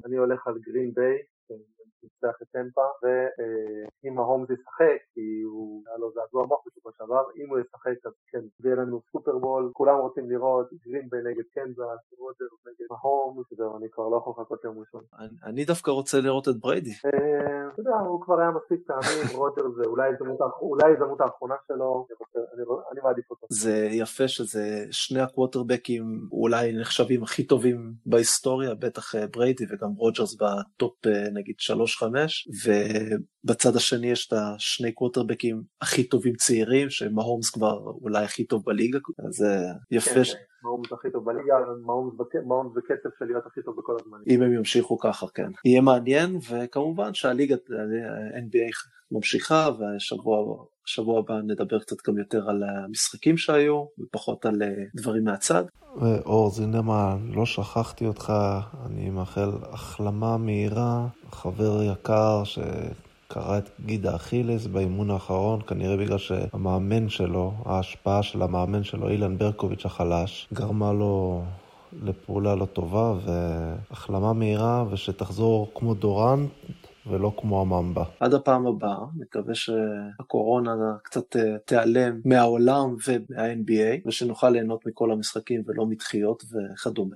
אני 0.05 0.17
הולך 0.17 0.47
על 0.47 0.53
גרין 0.67 0.91
ביי. 0.93 1.17
ניצח 2.23 2.37
את 2.41 2.47
טמפה, 2.51 2.87
ואם 3.03 4.19
מהומס 4.19 4.49
ישחק, 4.49 4.99
כי 5.13 5.41
הוא 5.51 5.83
היה 5.87 5.97
לו 5.97 6.11
זעזוע 6.11 6.45
מוח 6.45 6.61
בשבוע 6.65 6.91
שעבר, 6.97 7.23
אם 7.37 7.49
הוא 7.49 7.59
ישחק 7.59 8.05
אז 8.05 8.13
כן, 8.31 8.43
יהיה 8.63 8.75
לנו 8.75 9.01
סופרבול, 9.11 9.69
כולם 9.73 9.97
רוצים 9.97 10.31
לראות 10.31 10.69
גרין 10.85 11.04
ביי 11.04 11.17
נגד 11.17 11.43
קנזס, 11.53 12.01
רוג'רס 12.19 12.51
נגד 12.67 12.87
מהומס, 12.91 13.45
זהו, 13.57 13.77
אני 13.77 13.87
כבר 13.91 14.07
לא 14.07 14.17
יכול 14.17 14.33
לחכות 14.37 14.63
יום 14.63 14.79
ראשון. 14.79 15.03
אני 15.43 15.65
דווקא 15.65 15.91
רוצה 15.91 16.17
לראות 16.21 16.47
את 16.47 16.55
בריידי. 16.59 16.89
אה, 17.05 17.59
אתה 17.73 17.81
יודע, 17.81 17.95
הוא 18.07 18.21
כבר 18.21 18.39
היה 18.39 18.51
מספיק 18.51 18.87
פעמים, 18.87 19.25
רוג'רס 19.39 19.69
זה 19.77 19.83
אולי 19.85 20.83
ההזדמנות 20.83 21.21
האחרונה 21.21 21.55
שלו, 21.67 22.05
אני 22.91 23.01
מעדיף 23.03 23.31
אותו. 23.31 23.47
זה 23.49 23.87
יפה 23.91 24.27
שזה 24.27 24.85
שני 24.91 25.21
הקווטרבקים 25.21 26.03
אולי 26.31 26.73
נחשבים 26.81 27.23
הכי 27.23 27.43
טובים 27.43 27.93
בהיסטוריה, 28.05 28.75
בטח 28.75 29.15
אה, 29.15 29.27
בריידי 29.27 29.63
וגם 29.69 29.89
רוג'רס 29.97 30.35
בטופ 30.35 31.07
אה, 31.07 31.29
נגיד 31.33 31.55
3-5, 31.59 31.71
ובצד 32.65 33.75
השני 33.75 34.07
יש 34.07 34.27
את 34.27 34.33
השני 34.33 34.91
קווטרבקים 34.91 35.61
הכי 35.81 36.03
טובים 36.03 36.35
צעירים, 36.35 36.89
שמהומס 36.89 37.49
כבר 37.49 37.77
אולי 38.01 38.23
הכי 38.23 38.43
טוב 38.43 38.63
בליגה, 38.65 38.99
אז 39.27 39.33
זה 39.33 39.55
יפה. 39.91 40.13
כן, 40.13 40.23
ש... 40.23 40.33
כן, 40.33 40.39
מהומס 40.63 40.93
הכי 40.93 41.11
טוב 41.11 41.25
בליגה, 41.25 41.55
מהומס 42.45 42.71
בקצב 42.75 43.09
של 43.19 43.25
להיות 43.25 43.45
הכי 43.45 43.61
טוב 43.61 43.75
בכל 43.77 43.97
הזמן. 44.01 44.17
אם 44.27 44.41
הם 44.41 44.53
ימשיכו 44.53 44.97
ככה, 44.97 45.25
כן. 45.33 45.51
יהיה 45.65 45.81
מעניין, 45.81 46.37
וכמובן 46.49 47.13
שהליגה, 47.13 47.55
NBA 48.35 48.89
ממשיכה, 49.11 49.69
ושבוע 50.85 51.19
הבא 51.19 51.33
נדבר 51.47 51.79
קצת 51.79 51.95
גם 52.07 52.17
יותר 52.17 52.49
על 52.49 52.63
המשחקים 52.63 53.37
שהיו, 53.37 53.85
ופחות 53.99 54.45
על 54.45 54.63
אה, 54.63 54.83
דברים 54.95 55.23
מהצד. 55.23 55.63
אור 56.25 56.49
זינמה, 56.49 57.15
לא 57.29 57.45
שכחתי 57.45 58.07
אותך, 58.07 58.33
אני 58.85 59.09
מאחל 59.09 59.51
החלמה 59.71 60.37
מהירה, 60.37 61.07
חבר 61.31 61.83
יקר 61.83 62.43
שקרא 62.43 63.57
את 63.57 63.69
גיד 63.85 64.05
האכילס 64.05 64.65
באימון 64.65 65.09
האחרון, 65.11 65.61
כנראה 65.67 65.97
בגלל 65.97 66.17
שהמאמן 66.17 67.09
שלו, 67.09 67.53
ההשפעה 67.65 68.23
של 68.23 68.41
המאמן 68.41 68.83
שלו, 68.83 69.09
אילן 69.09 69.37
ברקוביץ' 69.37 69.85
החלש, 69.85 70.47
גרמה 70.53 70.93
לו 70.93 71.41
לפעולה 72.03 72.55
לא 72.55 72.65
טובה, 72.65 73.13
והחלמה 73.25 74.33
מהירה, 74.33 74.83
ושתחזור 74.89 75.71
כמו 75.75 75.93
דורנט. 75.93 76.49
ולא 77.07 77.31
כמו 77.37 77.61
הממבה. 77.61 78.03
עד 78.19 78.33
הפעם 78.33 78.67
הבאה, 78.67 78.97
מקווה 79.15 79.55
שהקורונה 79.55 80.71
קצת 81.03 81.35
אה, 81.35 81.57
תיעלם 81.65 82.19
מהעולם 82.25 82.95
ומה-NBA, 83.07 84.07
ושנוכל 84.07 84.49
ליהנות 84.49 84.85
מכל 84.85 85.11
המשחקים 85.11 85.63
ולא 85.67 85.85
מדחיות 85.85 86.43
וכדומה. 86.43 87.15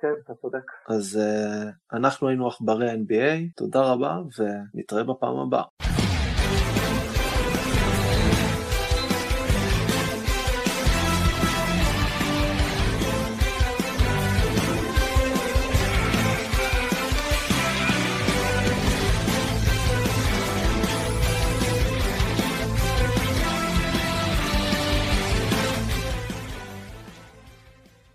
כן, 0.00 0.12
אתה 0.24 0.34
צודק. 0.34 0.72
אז 0.88 1.20
uh, 1.22 1.96
אנחנו 1.96 2.28
היינו 2.28 2.46
עכברי 2.46 2.90
NBA, 2.92 3.52
תודה 3.56 3.80
רבה 3.80 4.18
ונתראה 4.38 5.04
בפעם 5.04 5.36
הבאה. 5.36 5.64